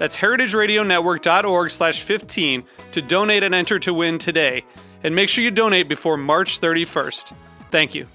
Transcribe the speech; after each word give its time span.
That's 0.00 0.16
heritageradionetwork.org 0.16 1.70
slash 1.70 2.00
15 2.00 2.64
to 2.92 3.02
donate 3.02 3.42
and 3.42 3.54
enter 3.54 3.78
to 3.80 3.92
win 3.92 4.16
today. 4.16 4.64
And 5.04 5.14
make 5.14 5.28
sure 5.28 5.44
you 5.44 5.50
donate 5.50 5.90
before 5.90 6.16
March 6.16 6.58
31st. 6.58 7.34
Thank 7.70 7.94
you. 7.94 8.06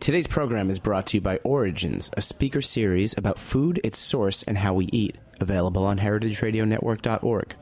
Today's 0.00 0.26
program 0.26 0.70
is 0.70 0.80
brought 0.80 1.06
to 1.06 1.18
you 1.18 1.20
by 1.20 1.36
Origins, 1.44 2.10
a 2.16 2.20
speaker 2.20 2.60
series 2.60 3.16
about 3.16 3.38
food, 3.38 3.80
its 3.84 4.00
source, 4.00 4.42
and 4.42 4.58
how 4.58 4.74
we 4.74 4.86
eat. 4.86 5.16
Available 5.40 5.86
on 5.86 6.00
heritageradionetwork.org. 6.00 7.54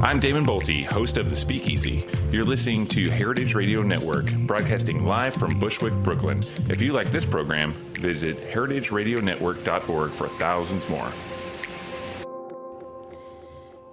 I'm 0.00 0.20
Damon 0.20 0.46
Boelte, 0.46 0.86
host 0.86 1.16
of 1.16 1.28
The 1.28 1.34
Speakeasy. 1.34 2.06
You're 2.30 2.44
listening 2.44 2.86
to 2.86 3.10
Heritage 3.10 3.56
Radio 3.56 3.82
Network, 3.82 4.32
broadcasting 4.32 5.04
live 5.04 5.34
from 5.34 5.58
Bushwick, 5.58 5.92
Brooklyn. 6.04 6.38
If 6.70 6.80
you 6.80 6.92
like 6.92 7.10
this 7.10 7.26
program, 7.26 7.72
visit 7.94 8.36
heritageradionetwork.org 8.52 10.10
for 10.12 10.28
thousands 10.28 10.88
more. 10.88 11.10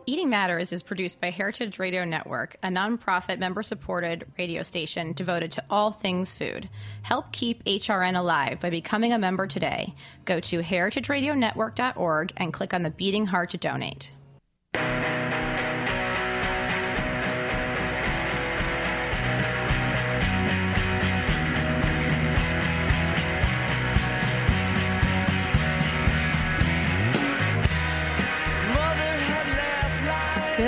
Eating 0.06 0.30
Matters 0.30 0.72
is 0.72 0.84
produced 0.84 1.20
by 1.20 1.32
Heritage 1.32 1.80
Radio 1.80 2.06
Network, 2.06 2.56
a 2.62 2.68
nonprofit 2.68 3.40
member 3.40 3.64
supported 3.64 4.28
radio 4.38 4.62
station 4.62 5.12
devoted 5.14 5.52
to 5.54 5.64
all 5.72 5.90
things 5.90 6.36
food. 6.36 6.70
Help 7.02 7.32
keep 7.32 7.64
HRN 7.64 8.16
alive 8.16 8.60
by 8.60 8.70
becoming 8.70 9.12
a 9.12 9.18
member 9.18 9.48
today. 9.48 9.96
Go 10.26 10.40
to 10.40 10.62
heritageradionetwork.org 10.62 12.34
and 12.38 12.54
click 12.54 12.76
on 12.76 12.84
the 12.84 12.92
beating 12.92 13.26
heart 13.26 13.50
to 13.50 13.58
donate. 13.58 14.12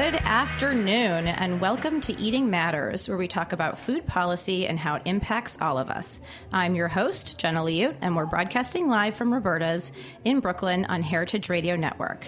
Good 0.10 0.24
afternoon, 0.24 1.28
and 1.28 1.60
welcome 1.60 2.00
to 2.00 2.18
Eating 2.18 2.50
Matters, 2.50 3.10
where 3.10 3.18
we 3.18 3.28
talk 3.28 3.52
about 3.52 3.78
food 3.78 4.08
policy 4.08 4.66
and 4.66 4.80
how 4.80 4.96
it 4.96 5.02
impacts 5.04 5.58
all 5.60 5.78
of 5.78 5.90
us. 5.90 6.22
I'm 6.54 6.76
your 6.76 6.88
host, 6.88 7.38
Jenna 7.38 7.60
Liut, 7.60 7.98
and 8.00 8.16
we're 8.16 8.26
broadcasting 8.26 8.88
live 8.88 9.16
from 9.16 9.34
Roberta's 9.34 9.92
in 10.24 10.40
Brooklyn 10.40 10.86
on 10.86 11.04
Heritage 11.04 11.50
Radio 11.50 11.76
Network. 11.76 12.26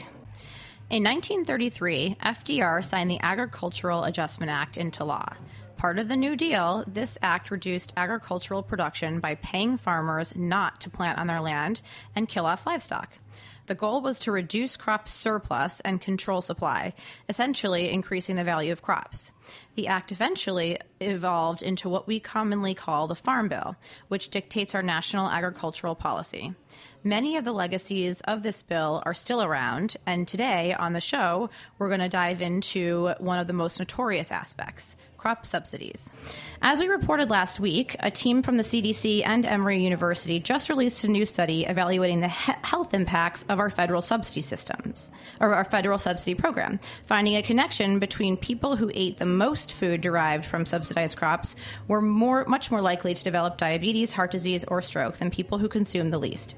In 0.89 1.05
1933, 1.05 2.17
FDR 2.21 2.83
signed 2.83 3.09
the 3.09 3.21
Agricultural 3.21 4.03
Adjustment 4.03 4.51
Act 4.51 4.75
into 4.75 5.05
law. 5.05 5.31
Part 5.77 5.99
of 5.99 6.09
the 6.09 6.17
New 6.17 6.35
Deal, 6.35 6.83
this 6.85 7.17
act 7.21 7.49
reduced 7.49 7.93
agricultural 7.95 8.61
production 8.61 9.21
by 9.21 9.35
paying 9.35 9.77
farmers 9.77 10.35
not 10.35 10.81
to 10.81 10.89
plant 10.89 11.17
on 11.17 11.27
their 11.27 11.39
land 11.39 11.79
and 12.13 12.27
kill 12.27 12.45
off 12.45 12.65
livestock. 12.65 13.13
The 13.69 13.75
goal 13.75 14.01
was 14.01 14.17
to 14.21 14.31
reduce 14.31 14.75
crop 14.75 15.07
surplus 15.07 15.79
and 15.81 16.01
control 16.01 16.41
supply, 16.41 16.95
essentially 17.29 17.91
increasing 17.91 18.35
the 18.35 18.43
value 18.43 18.71
of 18.71 18.81
crops. 18.81 19.31
The 19.75 19.85
act 19.85 20.11
eventually 20.11 20.79
evolved 20.99 21.61
into 21.61 21.87
what 21.87 22.07
we 22.07 22.19
commonly 22.19 22.73
call 22.73 23.05
the 23.05 23.13
Farm 23.13 23.47
Bill, 23.47 23.75
which 24.07 24.29
dictates 24.29 24.73
our 24.73 24.81
national 24.81 25.29
agricultural 25.29 25.93
policy. 25.93 26.55
Many 27.03 27.37
of 27.37 27.45
the 27.45 27.51
legacies 27.51 28.21
of 28.21 28.41
this 28.41 28.63
bill 28.63 29.03
are 29.05 29.13
still 29.13 29.43
around, 29.43 29.97
and 30.07 30.27
today 30.27 30.73
on 30.73 30.93
the 30.93 30.99
show, 30.99 31.51
we're 31.77 31.89
going 31.89 31.99
to 31.99 32.09
dive 32.09 32.41
into 32.41 33.13
one 33.19 33.37
of 33.37 33.45
the 33.45 33.53
most 33.53 33.77
notorious 33.77 34.31
aspects 34.31 34.95
crop 35.19 35.45
subsidies. 35.45 36.11
As 36.61 36.81
we 36.81 36.87
reported 36.87 37.29
last 37.29 37.61
week, 37.61 37.95
a 38.01 38.11
team 38.11 38.41
from 38.41 38.57
the 38.57 38.63
CDC 38.63 39.25
and 39.25 39.45
Emory 39.45 39.81
University 39.81 40.41
just 40.41 40.67
released 40.67 41.05
a 41.05 41.07
new 41.07 41.25
study 41.25 41.65
evaluating 41.65 42.19
the 42.19 42.27
he- 42.27 42.51
health 42.63 42.93
impacts 42.93 43.45
of 43.47 43.59
our 43.59 43.69
federal 43.69 44.01
subsidy 44.01 44.41
systems, 44.41 45.09
or 45.39 45.53
our 45.53 45.63
federal 45.63 45.97
subsidy 45.97 46.35
program, 46.35 46.77
finding 47.05 47.37
a 47.37 47.41
connection 47.41 47.97
between 47.97 48.35
people 48.35 48.75
who 48.75 48.91
ate 48.93 49.17
the 49.17 49.25
most 49.25 49.71
food 49.71 50.01
derived 50.01 50.43
from 50.43 50.65
subsidized 50.65 51.17
crops 51.17 51.55
were 51.87 52.01
more, 52.01 52.43
much 52.43 52.69
more 52.69 52.81
likely 52.81 53.13
to 53.13 53.23
develop 53.23 53.57
diabetes, 53.57 54.11
heart 54.11 54.31
disease, 54.31 54.65
or 54.67 54.81
stroke 54.81 55.15
than 55.15 55.31
people 55.31 55.59
who 55.59 55.69
consumed 55.69 56.11
the 56.11 56.19
least. 56.19 56.55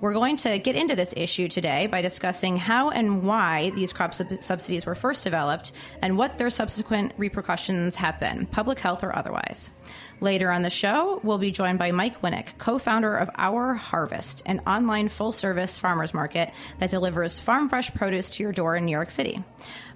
We're 0.00 0.12
going 0.12 0.36
to 0.38 0.60
get 0.60 0.76
into 0.76 0.94
this 0.94 1.12
issue 1.16 1.48
today 1.48 1.88
by 1.88 2.02
discussing 2.02 2.56
how 2.56 2.90
and 2.90 3.24
why 3.24 3.70
these 3.70 3.92
crop 3.92 4.14
sub- 4.14 4.32
subsidies 4.40 4.86
were 4.86 4.94
first 4.94 5.24
developed 5.24 5.72
and 6.00 6.16
what 6.16 6.38
their 6.38 6.50
subsequent 6.50 7.14
repercussions 7.16 7.96
have 7.96 8.20
been, 8.20 8.46
public 8.46 8.78
health 8.78 9.02
or 9.02 9.16
otherwise. 9.16 9.70
Later 10.20 10.50
on 10.50 10.62
the 10.62 10.70
show, 10.70 11.20
we'll 11.22 11.38
be 11.38 11.52
joined 11.52 11.78
by 11.78 11.92
Mike 11.92 12.22
Winik, 12.22 12.58
co 12.58 12.78
founder 12.78 13.14
of 13.14 13.30
Our 13.36 13.74
Harvest, 13.74 14.42
an 14.46 14.60
online 14.66 15.08
full 15.08 15.30
service 15.30 15.78
farmers 15.78 16.12
market 16.12 16.52
that 16.80 16.90
delivers 16.90 17.38
farm 17.38 17.68
fresh 17.68 17.94
produce 17.94 18.28
to 18.30 18.42
your 18.42 18.52
door 18.52 18.74
in 18.74 18.84
New 18.84 18.92
York 18.92 19.12
City. 19.12 19.42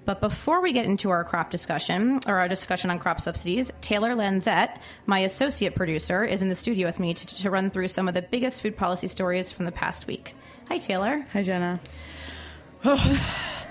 But 0.05 0.21
before 0.21 0.61
we 0.61 0.71
get 0.71 0.85
into 0.85 1.09
our 1.09 1.25
crop 1.25 1.51
discussion 1.51 2.21
or 2.25 2.39
our 2.39 2.47
discussion 2.47 2.89
on 2.89 2.99
crop 2.99 3.19
subsidies, 3.19 3.71
Taylor 3.81 4.15
Lanzette, 4.15 4.77
my 5.05 5.19
associate 5.19 5.75
producer, 5.75 6.23
is 6.23 6.41
in 6.41 6.49
the 6.49 6.55
studio 6.55 6.87
with 6.87 6.99
me 6.99 7.13
to, 7.13 7.25
to 7.25 7.49
run 7.49 7.69
through 7.69 7.89
some 7.89 8.07
of 8.07 8.13
the 8.13 8.21
biggest 8.21 8.61
food 8.61 8.77
policy 8.77 9.09
stories 9.09 9.51
from 9.51 9.65
the 9.65 9.71
past 9.71 10.07
week. 10.07 10.35
Hi, 10.69 10.77
Taylor. 10.77 11.25
Hi, 11.33 11.43
Jenna. 11.43 11.81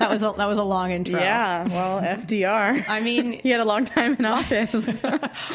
That 0.03 0.11
was 0.11 0.23
a, 0.25 0.35
that 0.37 0.47
was 0.47 0.59
a 0.59 0.65
long 0.65 0.91
intro. 0.91 1.21
Yeah, 1.21 1.63
well, 1.69 2.01
FDR. 2.17 2.89
I 2.89 3.01
mean, 3.01 3.33
he 3.43 3.51
had 3.51 3.61
a 3.61 3.65
long 3.65 3.85
time 3.85 4.17
in 4.19 4.25
office. 4.27 4.99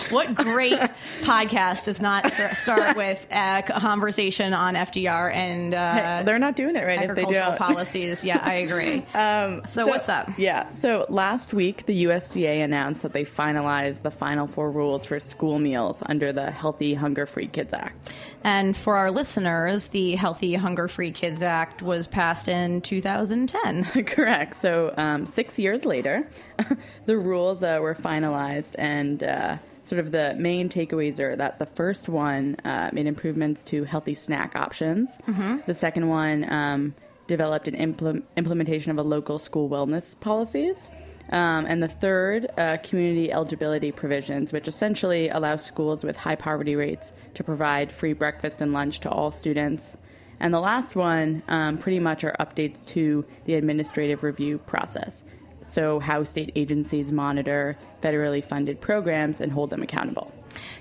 what 0.09 0.35
great 0.35 0.79
podcast 1.19 1.83
does 1.83 2.01
not 2.01 2.31
start 2.31 2.95
with 2.95 3.27
a 3.29 3.61
conversation 3.67 4.53
on 4.53 4.75
FDR 4.75 5.33
and 5.33 5.73
uh, 5.73 6.23
they're 6.23 6.39
not 6.39 6.55
doing 6.55 6.77
it 6.77 6.85
right 6.85 7.09
if 7.09 7.13
they 7.13 7.25
don't. 7.25 7.57
policies? 7.57 8.23
Yeah, 8.23 8.39
I 8.41 8.53
agree. 8.53 9.05
Um, 9.13 9.63
so, 9.65 9.85
what's 9.85 10.07
up? 10.07 10.29
Yeah, 10.37 10.71
so 10.75 11.05
last 11.09 11.53
week 11.53 11.85
the 11.85 12.05
USDA 12.05 12.63
announced 12.63 13.01
that 13.01 13.11
they 13.11 13.25
finalized 13.25 14.03
the 14.03 14.11
final 14.11 14.47
four 14.47 14.71
rules 14.71 15.03
for 15.03 15.19
school 15.19 15.59
meals 15.59 16.01
under 16.05 16.31
the 16.31 16.51
Healthy 16.51 16.93
Hunger 16.93 17.25
Free 17.25 17.47
Kids 17.47 17.73
Act. 17.73 18.11
And 18.43 18.77
for 18.77 18.95
our 18.95 19.11
listeners, 19.11 19.87
the 19.87 20.15
Healthy 20.15 20.53
Hunger 20.55 20.87
Free 20.87 21.11
Kids 21.11 21.41
Act 21.41 21.81
was 21.81 22.07
passed 22.07 22.47
in 22.47 22.81
2010. 22.81 23.83
Correct. 24.05 24.55
So 24.57 24.93
um, 24.97 25.25
six 25.25 25.59
years 25.59 25.85
later, 25.85 26.29
the 27.05 27.17
rules 27.17 27.63
uh, 27.63 27.79
were 27.81 27.95
finalized, 27.95 28.71
and 28.77 29.21
uh, 29.23 29.57
sort 29.83 29.99
of 29.99 30.11
the 30.11 30.35
main 30.37 30.69
takeaways 30.69 31.19
are 31.19 31.35
that 31.35 31.59
the 31.59 31.65
first 31.65 32.07
one 32.07 32.55
uh, 32.63 32.89
made 32.93 33.07
improvements 33.07 33.63
to 33.65 33.83
healthy 33.83 34.13
snack 34.13 34.55
options. 34.55 35.17
The 35.65 35.73
second 35.73 36.07
one 36.07 36.49
um, 36.51 36.95
developed 37.27 37.67
an 37.67 37.75
impl- 37.75 38.23
implementation 38.37 38.91
of 38.91 38.97
a 38.97 39.03
local 39.03 39.39
school 39.39 39.69
wellness 39.69 40.17
policies. 40.19 40.89
Um, 41.29 41.65
and 41.65 41.83
the 41.83 41.87
third, 41.87 42.47
uh, 42.57 42.77
community 42.83 43.31
eligibility 43.31 43.91
provisions, 43.91 44.53
which 44.53 44.67
essentially 44.67 45.29
allow 45.29 45.57
schools 45.57 46.03
with 46.03 46.15
high 46.17 46.35
poverty 46.35 46.75
rates 46.75 47.11
to 47.33 47.43
provide 47.43 47.91
free 47.91 48.13
breakfast 48.13 48.61
and 48.61 48.71
lunch 48.71 49.01
to 49.01 49.09
all 49.09 49.31
students. 49.31 49.97
And 50.39 50.53
the 50.53 50.59
last 50.59 50.95
one, 50.95 51.43
um, 51.47 51.77
pretty 51.77 51.99
much, 51.99 52.23
are 52.23 52.35
updates 52.39 52.85
to 52.89 53.25
the 53.45 53.55
administrative 53.55 54.23
review 54.23 54.59
process. 54.59 55.23
So, 55.63 55.99
how 55.99 56.23
state 56.23 56.51
agencies 56.55 57.11
monitor 57.11 57.77
federally 58.01 58.45
funded 58.45 58.79
programs 58.79 59.41
and 59.41 59.51
hold 59.51 59.69
them 59.69 59.81
accountable. 59.81 60.31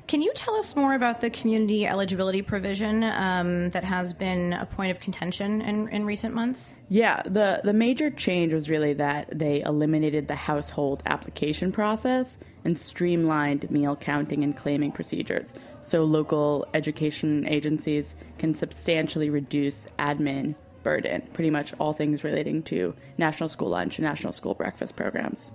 Can 0.07 0.23
you 0.23 0.33
tell 0.35 0.57
us 0.57 0.77
more 0.77 0.95
about 0.95 1.21
the 1.21 1.31
community 1.31 1.87
eligibility 1.87 2.43
provision 2.43 3.05
um, 3.05 3.71
that 3.71 3.85
has 3.85 4.13
been 4.13 4.53
a 4.53 4.67
point 4.67 4.91
of 4.91 5.01
contention 5.01 5.61
in, 5.63 5.89
in 5.89 6.07
recent 6.07 6.35
months? 6.35 6.75
Yeah, 6.89 7.23
the, 7.25 7.61
the 7.65 7.73
major 7.73 8.11
change 8.11 8.53
was 8.53 8.71
really 8.71 8.95
that 8.95 9.37
they 9.37 9.63
eliminated 9.63 10.29
the 10.29 10.35
household 10.35 11.03
application 11.07 11.73
process 11.73 12.39
and 12.65 12.79
streamlined 12.79 13.71
meal 13.71 13.97
counting 13.97 14.45
and 14.45 14.57
claiming 14.57 14.93
procedures. 14.93 15.55
So 15.83 16.05
local 16.05 16.67
education 16.75 17.47
agencies 17.47 18.15
can 18.39 18.55
substantially 18.55 19.31
reduce 19.31 19.87
admin 19.99 20.55
burden, 20.83 21.23
pretty 21.33 21.51
much 21.51 21.75
all 21.79 21.93
things 21.93 22.23
relating 22.23 22.63
to 22.63 22.95
National 23.19 23.49
School 23.49 23.69
Lunch 23.71 23.99
and 23.99 24.07
National 24.07 24.33
School 24.33 24.55
Breakfast 24.55 24.95
programs. 24.95 25.51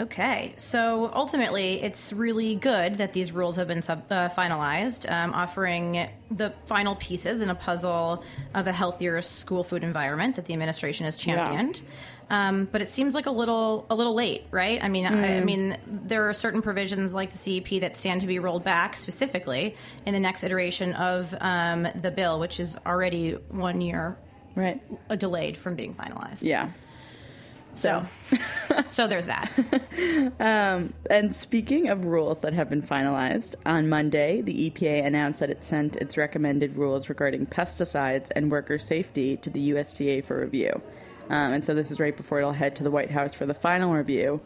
Okay, 0.00 0.54
so 0.56 1.10
ultimately, 1.14 1.80
it's 1.80 2.12
really 2.12 2.56
good 2.56 2.98
that 2.98 3.12
these 3.12 3.30
rules 3.30 3.56
have 3.56 3.68
been 3.68 3.80
sub, 3.80 4.02
uh, 4.10 4.28
finalized, 4.28 5.08
um, 5.10 5.32
offering 5.32 6.08
the 6.32 6.52
final 6.66 6.96
pieces 6.96 7.40
in 7.40 7.48
a 7.48 7.54
puzzle 7.54 8.24
of 8.54 8.66
a 8.66 8.72
healthier 8.72 9.22
school 9.22 9.62
food 9.62 9.84
environment 9.84 10.34
that 10.34 10.46
the 10.46 10.52
administration 10.52 11.04
has 11.04 11.16
championed. 11.16 11.80
Yeah. 11.80 12.48
Um, 12.48 12.68
but 12.72 12.82
it 12.82 12.90
seems 12.90 13.14
like 13.14 13.26
a 13.26 13.30
little 13.30 13.86
a 13.88 13.94
little 13.94 14.14
late, 14.14 14.46
right? 14.50 14.82
I 14.82 14.88
mean, 14.88 15.04
mm. 15.04 15.14
I, 15.14 15.36
I, 15.38 15.40
mm. 15.40 15.44
mean, 15.44 15.76
there 15.86 16.28
are 16.28 16.34
certain 16.34 16.62
provisions 16.62 17.14
like 17.14 17.30
the 17.30 17.38
CEP 17.38 17.80
that 17.82 17.96
stand 17.96 18.22
to 18.22 18.26
be 18.26 18.40
rolled 18.40 18.64
back 18.64 18.96
specifically 18.96 19.76
in 20.06 20.14
the 20.14 20.20
next 20.20 20.42
iteration 20.42 20.94
of 20.94 21.32
um, 21.40 21.86
the 21.94 22.10
bill, 22.10 22.40
which 22.40 22.58
is 22.58 22.76
already 22.84 23.32
one 23.50 23.80
year 23.80 24.16
right 24.56 24.80
delayed 25.18 25.56
from 25.56 25.76
being 25.76 25.94
finalized. 25.94 26.42
Yeah. 26.42 26.70
So, 27.74 28.04
so 28.90 29.06
there's 29.06 29.26
that. 29.26 29.50
Um, 30.40 30.94
and 31.10 31.34
speaking 31.34 31.88
of 31.88 32.04
rules 32.04 32.40
that 32.40 32.52
have 32.52 32.70
been 32.70 32.82
finalized, 32.82 33.54
on 33.66 33.88
Monday, 33.88 34.40
the 34.40 34.70
EPA 34.70 35.04
announced 35.04 35.40
that 35.40 35.50
it 35.50 35.64
sent 35.64 35.96
its 35.96 36.16
recommended 36.16 36.76
rules 36.76 37.08
regarding 37.08 37.46
pesticides 37.46 38.30
and 38.34 38.50
worker 38.50 38.78
safety 38.78 39.36
to 39.38 39.50
the 39.50 39.70
USDA 39.70 40.24
for 40.24 40.40
review. 40.40 40.80
Um, 41.30 41.54
and 41.54 41.64
so 41.64 41.74
this 41.74 41.90
is 41.90 42.00
right 42.00 42.16
before 42.16 42.38
it'll 42.38 42.52
head 42.52 42.76
to 42.76 42.84
the 42.84 42.90
White 42.90 43.10
House 43.10 43.34
for 43.34 43.46
the 43.46 43.54
final 43.54 43.92
review. 43.92 44.40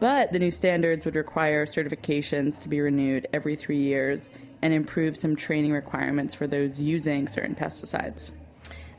But 0.00 0.32
the 0.32 0.38
new 0.38 0.50
standards 0.50 1.04
would 1.04 1.16
require 1.16 1.66
certifications 1.66 2.60
to 2.62 2.68
be 2.68 2.80
renewed 2.80 3.26
every 3.32 3.56
three 3.56 3.80
years 3.80 4.28
and 4.62 4.72
improve 4.72 5.16
some 5.16 5.34
training 5.34 5.72
requirements 5.72 6.34
for 6.34 6.46
those 6.46 6.78
using 6.78 7.28
certain 7.28 7.54
pesticides. 7.54 8.32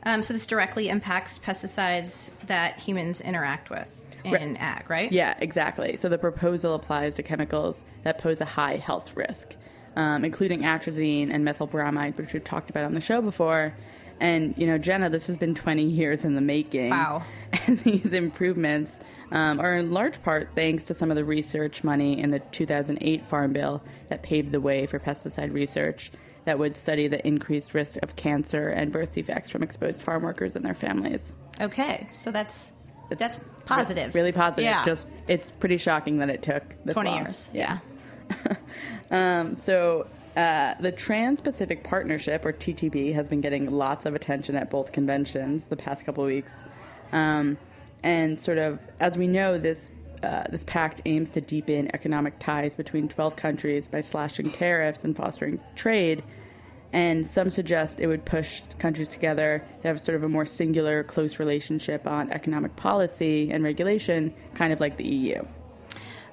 Um, 0.04 0.22
so 0.22 0.32
this 0.32 0.46
directly 0.46 0.88
impacts 0.88 1.38
pesticides 1.38 2.30
that 2.46 2.78
humans 2.80 3.20
interact 3.20 3.70
with 3.70 3.88
in 4.24 4.32
right. 4.32 4.56
ag, 4.58 4.90
right? 4.90 5.12
Yeah, 5.12 5.36
exactly. 5.40 5.96
So 5.96 6.08
the 6.08 6.18
proposal 6.18 6.74
applies 6.74 7.14
to 7.14 7.22
chemicals 7.22 7.84
that 8.02 8.18
pose 8.18 8.40
a 8.40 8.44
high 8.44 8.76
health 8.76 9.16
risk, 9.16 9.54
um, 9.96 10.24
including 10.24 10.60
atrazine 10.60 11.32
and 11.32 11.46
methylbromide, 11.46 12.16
which 12.16 12.32
we've 12.32 12.44
talked 12.44 12.70
about 12.70 12.84
on 12.84 12.94
the 12.94 13.00
show 13.00 13.20
before. 13.20 13.74
And 14.18 14.54
you 14.58 14.66
know, 14.66 14.78
Jenna, 14.78 15.08
this 15.08 15.26
has 15.28 15.38
been 15.38 15.54
20 15.54 15.82
years 15.82 16.24
in 16.24 16.34
the 16.34 16.40
making. 16.40 16.90
Wow! 16.90 17.24
And 17.66 17.78
these 17.80 18.12
improvements 18.12 19.00
um, 19.32 19.60
are 19.60 19.76
in 19.76 19.90
large 19.90 20.22
part 20.22 20.50
thanks 20.54 20.84
to 20.86 20.94
some 20.94 21.10
of 21.10 21.16
the 21.16 21.24
research 21.24 21.82
money 21.82 22.20
in 22.20 22.30
the 22.30 22.38
2008 22.38 23.26
Farm 23.26 23.52
Bill 23.52 23.82
that 24.08 24.22
paved 24.22 24.52
the 24.52 24.60
way 24.60 24.86
for 24.86 24.98
pesticide 24.98 25.52
research 25.52 26.10
that 26.50 26.58
would 26.58 26.76
study 26.76 27.06
the 27.06 27.24
increased 27.24 27.74
risk 27.74 27.96
of 28.02 28.16
cancer 28.16 28.70
and 28.70 28.90
birth 28.90 29.14
defects 29.14 29.50
from 29.50 29.62
exposed 29.62 30.02
farm 30.02 30.24
workers 30.24 30.56
and 30.56 30.64
their 30.64 30.74
families. 30.74 31.32
Okay, 31.60 32.08
so 32.12 32.32
that's 32.32 32.72
it's 33.08 33.20
that's 33.20 33.40
positive. 33.66 34.12
Really 34.16 34.32
positive. 34.32 34.64
Yeah. 34.64 34.82
Just 34.84 35.08
it's 35.28 35.52
pretty 35.52 35.76
shocking 35.76 36.18
that 36.18 36.28
it 36.28 36.42
took 36.42 36.64
this 36.84 36.94
20 36.94 37.08
long. 37.08 37.18
years. 37.20 37.48
Yeah. 37.54 37.78
um, 39.12 39.54
so 39.54 40.08
uh, 40.36 40.74
the 40.80 40.90
Trans 40.90 41.40
Pacific 41.40 41.84
Partnership, 41.84 42.44
or 42.44 42.52
TPP, 42.52 43.14
has 43.14 43.28
been 43.28 43.40
getting 43.40 43.70
lots 43.70 44.04
of 44.04 44.16
attention 44.16 44.56
at 44.56 44.70
both 44.70 44.90
conventions 44.90 45.66
the 45.66 45.76
past 45.76 46.04
couple 46.04 46.24
of 46.24 46.30
weeks. 46.30 46.64
Um, 47.12 47.58
and 48.02 48.40
sort 48.40 48.58
of, 48.58 48.80
as 48.98 49.16
we 49.16 49.28
know, 49.28 49.56
this 49.56 49.92
uh, 50.22 50.44
this 50.50 50.64
pact 50.64 51.00
aims 51.04 51.30
to 51.30 51.40
deepen 51.40 51.90
economic 51.94 52.38
ties 52.38 52.74
between 52.74 53.08
12 53.08 53.36
countries 53.36 53.88
by 53.88 54.00
slashing 54.00 54.50
tariffs 54.50 55.04
and 55.04 55.16
fostering 55.16 55.60
trade. 55.74 56.22
And 56.92 57.26
some 57.26 57.50
suggest 57.50 58.00
it 58.00 58.08
would 58.08 58.24
push 58.24 58.62
countries 58.78 59.08
together 59.08 59.64
to 59.82 59.88
have 59.88 60.00
sort 60.00 60.16
of 60.16 60.24
a 60.24 60.28
more 60.28 60.44
singular, 60.44 61.04
close 61.04 61.38
relationship 61.38 62.06
on 62.06 62.30
economic 62.30 62.74
policy 62.76 63.50
and 63.50 63.62
regulation, 63.62 64.34
kind 64.54 64.72
of 64.72 64.80
like 64.80 64.96
the 64.96 65.06
EU. 65.06 65.44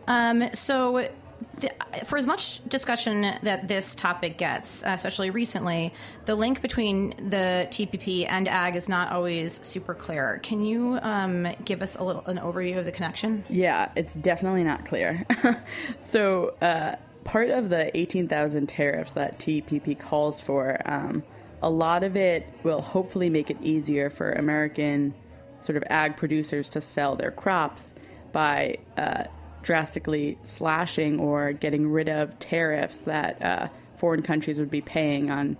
Um, 0.07 0.49
so 0.53 1.09
the, 1.59 1.71
for 2.05 2.17
as 2.17 2.25
much 2.25 2.61
discussion 2.69 3.21
that 3.43 3.67
this 3.67 3.95
topic 3.95 4.37
gets, 4.37 4.83
especially 4.85 5.29
recently, 5.29 5.93
the 6.25 6.35
link 6.35 6.61
between 6.61 7.09
the 7.29 7.67
TPP 7.69 8.27
and 8.29 8.47
ag 8.47 8.75
is 8.75 8.87
not 8.87 9.11
always 9.11 9.59
super 9.63 9.93
clear. 9.93 10.39
Can 10.43 10.63
you 10.63 10.99
um, 11.01 11.47
give 11.65 11.81
us 11.81 11.95
a 11.95 12.03
little 12.03 12.23
an 12.25 12.37
overview 12.37 12.77
of 12.77 12.85
the 12.85 12.91
connection? 12.91 13.43
Yeah, 13.49 13.91
it's 13.95 14.15
definitely 14.15 14.63
not 14.63 14.85
clear. 14.85 15.25
so, 15.99 16.55
uh, 16.61 16.95
part 17.23 17.49
of 17.49 17.69
the 17.69 17.95
18,000 17.97 18.67
tariffs 18.67 19.11
that 19.11 19.37
TPP 19.39 19.99
calls 19.99 20.39
for, 20.39 20.79
um, 20.85 21.23
a 21.61 21.69
lot 21.69 22.03
of 22.03 22.15
it 22.15 22.47
will 22.63 22.81
hopefully 22.81 23.29
make 23.29 23.49
it 23.49 23.57
easier 23.61 24.09
for 24.09 24.31
American 24.31 25.13
sort 25.59 25.75
of 25.75 25.83
ag 25.89 26.15
producers 26.15 26.69
to 26.69 26.81
sell 26.81 27.15
their 27.15 27.31
crops 27.31 27.93
by 28.31 28.77
uh, 28.97 29.23
drastically 29.67 30.37
slashing 30.43 31.19
or 31.19 31.51
getting 31.51 31.91
rid 31.91 32.07
of 32.07 32.39
tariffs 32.39 33.01
that 33.01 33.41
uh, 33.41 33.67
foreign 33.97 34.21
countries 34.21 34.57
would 34.57 34.71
be 34.71 34.79
paying 34.79 35.29
on 35.29 35.57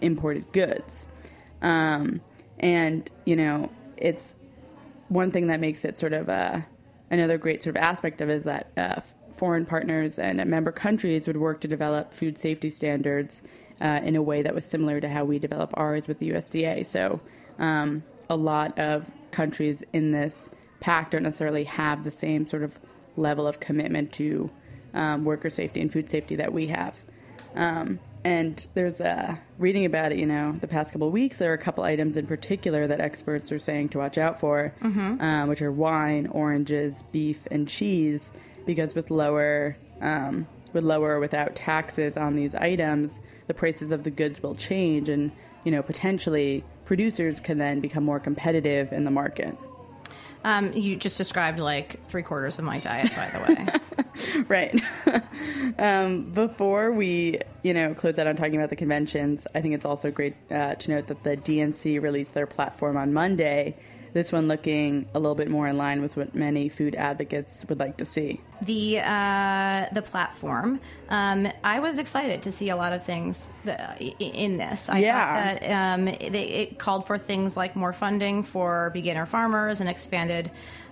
imported 0.00 0.50
goods. 0.52 1.04
Um, 1.60 2.22
and, 2.58 3.10
you 3.26 3.36
know, 3.36 3.70
it's 3.98 4.34
one 5.08 5.30
thing 5.30 5.48
that 5.48 5.60
makes 5.60 5.84
it 5.84 5.98
sort 5.98 6.14
of 6.14 6.30
uh, 6.30 6.60
another 7.10 7.36
great 7.36 7.62
sort 7.62 7.76
of 7.76 7.82
aspect 7.82 8.22
of 8.22 8.30
is 8.30 8.44
that 8.44 8.70
uh, 8.78 9.02
foreign 9.36 9.66
partners 9.66 10.18
and 10.18 10.42
member 10.46 10.72
countries 10.72 11.26
would 11.26 11.36
work 11.36 11.60
to 11.60 11.68
develop 11.68 12.14
food 12.14 12.38
safety 12.38 12.70
standards 12.70 13.42
uh, 13.82 14.00
in 14.02 14.16
a 14.16 14.22
way 14.22 14.40
that 14.40 14.54
was 14.54 14.64
similar 14.64 15.02
to 15.02 15.08
how 15.10 15.26
we 15.26 15.38
develop 15.38 15.70
ours 15.74 16.08
with 16.08 16.18
the 16.18 16.30
USDA. 16.30 16.86
So 16.86 17.20
um, 17.58 18.04
a 18.30 18.36
lot 18.36 18.78
of 18.78 19.04
countries 19.32 19.82
in 19.92 20.12
this 20.12 20.48
pact 20.80 21.10
don't 21.10 21.24
necessarily 21.24 21.64
have 21.64 22.04
the 22.04 22.10
same 22.10 22.46
sort 22.46 22.62
of 22.62 22.80
level 23.20 23.46
of 23.46 23.60
commitment 23.60 24.12
to 24.12 24.50
um, 24.94 25.24
worker 25.24 25.50
safety 25.50 25.80
and 25.80 25.92
food 25.92 26.08
safety 26.08 26.36
that 26.36 26.52
we 26.52 26.68
have. 26.68 27.00
Um, 27.54 28.00
and 28.24 28.66
there's 28.74 29.00
a 29.00 29.40
reading 29.58 29.86
about 29.86 30.12
it, 30.12 30.18
you 30.18 30.26
know, 30.26 30.52
the 30.60 30.68
past 30.68 30.92
couple 30.92 31.06
of 31.06 31.12
weeks, 31.12 31.38
there 31.38 31.50
are 31.50 31.54
a 31.54 31.58
couple 31.58 31.84
items 31.84 32.16
in 32.16 32.26
particular 32.26 32.86
that 32.86 33.00
experts 33.00 33.50
are 33.50 33.58
saying 33.58 33.90
to 33.90 33.98
watch 33.98 34.18
out 34.18 34.38
for, 34.38 34.74
mm-hmm. 34.82 35.20
um, 35.20 35.48
which 35.48 35.62
are 35.62 35.72
wine, 35.72 36.26
oranges, 36.26 37.02
beef, 37.12 37.46
and 37.50 37.66
cheese, 37.66 38.30
because 38.66 38.94
with 38.94 39.10
lower 39.10 39.76
um, 40.02 40.46
with 40.72 40.84
lower 40.84 41.18
without 41.18 41.56
taxes 41.56 42.16
on 42.16 42.36
these 42.36 42.54
items, 42.54 43.22
the 43.48 43.54
prices 43.54 43.90
of 43.90 44.04
the 44.04 44.10
goods 44.10 44.42
will 44.42 44.54
change, 44.54 45.08
and 45.08 45.32
you 45.64 45.72
know, 45.72 45.82
potentially 45.82 46.62
producers 46.84 47.40
can 47.40 47.58
then 47.58 47.80
become 47.80 48.04
more 48.04 48.20
competitive 48.20 48.92
in 48.92 49.04
the 49.04 49.10
market. 49.10 49.56
Um, 50.42 50.72
you 50.72 50.96
just 50.96 51.18
described 51.18 51.58
like 51.58 52.06
three 52.08 52.22
quarters 52.22 52.58
of 52.58 52.64
my 52.64 52.78
diet, 52.78 53.14
by 53.14 53.30
the 53.30 53.54
way. 53.54 54.44
right. 54.48 55.74
um, 55.78 56.30
before 56.32 56.92
we, 56.92 57.40
you 57.62 57.74
know, 57.74 57.94
close 57.94 58.18
out 58.18 58.26
on 58.26 58.36
talking 58.36 58.56
about 58.56 58.70
the 58.70 58.76
conventions, 58.76 59.46
I 59.54 59.60
think 59.60 59.74
it's 59.74 59.84
also 59.84 60.08
great 60.08 60.34
uh, 60.50 60.76
to 60.76 60.90
note 60.90 61.08
that 61.08 61.22
the 61.24 61.36
DNC 61.36 62.00
released 62.00 62.34
their 62.34 62.46
platform 62.46 62.96
on 62.96 63.12
Monday 63.12 63.76
this 64.12 64.32
one 64.32 64.48
looking 64.48 65.08
a 65.14 65.18
little 65.18 65.34
bit 65.34 65.48
more 65.48 65.68
in 65.68 65.76
line 65.76 66.02
with 66.02 66.16
what 66.16 66.34
many 66.34 66.68
food 66.68 66.94
advocates 66.94 67.64
would 67.68 67.78
like 67.78 67.96
to 67.98 68.04
see. 68.04 68.40
The 68.62 69.00
uh, 69.00 69.86
the 69.92 70.02
platform. 70.02 70.80
Um, 71.08 71.48
I 71.64 71.80
was 71.80 71.98
excited 71.98 72.42
to 72.42 72.52
see 72.52 72.68
a 72.70 72.76
lot 72.76 72.92
of 72.92 73.04
things 73.04 73.50
that, 73.64 74.00
in 74.00 74.58
this. 74.58 74.88
I 74.88 74.98
yeah. 74.98 75.52
thought 75.52 75.60
that 75.60 75.70
um, 75.70 76.08
it, 76.08 76.34
it 76.34 76.78
called 76.78 77.06
for 77.06 77.16
things 77.16 77.56
like 77.56 77.74
more 77.76 77.92
funding 77.92 78.42
for 78.42 78.90
beginner 78.92 79.26
farmers 79.26 79.80
and 79.80 79.88
expanded 79.88 80.50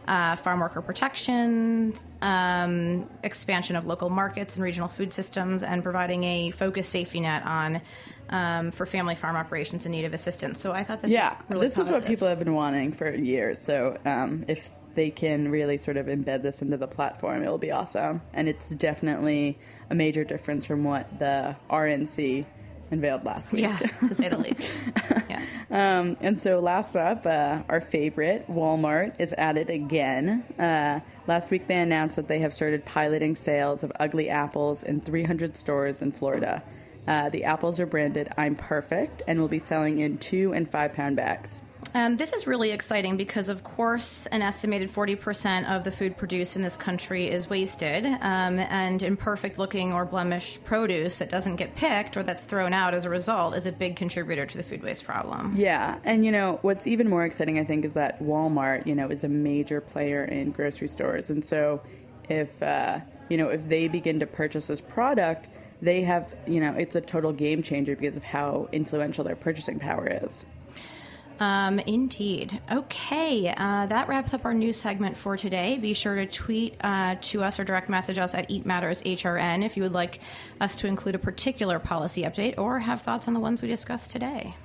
uh, 0.09 0.37
farm 0.37 0.61
worker 0.61 0.81
protection, 0.81 1.93
um, 2.23 3.09
expansion 3.23 3.77
of 3.77 3.85
local 3.85 4.09
markets 4.09 4.57
and 4.57 4.65
regional 4.65 4.89
food 4.89 5.13
systems, 5.13 5.63
and 5.63 5.83
providing 5.83 6.25
a 6.25 6.51
focused 6.51 6.91
safety 6.91 7.21
net 7.21 7.45
on 7.45 7.83
um, 8.31 8.71
for 8.71 8.87
family 8.87 9.15
farm 9.15 9.37
operations 9.37 9.85
in 9.85 9.93
need 9.93 10.07
of 10.07 10.15
assistance. 10.15 10.61
So 10.61 10.73
I 10.73 10.83
thought 10.83 11.03
this 11.03 11.11
yeah, 11.11 11.37
really 11.49 11.67
this 11.67 11.77
positive. 11.77 11.99
is 11.99 12.03
what 12.03 12.09
people 12.09 12.27
have 12.27 12.39
been 12.39 12.55
wanting 12.55 12.93
for 12.93 13.15
years. 13.15 13.61
So 13.61 13.99
um, 14.07 14.47
if 14.49 14.71
they 14.95 15.11
can 15.11 15.51
really 15.51 15.77
sort 15.77 15.99
of 15.99 16.07
embed 16.07 16.43
this 16.43 16.63
into 16.63 16.79
the 16.79 16.89
platform, 16.89 17.43
it 17.43 17.49
will 17.49 17.59
be 17.59 17.71
awesome. 17.71 18.23
And 18.33 18.49
it's 18.49 18.75
definitely 18.75 19.59
a 19.91 19.95
major 19.95 20.25
difference 20.25 20.65
from 20.65 20.85
what 20.85 21.19
the 21.19 21.55
RNC 21.71 22.47
unveiled 22.91 23.25
last 23.25 23.53
week. 23.53 23.63
Yeah, 23.63 23.77
to 24.09 24.15
say 24.15 24.29
the 24.29 24.39
least. 24.39 24.79
Yeah. 25.29 25.45
Um, 25.71 26.17
and 26.21 26.41
so 26.41 26.61
last 26.61 26.97
up, 26.97 27.27
uh, 27.27 27.63
our 27.69 27.81
favorite, 27.81 28.49
Walmart, 28.49 29.21
is 29.21 29.33
at 29.35 29.57
it 29.57 29.69
again. 29.69 30.45
Uh, 30.59 31.01
last 31.27 31.51
week 31.51 31.67
they 31.67 31.79
announced 31.79 32.17
that 32.17 32.29
they 32.29 32.39
have 32.39 32.55
started 32.55 32.85
piloting 32.85 33.37
sales 33.37 33.83
of 33.83 33.93
ugly 34.01 34.31
apples 34.31 34.83
in 34.83 35.01
300 35.01 35.57
stores 35.57 36.01
in 36.01 36.13
Florida. 36.13 36.63
Uh, 37.07 37.29
the 37.31 37.45
apples 37.45 37.79
are 37.81 37.87
branded 37.87 38.29
I'm 38.37 38.55
Perfect 38.55 39.23
and 39.27 39.41
will 39.41 39.49
be 39.49 39.59
selling 39.59 39.99
in 39.99 40.19
two 40.19 40.53
and 40.53 40.71
five 40.71 40.93
pound 40.93 41.17
bags. 41.17 41.61
Um, 41.95 42.17
this 42.17 42.33
is 42.33 42.47
really 42.47 42.71
exciting 42.71 43.17
because, 43.17 43.49
of 43.49 43.65
course, 43.65 44.27
an 44.27 44.43
estimated 44.43 44.91
40% 44.91 45.69
of 45.69 45.85
the 45.85 45.91
food 45.91 46.17
produced 46.17 46.57
in 46.57 46.63
this 46.63 46.77
country 46.77 47.29
is 47.29 47.49
wasted, 47.49 48.07
um, 48.07 48.59
and 48.59 49.03
imperfect 49.03 49.59
looking 49.59 49.93
or 49.93 50.05
blemished 50.05 50.65
produce 50.65 51.19
that 51.19 51.31
doesn't 51.31 51.57
get 51.57 51.75
picked 51.75 52.17
or 52.17 52.23
that's 52.23 52.45
thrown 52.45 52.73
out 52.73 52.95
as 52.95 53.05
a 53.05 53.11
result 53.11 53.57
is 53.57 53.67
a 53.67 53.73
big 53.73 53.97
contributor 53.97 54.47
to 54.47 54.57
the 54.57 54.63
food 54.63 54.83
waste 54.83 55.05
problem. 55.05 55.53
Yeah, 55.57 55.99
and 56.05 56.25
you 56.25 56.33
know 56.33 56.59
what's 56.63 56.87
even 56.87 57.09
more 57.09 57.25
exciting, 57.25 57.59
I 57.59 57.65
think, 57.65 57.85
is 57.85 57.95
that 57.95 58.23
Walmart, 58.23 58.87
you 58.87 58.95
know, 58.95 59.09
is 59.09 59.25
a 59.25 59.29
major 59.29 59.81
player 59.81 60.25
in 60.25 60.51
grocery 60.51 60.89
stores, 60.89 61.31
and 61.31 61.45
so 61.45 61.81
if 62.29 62.63
uh, 62.63 63.01
you 63.29 63.37
know 63.37 63.49
if 63.49 63.69
they 63.69 63.89
begin 63.89 64.21
to 64.21 64.27
purchase 64.27 64.67
this 64.67 64.81
product, 64.81 65.49
they 65.81 66.03
have 66.03 66.35
you 66.47 66.61
know 66.61 66.75
it's 66.75 66.97
a 66.97 67.01
total 67.01 67.33
game 67.33 67.63
changer 67.63 67.97
because 67.97 68.17
of 68.17 68.25
how 68.25 68.69
influential 68.73 69.25
their 69.25 69.37
purchasing 69.37 69.79
power 69.79 70.09
is. 70.23 70.45
Um, 71.41 71.79
indeed. 71.81 72.61
Okay, 72.71 73.55
uh, 73.57 73.87
that 73.87 74.09
wraps 74.09 74.35
up 74.35 74.45
our 74.45 74.55
news 74.55 74.77
segment 74.77 75.17
for 75.17 75.37
today. 75.37 75.79
Be 75.79 75.95
sure 75.95 76.17
to 76.17 76.27
tweet 76.27 76.77
uh, 76.81 77.17
to 77.21 77.45
us 77.45 77.61
or 77.61 77.65
direct 77.65 77.89
message 77.89 78.19
us 78.19 78.35
at 78.35 78.51
Eat 78.51 78.67
Matters 78.67 79.03
HRN 79.03 79.65
if 79.65 79.77
you 79.77 79.85
would 79.85 79.93
like 79.93 80.21
us 80.61 80.75
to 80.77 80.87
include 80.87 81.15
a 81.15 81.19
particular 81.19 81.79
policy 81.79 82.23
update 82.23 82.59
or 82.59 82.81
have 82.81 83.03
thoughts 83.03 83.29
on 83.29 83.35
the 83.35 83.41
ones 83.41 83.63
we 83.63 83.69
discussed 83.69 84.11
today. 84.11 84.57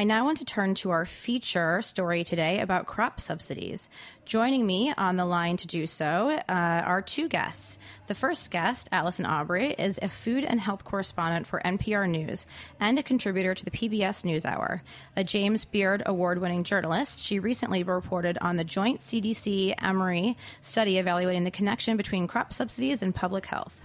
I 0.00 0.04
now 0.04 0.24
want 0.24 0.38
to 0.38 0.46
turn 0.46 0.74
to 0.76 0.92
our 0.92 1.04
feature 1.04 1.82
story 1.82 2.24
today 2.24 2.60
about 2.60 2.86
crop 2.86 3.20
subsidies. 3.20 3.90
Joining 4.24 4.64
me 4.64 4.94
on 4.96 5.16
the 5.16 5.26
line 5.26 5.58
to 5.58 5.66
do 5.66 5.86
so 5.86 6.40
uh, 6.48 6.52
are 6.86 7.02
two 7.02 7.28
guests. 7.28 7.76
The 8.06 8.14
first 8.14 8.50
guest, 8.50 8.88
Allison 8.92 9.26
Aubrey, 9.26 9.74
is 9.74 9.98
a 10.00 10.08
food 10.08 10.44
and 10.44 10.58
health 10.58 10.84
correspondent 10.84 11.46
for 11.46 11.60
NPR 11.66 12.08
News 12.08 12.46
and 12.80 12.98
a 12.98 13.02
contributor 13.02 13.54
to 13.54 13.62
the 13.62 13.70
PBS 13.70 14.24
NewsHour. 14.24 14.80
A 15.16 15.22
James 15.22 15.66
Beard 15.66 16.02
Award 16.06 16.40
winning 16.40 16.64
journalist, 16.64 17.20
she 17.20 17.38
recently 17.38 17.82
reported 17.82 18.38
on 18.40 18.56
the 18.56 18.64
joint 18.64 19.00
CDC 19.00 19.74
Emory 19.82 20.34
study 20.62 20.96
evaluating 20.96 21.44
the 21.44 21.50
connection 21.50 21.98
between 21.98 22.26
crop 22.26 22.54
subsidies 22.54 23.02
and 23.02 23.14
public 23.14 23.44
health. 23.44 23.82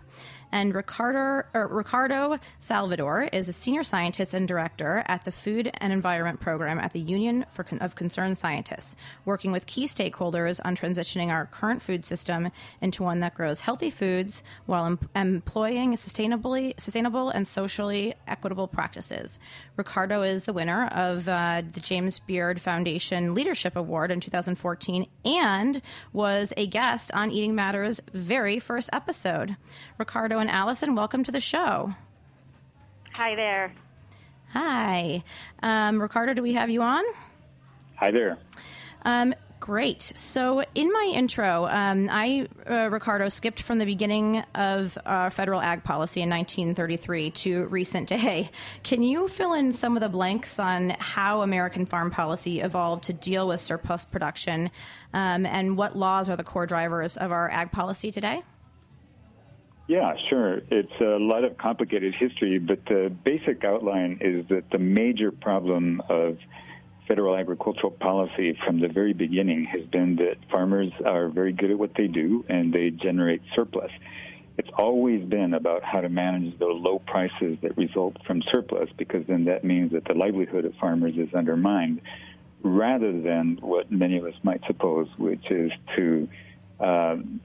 And 0.55 0.73
Ricardo, 0.73 1.45
er, 1.53 1.67
Ricardo 1.69 2.39
Salvador 2.59 3.23
is 3.33 3.49
a 3.49 3.53
senior 3.53 3.83
scientist 3.83 4.33
and 4.33 4.47
director 4.47 5.03
at 5.05 5.25
the 5.25 5.31
Food 5.33 5.69
and 5.79 5.91
Environment 5.91 6.39
Program 6.39 6.79
at 6.79 6.93
the 6.93 6.99
Union 7.01 7.45
for 7.51 7.65
of 7.81 7.95
Concerned 7.95 8.39
Scientists, 8.39 8.95
working 9.25 9.51
with 9.51 9.65
key 9.65 9.85
stakeholders 9.85 10.61
on 10.63 10.77
transitioning 10.77 11.27
our 11.27 11.47
current 11.47 11.81
food 11.81 12.05
system 12.05 12.51
into 12.79 13.03
one 13.03 13.19
that 13.19 13.35
grows 13.35 13.59
healthy 13.59 13.89
foods 13.89 14.43
while 14.65 14.85
em- 14.85 14.99
employing 15.13 15.93
sustainably, 15.95 16.79
sustainable 16.79 17.31
and 17.31 17.49
socially 17.49 18.13
equitable 18.25 18.69
practices. 18.69 19.39
Ricardo 19.75 20.21
is 20.21 20.45
the 20.45 20.53
winner 20.53 20.87
of 20.93 21.27
uh, 21.27 21.63
the 21.73 21.81
James 21.81 22.19
Beard 22.19 22.61
Foundation 22.61 23.35
Leadership 23.35 23.75
Award 23.75 24.09
in 24.09 24.21
2014 24.21 25.05
and 25.25 25.81
was 26.13 26.53
a 26.55 26.65
guest 26.65 27.11
on 27.13 27.29
Eating 27.29 27.55
Matters' 27.55 27.99
very 28.13 28.57
first 28.57 28.89
episode. 28.93 29.57
Ricardo 29.97 30.44
and 30.45 30.55
Allison, 30.55 30.93
welcome 30.93 31.23
to 31.23 31.31
the 31.31 31.39
show. 31.39 31.95
Hi 33.15 33.33
there. 33.33 33.73
Hi. 34.49 35.23
Um, 35.63 35.99
Ricardo, 35.99 36.35
do 36.35 36.43
we 36.43 36.53
have 36.53 36.69
you 36.69 36.83
on? 36.83 37.03
Hi 37.95 38.11
there. 38.11 38.37
Um, 39.05 39.33
great. 39.59 40.11
So, 40.13 40.63
in 40.75 40.91
my 40.91 41.11
intro, 41.15 41.65
um, 41.65 42.09
I, 42.11 42.47
uh, 42.69 42.89
Ricardo, 42.91 43.27
skipped 43.29 43.63
from 43.63 43.79
the 43.79 43.85
beginning 43.85 44.43
of 44.53 44.95
uh, 45.03 45.31
federal 45.31 45.61
ag 45.61 45.83
policy 45.83 46.21
in 46.21 46.29
1933 46.29 47.31
to 47.31 47.65
recent 47.65 48.07
day. 48.07 48.51
Can 48.83 49.01
you 49.01 49.27
fill 49.27 49.53
in 49.53 49.73
some 49.73 49.97
of 49.97 50.01
the 50.01 50.09
blanks 50.09 50.59
on 50.59 50.91
how 50.99 51.41
American 51.41 51.87
farm 51.87 52.11
policy 52.11 52.59
evolved 52.59 53.05
to 53.05 53.13
deal 53.13 53.47
with 53.47 53.61
surplus 53.61 54.05
production 54.05 54.69
um, 55.11 55.47
and 55.47 55.75
what 55.75 55.97
laws 55.97 56.29
are 56.29 56.35
the 56.35 56.43
core 56.43 56.67
drivers 56.67 57.17
of 57.17 57.31
our 57.31 57.49
ag 57.49 57.71
policy 57.71 58.11
today? 58.11 58.43
Yeah, 59.87 60.15
sure. 60.29 60.61
It's 60.71 60.99
a 60.99 61.19
lot 61.19 61.43
of 61.43 61.57
complicated 61.57 62.15
history, 62.15 62.57
but 62.57 62.83
the 62.85 63.15
basic 63.23 63.63
outline 63.63 64.17
is 64.19 64.47
that 64.49 64.71
the 64.71 64.79
major 64.79 65.31
problem 65.31 66.01
of 66.09 66.37
federal 67.07 67.35
agricultural 67.35 67.91
policy 67.91 68.57
from 68.65 68.79
the 68.79 68.87
very 68.87 69.13
beginning 69.13 69.65
has 69.65 69.85
been 69.85 70.15
that 70.15 70.37
farmers 70.49 70.91
are 71.05 71.29
very 71.29 71.53
good 71.53 71.69
at 71.69 71.77
what 71.77 71.91
they 71.95 72.07
do 72.07 72.43
and 72.49 72.73
they 72.73 72.89
generate 72.89 73.43
surplus. 73.55 73.91
It's 74.57 74.69
always 74.75 75.23
been 75.23 75.53
about 75.53 75.83
how 75.83 76.01
to 76.01 76.09
manage 76.09 76.57
the 76.57 76.65
low 76.65 76.97
prices 76.97 77.57
that 77.61 77.77
result 77.77 78.17
from 78.25 78.41
surplus 78.51 78.89
because 78.97 79.27
then 79.27 79.45
that 79.45 79.63
means 79.63 79.91
that 79.91 80.05
the 80.05 80.15
livelihood 80.15 80.65
of 80.65 80.73
farmers 80.75 81.13
is 81.15 81.31
undermined 81.35 82.01
rather 82.63 83.11
than 83.21 83.59
what 83.61 83.91
many 83.91 84.17
of 84.17 84.25
us 84.25 84.33
might 84.41 84.61
suppose, 84.65 85.07
which 85.17 85.51
is 85.51 85.71
to 85.95 86.27
um, 86.79 87.39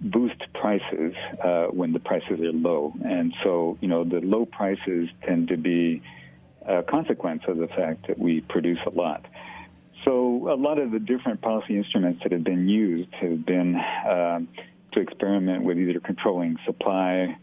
boost 0.00 0.40
prices 0.54 1.14
uh, 1.42 1.66
when 1.66 1.92
the 1.92 2.00
prices 2.00 2.40
are 2.40 2.52
low. 2.52 2.92
And 3.04 3.34
so, 3.42 3.78
you 3.80 3.88
know, 3.88 4.04
the 4.04 4.20
low 4.20 4.46
prices 4.46 5.08
tend 5.26 5.48
to 5.48 5.56
be 5.56 6.02
a 6.66 6.82
consequence 6.82 7.42
of 7.48 7.56
the 7.58 7.68
fact 7.68 8.06
that 8.08 8.18
we 8.18 8.40
produce 8.40 8.78
a 8.86 8.90
lot. 8.90 9.26
So, 10.04 10.48
a 10.50 10.56
lot 10.56 10.78
of 10.78 10.90
the 10.90 10.98
different 10.98 11.40
policy 11.42 11.76
instruments 11.76 12.22
that 12.22 12.32
have 12.32 12.42
been 12.42 12.68
used 12.68 13.12
have 13.14 13.46
been 13.46 13.76
um, 14.08 14.48
to 14.92 15.00
experiment 15.00 15.62
with 15.64 15.78
either 15.78 16.00
controlling 16.00 16.56
supply, 16.66 17.38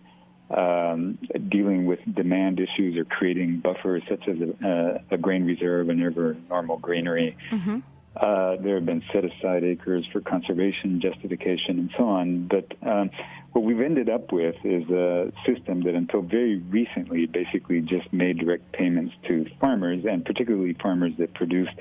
um, 0.50 1.18
dealing 1.50 1.86
with 1.86 2.00
demand 2.14 2.60
issues, 2.60 2.98
or 2.98 3.06
creating 3.06 3.60
buffers 3.60 4.04
such 4.10 4.28
as 4.28 4.38
a, 4.42 5.04
a 5.12 5.18
grain 5.18 5.46
reserve 5.46 5.90
and 5.90 6.02
ever 6.04 6.36
normal 6.50 6.78
granary. 6.78 7.38
Mm-hmm. 7.52 7.80
Uh, 8.16 8.56
there 8.58 8.76
have 8.76 8.86
been 8.86 9.04
set 9.14 9.24
aside 9.24 9.64
acres 9.64 10.06
for 10.12 10.20
conservation 10.20 11.00
justification 11.00 11.80
and 11.80 11.92
so 11.98 12.06
on. 12.06 12.48
But 12.48 12.66
um, 12.88 13.12
what 13.54 13.64
we've 13.64 13.80
ended 13.80 14.10
up 14.10 14.32
with 14.32 14.56
is 14.64 14.90
a 14.90 15.32
system 15.46 15.84
that 15.84 15.96
until 15.96 16.22
very 16.22 16.58
recently 16.58 17.28
basically 17.28 17.82
just 17.82 18.12
made 18.12 18.40
direct 18.40 18.72
payments 18.74 19.14
to 19.28 19.46
farmers, 19.60 20.06
and 20.10 20.26
particularly 20.26 20.76
farmers 20.82 21.14
that 21.20 21.34
produced 21.34 21.72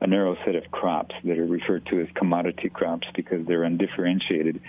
a 0.00 0.06
narrow 0.06 0.36
set 0.44 0.54
of 0.54 0.70
crops 0.70 1.14
that 1.24 1.38
are 1.38 1.46
referred 1.46 1.84
to 1.86 2.00
as 2.00 2.08
commodity 2.14 2.68
crops 2.68 3.06
because 3.14 3.46
they're 3.46 3.64
undifferentiated. 3.64 4.60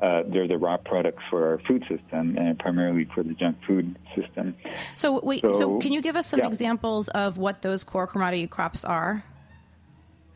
Uh, 0.00 0.22
they're 0.26 0.48
the 0.48 0.58
raw 0.58 0.76
products 0.76 1.22
for 1.30 1.48
our 1.48 1.58
food 1.66 1.82
system 1.88 2.36
and 2.36 2.58
primarily 2.58 3.08
for 3.14 3.22
the 3.22 3.32
junk 3.34 3.56
food 3.66 3.96
system. 4.14 4.54
So, 4.96 5.20
wait, 5.20 5.40
so, 5.40 5.52
so 5.52 5.78
can 5.78 5.92
you 5.92 6.02
give 6.02 6.16
us 6.16 6.26
some 6.26 6.40
yeah. 6.40 6.48
examples 6.48 7.08
of 7.08 7.38
what 7.38 7.62
those 7.62 7.84
core 7.84 8.06
commodity 8.06 8.46
crops 8.46 8.84
are? 8.84 9.24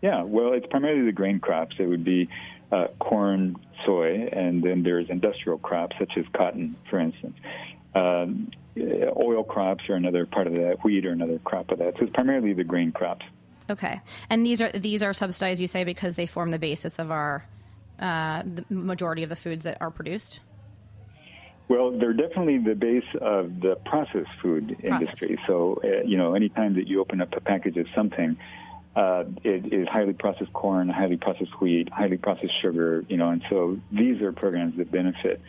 Yeah, 0.02 0.22
well, 0.22 0.52
it's 0.52 0.66
primarily 0.66 1.04
the 1.04 1.12
grain 1.12 1.40
crops. 1.40 1.76
It 1.78 1.86
would 1.86 2.04
be 2.04 2.28
uh, 2.70 2.88
corn, 3.00 3.56
soy, 3.84 4.28
and 4.32 4.62
then 4.62 4.82
there's 4.82 5.10
industrial 5.10 5.58
crops 5.58 5.96
such 5.98 6.12
as 6.16 6.24
cotton, 6.36 6.76
for 6.88 7.00
instance. 7.00 7.36
Um, 7.94 8.50
oil 8.76 9.42
crops 9.42 9.84
are 9.88 9.94
another 9.94 10.26
part 10.26 10.46
of 10.46 10.52
that. 10.54 10.84
Wheat 10.84 11.04
are 11.06 11.12
another 11.12 11.38
crop 11.40 11.70
of 11.70 11.78
that. 11.78 11.94
So 11.98 12.04
it's 12.04 12.12
primarily 12.12 12.52
the 12.52 12.64
grain 12.64 12.92
crops. 12.92 13.24
Okay, 13.70 14.00
and 14.30 14.46
these 14.46 14.62
are 14.62 14.70
these 14.70 15.02
are 15.02 15.12
subsidized, 15.12 15.60
you 15.60 15.68
say, 15.68 15.84
because 15.84 16.16
they 16.16 16.26
form 16.26 16.50
the 16.50 16.58
basis 16.58 16.98
of 16.98 17.10
our 17.10 17.44
uh, 17.98 18.42
the 18.42 18.64
majority 18.70 19.22
of 19.22 19.28
the 19.28 19.36
foods 19.36 19.64
that 19.64 19.76
are 19.80 19.90
produced. 19.90 20.40
Well, 21.68 21.90
they're 21.90 22.14
definitely 22.14 22.58
the 22.58 22.74
base 22.74 23.04
of 23.20 23.60
the 23.60 23.76
processed 23.84 24.30
food 24.40 24.74
industry. 24.82 25.38
So, 25.46 25.78
uh, 25.84 26.02
you 26.02 26.16
know, 26.16 26.34
anytime 26.34 26.74
that 26.76 26.88
you 26.88 26.98
open 27.00 27.20
up 27.20 27.34
a 27.36 27.40
package 27.40 27.76
of 27.76 27.86
something, 27.94 28.38
uh, 28.98 29.22
it 29.44 29.72
is 29.72 29.86
highly 29.86 30.12
processed 30.12 30.52
corn, 30.52 30.88
highly 30.88 31.16
processed 31.16 31.60
wheat, 31.60 31.88
highly 31.88 32.16
processed 32.16 32.60
sugar, 32.60 33.04
you 33.08 33.16
know, 33.16 33.30
and 33.30 33.44
so 33.48 33.78
these 33.92 34.20
are 34.20 34.32
programs 34.32 34.76
that 34.76 34.90
benefit 34.90 35.40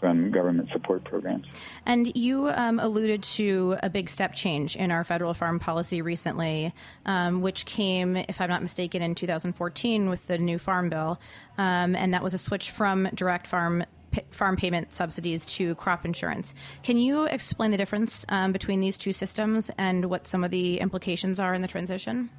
from 0.00 0.32
government 0.32 0.68
support 0.72 1.04
programs. 1.04 1.46
And 1.86 2.10
you 2.16 2.48
um, 2.48 2.80
alluded 2.80 3.22
to 3.22 3.76
a 3.84 3.90
big 3.90 4.10
step 4.10 4.34
change 4.34 4.74
in 4.74 4.90
our 4.90 5.04
federal 5.04 5.32
farm 5.32 5.60
policy 5.60 6.02
recently, 6.02 6.74
um, 7.06 7.40
which 7.40 7.66
came, 7.66 8.16
if 8.16 8.40
I'm 8.40 8.50
not 8.50 8.62
mistaken, 8.62 9.00
in 9.00 9.14
2014 9.14 10.10
with 10.10 10.26
the 10.26 10.36
new 10.36 10.58
Farm 10.58 10.88
Bill, 10.88 11.20
um, 11.56 11.94
and 11.94 12.12
that 12.14 12.24
was 12.24 12.34
a 12.34 12.38
switch 12.38 12.72
from 12.72 13.08
direct 13.14 13.46
farm 13.46 13.84
farm 14.30 14.56
payment 14.56 14.92
subsidies 14.92 15.44
to 15.44 15.76
crop 15.76 16.04
insurance. 16.04 16.52
Can 16.82 16.98
you 16.98 17.26
explain 17.26 17.70
the 17.70 17.76
difference 17.76 18.24
um, 18.30 18.50
between 18.52 18.80
these 18.80 18.98
two 18.98 19.12
systems 19.12 19.70
and 19.78 20.06
what 20.06 20.26
some 20.26 20.42
of 20.42 20.50
the 20.50 20.80
implications 20.80 21.38
are 21.38 21.54
in 21.54 21.62
the 21.62 21.68
transition? 21.68 22.30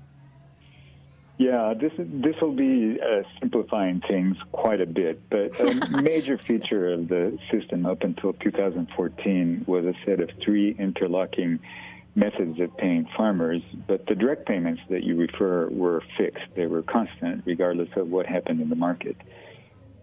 Yeah, 1.39 1.73
this 1.73 1.93
this 1.97 2.35
will 2.41 2.53
be 2.53 2.99
uh, 3.01 3.23
simplifying 3.39 4.01
things 4.01 4.35
quite 4.51 4.81
a 4.81 4.85
bit, 4.85 5.21
but 5.29 5.57
a 5.61 6.01
major 6.01 6.37
feature 6.37 6.91
of 6.91 7.07
the 7.07 7.39
system 7.49 7.85
up 7.85 8.01
until 8.01 8.33
2014 8.33 9.63
was 9.65 9.85
a 9.85 9.93
set 10.05 10.19
of 10.19 10.29
three 10.43 10.75
interlocking 10.77 11.59
methods 12.13 12.59
of 12.59 12.75
paying 12.75 13.07
farmers, 13.15 13.61
but 13.87 14.05
the 14.07 14.15
direct 14.15 14.47
payments 14.47 14.81
that 14.89 15.03
you 15.03 15.15
refer 15.15 15.69
were 15.69 16.03
fixed. 16.17 16.43
They 16.57 16.65
were 16.65 16.81
constant 16.81 17.43
regardless 17.45 17.89
of 17.95 18.09
what 18.09 18.25
happened 18.25 18.59
in 18.59 18.67
the 18.67 18.75
market. 18.75 19.15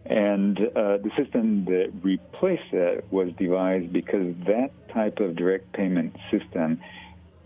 And 0.07 0.59
uh, 0.59 0.97
the 0.99 1.11
system 1.19 1.66
that 1.66 1.93
replaced 2.02 2.71
that 2.73 3.02
was 3.11 3.28
devised 3.38 3.93
because 3.93 4.35
that 4.47 4.71
type 4.88 5.19
of 5.21 5.37
direct 5.37 5.71
payment 5.75 6.16
system 6.31 6.81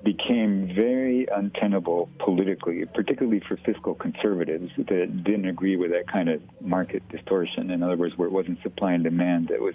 became 0.02 0.72
very 0.74 1.26
untenable 1.34 2.08
politically, 2.18 2.84
particularly 2.94 3.40
for 3.46 3.56
fiscal 3.58 3.94
conservatives 3.94 4.70
that 4.76 5.24
didn't 5.24 5.46
agree 5.46 5.76
with 5.76 5.90
that 5.90 6.10
kind 6.10 6.28
of 6.28 6.40
market 6.60 7.06
distortion. 7.10 7.70
In 7.70 7.82
other 7.82 7.96
words, 7.96 8.16
where 8.16 8.28
it 8.28 8.32
wasn't 8.32 8.62
supply 8.62 8.92
and 8.92 9.04
demand 9.04 9.48
that 9.48 9.60
was 9.60 9.74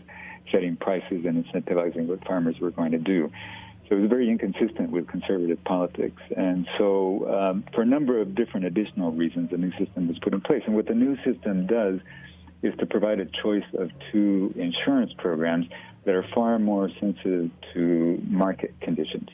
setting 0.51 0.75
prices 0.75 1.25
and 1.25 1.46
incentivizing 1.46 2.08
what 2.08 2.25
farmers 2.25 2.60
were 2.60 2.72
going 2.72 2.91
to 2.91 2.98
do. 2.98 3.32
So 3.88 3.96
it 3.96 4.01
was 4.01 4.10
very 4.10 4.29
inconsistent 4.29 4.89
with 4.89 5.08
conservative 5.08 5.63
politics. 5.63 6.22
And 6.36 6.67
so, 6.77 7.32
um, 7.32 7.63
for 7.74 7.82
a 7.82 7.86
number 7.86 8.20
of 8.20 8.34
different 8.34 8.65
additional 8.65 9.12
reasons, 9.12 9.51
the 9.51 9.58
new 9.58 9.72
system 9.77 10.08
was 10.08 10.17
put 10.20 10.34
in 10.34 10.41
place. 10.41 10.63
And 10.65 10.75
what 10.75 10.88
the 10.88 10.96
new 10.96 11.15
system 11.24 11.67
does 11.67 12.00
is 12.63 12.74
to 12.79 12.88
provide 12.88 13.20
a 13.20 13.25
choice 13.44 13.65
of 13.77 13.91
two 14.12 14.53
insurance 14.58 15.12
programs 15.17 15.67
that 16.05 16.15
are 16.15 16.25
far 16.34 16.58
more 16.58 16.89
sensitive 17.00 17.51
to 17.74 18.20
market 18.27 18.74
conditions. 18.82 19.29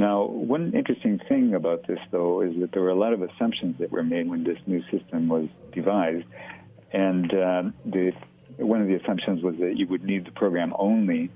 Now, 0.00 0.24
one 0.24 0.72
interesting 0.72 1.20
thing 1.28 1.52
about 1.52 1.86
this, 1.86 1.98
though, 2.10 2.40
is 2.40 2.58
that 2.60 2.72
there 2.72 2.80
were 2.80 2.88
a 2.88 2.94
lot 2.94 3.12
of 3.12 3.20
assumptions 3.20 3.76
that 3.80 3.92
were 3.92 4.02
made 4.02 4.30
when 4.30 4.44
this 4.44 4.56
new 4.66 4.82
system 4.90 5.28
was 5.28 5.46
devised. 5.74 6.24
And 6.90 7.30
um, 7.34 7.74
the, 7.84 8.12
one 8.56 8.80
of 8.80 8.88
the 8.88 8.94
assumptions 8.94 9.42
was 9.42 9.56
that 9.60 9.74
you 9.76 9.86
would 9.88 10.02
need 10.02 10.24
the 10.24 10.30
program 10.30 10.72
only 10.78 11.28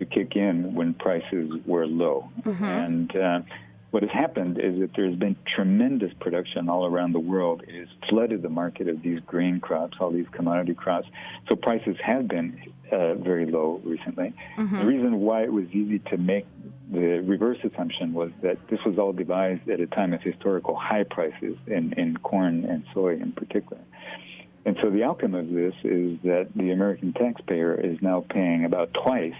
to 0.00 0.04
kick 0.04 0.34
in 0.34 0.74
when 0.74 0.94
prices 0.94 1.60
were 1.64 1.86
low. 1.86 2.28
Mm-hmm. 2.42 2.64
And 2.64 3.16
uh, 3.16 3.40
what 3.90 4.02
has 4.02 4.12
happened 4.12 4.58
is 4.58 4.78
that 4.80 4.90
there's 4.94 5.16
been 5.16 5.36
tremendous 5.46 6.12
production 6.20 6.68
all 6.68 6.84
around 6.84 7.12
the 7.12 7.20
world. 7.20 7.62
It 7.66 7.74
has 7.74 7.88
flooded 8.08 8.42
the 8.42 8.50
market 8.50 8.88
of 8.88 9.02
these 9.02 9.20
grain 9.20 9.60
crops, 9.60 9.96
all 10.00 10.10
these 10.10 10.26
commodity 10.32 10.74
crops. 10.74 11.08
So 11.48 11.56
prices 11.56 11.96
have 12.04 12.28
been 12.28 12.60
uh, 12.92 13.14
very 13.14 13.46
low 13.46 13.80
recently. 13.84 14.34
Mm-hmm. 14.58 14.78
The 14.78 14.84
reason 14.84 15.20
why 15.20 15.44
it 15.44 15.52
was 15.52 15.66
easy 15.72 16.00
to 16.10 16.18
make 16.18 16.46
the 16.90 17.20
reverse 17.20 17.58
assumption 17.64 18.12
was 18.12 18.30
that 18.42 18.58
this 18.68 18.80
was 18.84 18.98
all 18.98 19.12
devised 19.12 19.68
at 19.68 19.80
a 19.80 19.86
time 19.86 20.12
of 20.12 20.20
historical 20.22 20.74
high 20.74 21.04
prices 21.04 21.56
in, 21.66 21.92
in 21.94 22.16
corn 22.18 22.64
and 22.64 22.84
soy 22.92 23.14
in 23.14 23.32
particular. 23.32 23.80
And 24.64 24.76
so 24.82 24.90
the 24.90 25.02
outcome 25.02 25.34
of 25.34 25.48
this 25.50 25.74
is 25.82 26.18
that 26.24 26.48
the 26.54 26.72
American 26.72 27.14
taxpayer 27.14 27.74
is 27.74 27.98
now 28.02 28.24
paying 28.28 28.64
about 28.64 28.92
twice 28.92 29.32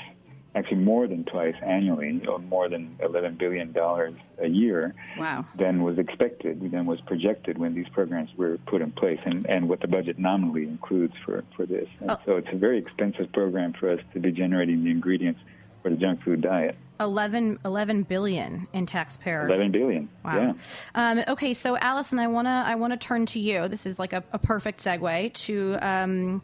actually 0.58 0.78
more 0.78 1.06
than 1.06 1.24
twice 1.24 1.54
annually, 1.62 2.20
or 2.26 2.38
more 2.38 2.68
than 2.68 2.96
$11 3.00 3.38
billion 3.38 3.74
a 3.76 4.48
year 4.48 4.94
wow. 5.18 5.46
than 5.56 5.82
was 5.82 5.98
expected, 5.98 6.70
than 6.70 6.86
was 6.86 7.00
projected 7.02 7.58
when 7.58 7.74
these 7.74 7.88
programs 7.92 8.30
were 8.36 8.58
put 8.66 8.82
in 8.82 8.90
place, 8.92 9.20
and, 9.24 9.46
and 9.48 9.68
what 9.68 9.80
the 9.80 9.88
budget 9.88 10.18
nominally 10.18 10.64
includes 10.64 11.14
for, 11.24 11.44
for 11.56 11.64
this. 11.64 11.88
And 12.00 12.10
oh. 12.10 12.18
so 12.26 12.36
it's 12.36 12.48
a 12.52 12.56
very 12.56 12.78
expensive 12.78 13.32
program 13.32 13.72
for 13.72 13.90
us 13.90 14.00
to 14.14 14.20
be 14.20 14.32
generating 14.32 14.84
the 14.84 14.90
ingredients 14.90 15.40
for 15.82 15.90
the 15.90 15.96
junk 15.96 16.22
food 16.22 16.40
diet. 16.40 16.76
11, 17.00 17.58
11 17.64 18.02
billion 18.04 18.66
in 18.72 18.86
taxpayer. 18.86 19.46
11 19.46 19.70
billion. 19.70 20.08
Wow. 20.24 20.36
Yeah. 20.36 20.52
Um, 20.94 21.24
okay, 21.28 21.54
so 21.54 21.76
Allison, 21.76 22.18
I 22.18 22.26
wanna 22.26 22.64
I 22.66 22.74
wanna 22.74 22.96
turn 22.96 23.26
to 23.26 23.40
you. 23.40 23.68
This 23.68 23.86
is 23.86 23.98
like 23.98 24.12
a, 24.12 24.24
a 24.32 24.38
perfect 24.38 24.80
segue 24.80 25.32
to 25.34 25.76
um, 25.80 26.42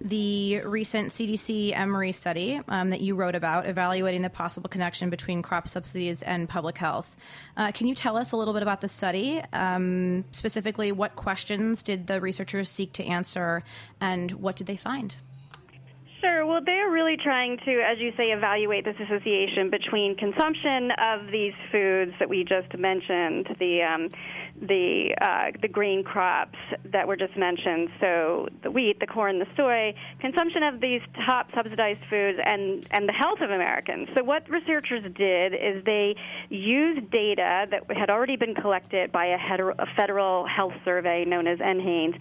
the 0.00 0.60
recent 0.60 1.10
CDC 1.10 1.76
Emory 1.76 2.12
study 2.12 2.60
um, 2.68 2.90
that 2.90 3.00
you 3.00 3.14
wrote 3.14 3.34
about, 3.34 3.66
evaluating 3.66 4.22
the 4.22 4.30
possible 4.30 4.68
connection 4.68 5.10
between 5.10 5.42
crop 5.42 5.68
subsidies 5.68 6.22
and 6.22 6.48
public 6.48 6.78
health. 6.78 7.16
Uh, 7.56 7.72
can 7.72 7.86
you 7.86 7.94
tell 7.94 8.16
us 8.16 8.32
a 8.32 8.36
little 8.36 8.54
bit 8.54 8.62
about 8.62 8.80
the 8.80 8.88
study? 8.88 9.42
Um, 9.52 10.24
specifically, 10.32 10.92
what 10.92 11.16
questions 11.16 11.82
did 11.82 12.06
the 12.06 12.20
researchers 12.20 12.68
seek 12.70 12.92
to 12.94 13.04
answer, 13.04 13.62
and 14.00 14.32
what 14.32 14.56
did 14.56 14.66
they 14.66 14.76
find? 14.76 15.16
Sure. 16.20 16.46
Well, 16.46 16.60
they're 16.64 16.90
really 16.90 17.16
trying 17.22 17.58
to, 17.64 17.72
as 17.82 17.98
you 17.98 18.10
say, 18.16 18.32
evaluate 18.32 18.84
this 18.84 18.96
association 19.04 19.68
between 19.70 20.16
consumption 20.16 20.90
of 20.98 21.26
these 21.30 21.52
foods 21.70 22.12
that 22.18 22.28
we 22.28 22.42
just 22.42 22.72
mentioned, 22.78 23.48
the 23.58 23.82
um, 23.82 24.08
the 24.60 25.14
uh, 25.20 25.58
the 25.60 25.68
green 25.68 26.02
crops 26.02 26.58
that 26.92 27.06
were 27.06 27.16
just 27.16 27.36
mentioned, 27.36 27.88
so 28.00 28.48
the 28.62 28.70
wheat, 28.70 28.98
the 29.00 29.06
corn, 29.06 29.38
the 29.38 29.46
soy, 29.56 29.94
consumption 30.20 30.62
of 30.62 30.80
these 30.80 31.00
top 31.26 31.48
subsidized 31.54 32.00
foods, 32.08 32.38
and 32.44 32.86
and 32.90 33.08
the 33.08 33.12
health 33.12 33.40
of 33.40 33.50
Americans. 33.50 34.08
So 34.16 34.24
what 34.24 34.48
researchers 34.48 35.02
did 35.14 35.52
is 35.54 35.84
they 35.84 36.14
used 36.48 37.10
data 37.10 37.66
that 37.70 37.96
had 37.96 38.10
already 38.10 38.36
been 38.36 38.54
collected 38.54 39.12
by 39.12 39.26
a, 39.26 39.38
a 39.78 39.86
federal 39.96 40.46
health 40.46 40.74
survey 40.84 41.24
known 41.24 41.46
as 41.46 41.58
NHANES 41.58 42.18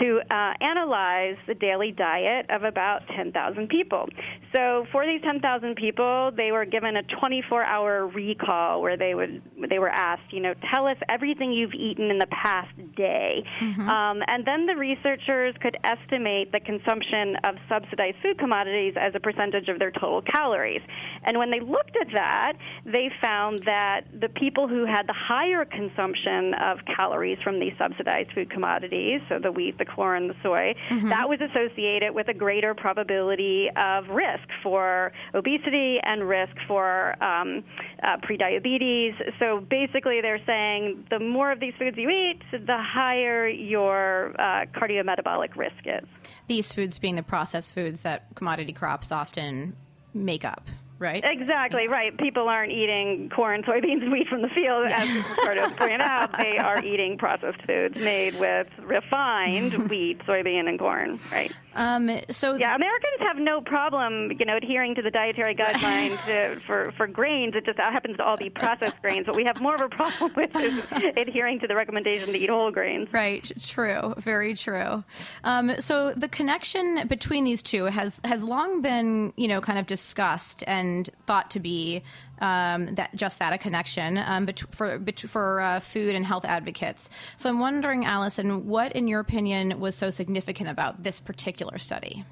to 0.00 0.20
uh, 0.30 0.54
analyze 0.60 1.36
the 1.46 1.54
daily 1.54 1.92
diet 1.92 2.46
of 2.50 2.64
about 2.64 3.02
10,000 3.16 3.68
people. 3.68 4.08
So 4.54 4.86
for 4.92 5.06
these 5.06 5.22
10,000 5.22 5.76
people, 5.76 6.30
they 6.36 6.52
were 6.52 6.64
given 6.64 6.96
a 6.96 7.02
24-hour 7.02 8.08
recall 8.08 8.80
where 8.80 8.96
they 8.96 9.14
would 9.14 9.42
they 9.68 9.78
were 9.78 9.88
asked, 9.88 10.32
you 10.32 10.40
know, 10.40 10.54
tell 10.72 10.86
us 10.86 10.96
everything 11.08 11.52
you've 11.52 11.74
eaten 11.78 12.10
in 12.10 12.18
the 12.18 12.26
past 12.26 12.74
day. 12.96 13.44
Mm-hmm. 13.62 13.88
Um, 13.88 14.22
and 14.26 14.44
then 14.44 14.66
the 14.66 14.76
researchers 14.76 15.54
could 15.60 15.76
estimate 15.84 16.52
the 16.52 16.60
consumption 16.60 17.36
of 17.44 17.54
subsidized 17.68 18.16
food 18.22 18.38
commodities 18.38 18.94
as 18.98 19.12
a 19.14 19.20
percentage 19.20 19.68
of 19.68 19.78
their 19.78 19.90
total 19.90 20.22
calories. 20.22 20.82
And 21.24 21.38
when 21.38 21.50
they 21.50 21.60
looked 21.60 21.96
at 22.00 22.08
that, 22.14 22.54
they 22.84 23.10
found 23.20 23.62
that 23.64 24.02
the 24.20 24.28
people 24.28 24.68
who 24.68 24.84
had 24.84 25.06
the 25.06 25.14
higher 25.14 25.64
consumption 25.64 26.54
of 26.54 26.78
calories 26.96 27.38
from 27.42 27.60
these 27.60 27.72
subsidized 27.78 28.32
food 28.32 28.50
commodities, 28.50 29.20
so 29.28 29.38
the 29.38 29.52
wheat, 29.52 29.78
the 29.78 29.84
corn, 29.84 30.28
the 30.28 30.34
soy, 30.42 30.74
mm-hmm. 30.90 31.08
that 31.08 31.28
was 31.28 31.38
associated 31.40 32.14
with 32.14 32.28
a 32.28 32.34
greater 32.34 32.74
probability 32.74 33.68
of 33.76 34.08
risk 34.08 34.48
for 34.62 35.12
obesity 35.34 35.98
and 36.02 36.28
risk 36.28 36.52
for 36.66 37.22
um, 37.22 37.62
uh, 38.02 38.16
prediabetes. 38.18 39.12
So 39.38 39.60
basically, 39.60 40.20
they're 40.20 40.44
saying 40.46 41.06
the 41.10 41.18
more 41.18 41.52
of 41.52 41.60
these 41.60 41.67
foods 41.72 41.96
you 41.96 42.08
eat, 42.08 42.40
the 42.52 42.78
higher 42.78 43.48
your 43.48 44.34
uh, 44.38 44.66
cardiometabolic 44.74 45.56
risk 45.56 45.84
is. 45.84 46.08
These 46.46 46.72
foods 46.72 46.98
being 46.98 47.16
the 47.16 47.22
processed 47.22 47.74
foods 47.74 48.02
that 48.02 48.26
commodity 48.34 48.72
crops 48.72 49.12
often 49.12 49.76
make 50.14 50.44
up 50.44 50.68
right? 50.98 51.24
Exactly, 51.24 51.88
right. 51.88 52.16
People 52.18 52.48
aren't 52.48 52.72
eating 52.72 53.30
corn, 53.34 53.62
soybeans, 53.62 54.02
and 54.02 54.12
wheat 54.12 54.28
from 54.28 54.42
the 54.42 54.48
field, 54.48 54.86
as 54.90 55.08
Ricardo 55.14 55.70
pointed 55.70 56.00
out. 56.00 56.36
They 56.36 56.58
are 56.58 56.84
eating 56.84 57.18
processed 57.18 57.62
foods 57.66 57.96
made 57.96 58.38
with 58.38 58.66
refined 58.78 59.88
wheat, 59.90 60.18
soybean, 60.26 60.68
and 60.68 60.78
corn, 60.78 61.20
right? 61.30 61.52
Um, 61.74 62.10
so 62.30 62.56
yeah, 62.56 62.74
Americans 62.74 63.20
have 63.20 63.36
no 63.36 63.60
problem, 63.60 64.32
you 64.38 64.46
know, 64.46 64.56
adhering 64.56 64.96
to 64.96 65.02
the 65.02 65.10
dietary 65.10 65.54
guidelines 65.54 66.24
to, 66.26 66.60
for 66.66 66.92
for 66.96 67.06
grains. 67.06 67.54
It 67.54 67.64
just 67.64 67.78
happens 67.78 68.16
to 68.16 68.24
all 68.24 68.36
be 68.36 68.50
processed 68.50 69.00
grains. 69.00 69.26
What 69.26 69.36
we 69.36 69.44
have 69.44 69.60
more 69.60 69.76
of 69.76 69.80
a 69.80 69.88
problem 69.88 70.32
with 70.34 70.56
is 70.56 70.84
adhering 71.16 71.60
to 71.60 71.68
the 71.68 71.76
recommendation 71.76 72.32
to 72.32 72.38
eat 72.38 72.50
whole 72.50 72.72
grains. 72.72 73.08
Right. 73.12 73.50
True. 73.60 74.14
Very 74.18 74.54
true. 74.54 75.04
Um, 75.44 75.80
so 75.80 76.12
the 76.14 76.28
connection 76.28 77.06
between 77.06 77.44
these 77.44 77.62
two 77.62 77.84
has 77.84 78.20
has 78.24 78.42
long 78.42 78.82
been, 78.82 79.32
you 79.36 79.46
know, 79.46 79.60
kind 79.60 79.78
of 79.78 79.86
discussed 79.86 80.64
and 80.66 80.87
thought 81.26 81.50
to 81.52 81.60
be 81.60 82.02
um, 82.40 82.94
that 82.94 83.14
just 83.14 83.38
that 83.38 83.52
a 83.52 83.58
connection 83.58 84.18
um, 84.18 84.46
bet- 84.46 84.74
for 84.74 84.98
bet- 84.98 85.20
for 85.20 85.60
uh, 85.60 85.80
food 85.80 86.14
and 86.14 86.24
health 86.24 86.44
advocates. 86.44 87.10
So 87.36 87.48
I'm 87.48 87.60
wondering, 87.60 88.04
Allison, 88.04 88.66
what 88.66 88.92
in 88.92 89.08
your 89.08 89.20
opinion 89.20 89.80
was 89.80 89.94
so 89.94 90.10
significant 90.10 90.68
about 90.68 91.02
this 91.02 91.20
particular 91.20 91.78
study? 91.78 92.24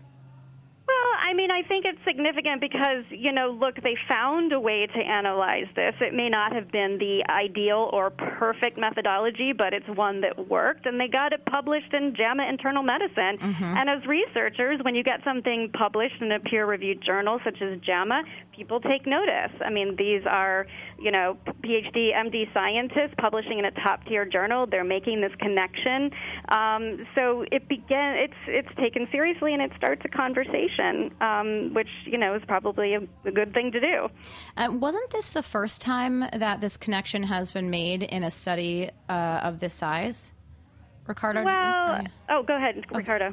I 1.27 1.35
mean, 1.35 1.51
I 1.51 1.63
think 1.63 1.85
it's 1.85 1.99
significant 2.07 2.61
because, 2.61 3.03
you 3.11 3.33
know, 3.33 3.51
look, 3.51 3.75
they 3.83 3.97
found 4.09 4.53
a 4.53 4.61
way 4.61 4.87
to 4.87 5.01
analyze 5.01 5.67
this. 5.75 5.93
It 6.01 6.15
may 6.15 6.29
not 6.29 6.53
have 6.53 6.71
been 6.71 6.99
the 6.99 7.25
ideal 7.29 7.91
or 7.93 8.11
perfect 8.11 8.79
methodology, 8.79 9.53
but 9.53 9.73
it's 9.73 9.89
one 9.89 10.21
that 10.21 10.49
worked, 10.49 10.87
and 10.87 11.01
they 11.01 11.09
got 11.09 11.33
it 11.33 11.45
published 11.45 11.93
in 11.93 12.15
JAMA 12.15 12.45
Internal 12.49 12.85
Medicine. 12.85 13.39
Mm-hmm. 13.43 13.77
And 13.77 13.91
as 13.91 14.07
researchers, 14.07 14.79
when 14.83 14.95
you 14.95 15.03
get 15.03 15.25
something 15.25 15.69
published 15.77 16.15
in 16.21 16.31
a 16.31 16.39
peer 16.39 16.65
reviewed 16.65 17.03
journal 17.05 17.41
such 17.45 17.61
as 17.61 17.81
JAMA, 17.81 18.23
people 18.55 18.81
take 18.81 19.05
notice. 19.05 19.51
I 19.65 19.71
mean, 19.71 19.97
these 19.99 20.23
are, 20.31 20.67
you 20.99 21.11
know, 21.11 21.37
PhD, 21.65 22.15
MD 22.15 22.53
scientists 22.55 23.15
publishing 23.19 23.59
in 23.59 23.65
a 23.65 23.73
top 23.73 24.05
tier 24.07 24.25
journal. 24.25 24.67
They're 24.71 24.85
making 24.85 25.23
this 25.23 25.33
connection. 25.41 26.11
Um, 26.51 27.07
so 27.17 27.45
it 27.51 27.69
began, 27.69 28.17
it's, 28.17 28.41
it's 28.47 28.75
taken 28.79 29.09
seriously 29.11 29.53
and 29.55 29.63
it 29.63 29.73
starts 29.77 30.03
a 30.05 30.09
conversation, 30.09 31.11
um, 31.21 31.73
which, 31.75 31.89
you 32.05 32.19
know, 32.19 32.35
is 32.35 32.43
probably 32.47 32.95
a, 32.95 33.01
a 33.25 33.31
good 33.31 33.53
thing 33.55 33.73
to 33.73 33.81
do. 33.81 34.09
Uh, 34.57 34.69
wasn't 34.71 35.11
this 35.11 35.31
the 35.31 35.43
first 35.43 35.81
time 35.81 36.25
that 36.33 36.61
this 36.61 36.77
connection 36.77 37.23
has 37.23 37.51
been 37.51 37.71
made 37.71 38.03
in 38.03 38.25
a 38.25 38.31
study 38.31 38.91
uh, 39.09 39.41
of 39.43 39.59
this 39.59 39.75
size? 39.75 40.33
Ricardo? 41.07 41.45
Well, 41.45 42.03
you, 42.03 42.09
oh, 42.31 42.43
go 42.43 42.57
ahead, 42.57 42.85
oh, 42.93 42.99
Ricardo. 42.99 43.33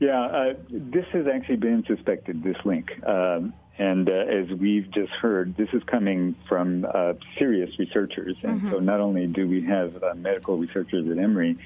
Yeah, 0.00 0.20
uh, 0.20 0.54
this 0.70 1.04
has 1.12 1.26
actually 1.32 1.56
been 1.56 1.84
suspected, 1.86 2.42
this 2.42 2.56
link. 2.64 2.90
Um, 3.06 3.52
and 3.78 4.08
uh, 4.08 4.12
as 4.12 4.48
we've 4.58 4.90
just 4.90 5.12
heard, 5.12 5.56
this 5.56 5.68
is 5.72 5.82
coming 5.84 6.34
from 6.48 6.86
uh, 6.92 7.14
serious 7.38 7.70
researchers. 7.78 8.36
And 8.42 8.60
mm-hmm. 8.60 8.70
so 8.70 8.78
not 8.78 9.00
only 9.00 9.26
do 9.26 9.48
we 9.48 9.64
have 9.66 10.02
uh, 10.02 10.14
medical 10.14 10.58
researchers 10.58 11.08
at 11.10 11.18
Emory, 11.18 11.56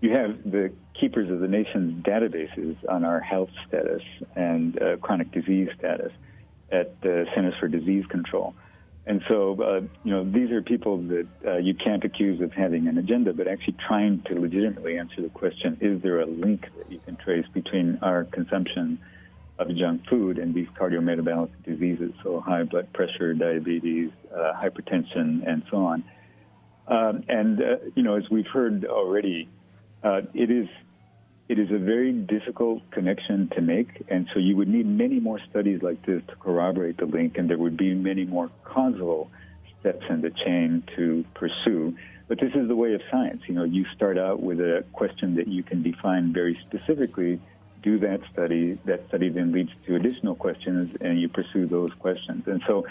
you 0.00 0.10
have 0.10 0.38
the 0.44 0.72
keepers 1.00 1.30
of 1.30 1.40
the 1.40 1.48
nation's 1.48 2.02
databases 2.04 2.76
on 2.88 3.04
our 3.04 3.20
health 3.20 3.50
status 3.66 4.02
and 4.36 4.80
uh, 4.80 4.96
chronic 4.96 5.30
disease 5.32 5.68
status 5.78 6.12
at 6.70 7.00
the 7.00 7.26
Centers 7.34 7.54
for 7.58 7.68
Disease 7.68 8.04
Control. 8.06 8.54
And 9.06 9.22
so, 9.26 9.56
uh, 9.62 9.80
you 10.04 10.12
know, 10.12 10.22
these 10.30 10.50
are 10.50 10.60
people 10.60 10.98
that 10.98 11.26
uh, 11.46 11.56
you 11.56 11.72
can't 11.74 12.04
accuse 12.04 12.42
of 12.42 12.52
having 12.52 12.88
an 12.88 12.98
agenda, 12.98 13.32
but 13.32 13.48
actually 13.48 13.76
trying 13.86 14.22
to 14.26 14.38
legitimately 14.38 14.98
answer 14.98 15.22
the 15.22 15.30
question 15.30 15.78
is 15.80 16.02
there 16.02 16.20
a 16.20 16.26
link 16.26 16.66
that 16.76 16.92
you 16.92 17.00
can 17.06 17.16
trace 17.16 17.46
between 17.54 17.98
our 18.02 18.24
consumption 18.24 18.98
of 19.58 19.74
junk 19.74 20.06
food 20.10 20.38
and 20.38 20.54
these 20.54 20.68
cardiometabolic 20.78 21.50
diseases, 21.64 22.12
so 22.22 22.40
high 22.40 22.64
blood 22.64 22.92
pressure, 22.92 23.32
diabetes, 23.32 24.10
uh, 24.30 24.52
hypertension, 24.52 25.42
and 25.48 25.62
so 25.70 25.78
on? 25.78 26.04
Um, 26.86 27.24
and, 27.28 27.60
uh, 27.60 27.76
you 27.94 28.02
know, 28.02 28.16
as 28.16 28.24
we've 28.30 28.46
heard 28.46 28.84
already, 28.84 29.48
uh, 30.02 30.20
it 30.34 30.50
is 30.50 30.68
it 31.48 31.58
is 31.58 31.70
a 31.70 31.78
very 31.78 32.12
difficult 32.12 32.82
connection 32.90 33.48
to 33.54 33.62
make, 33.62 34.04
and 34.08 34.28
so 34.32 34.38
you 34.38 34.54
would 34.56 34.68
need 34.68 34.86
many 34.86 35.18
more 35.18 35.40
studies 35.50 35.82
like 35.82 36.04
this 36.04 36.22
to 36.28 36.36
corroborate 36.36 36.98
the 36.98 37.06
link, 37.06 37.38
and 37.38 37.48
there 37.48 37.56
would 37.56 37.76
be 37.76 37.94
many 37.94 38.24
more 38.24 38.50
causal 38.64 39.30
steps 39.80 40.04
in 40.10 40.20
the 40.20 40.30
chain 40.30 40.82
to 40.96 41.24
pursue. 41.34 41.96
But 42.26 42.38
this 42.38 42.52
is 42.54 42.68
the 42.68 42.76
way 42.76 42.92
of 42.92 43.00
science. 43.10 43.42
You 43.46 43.54
know, 43.54 43.64
you 43.64 43.86
start 43.96 44.18
out 44.18 44.40
with 44.42 44.60
a 44.60 44.84
question 44.92 45.36
that 45.36 45.48
you 45.48 45.62
can 45.62 45.82
define 45.82 46.34
very 46.34 46.60
specifically, 46.68 47.40
do 47.82 47.98
that 48.00 48.20
study, 48.30 48.78
that 48.84 49.08
study 49.08 49.30
then 49.30 49.50
leads 49.52 49.70
to 49.86 49.96
additional 49.96 50.34
questions, 50.34 50.94
and 51.00 51.18
you 51.18 51.30
pursue 51.30 51.66
those 51.66 51.92
questions. 51.98 52.46
And 52.46 52.62
so 52.66 52.86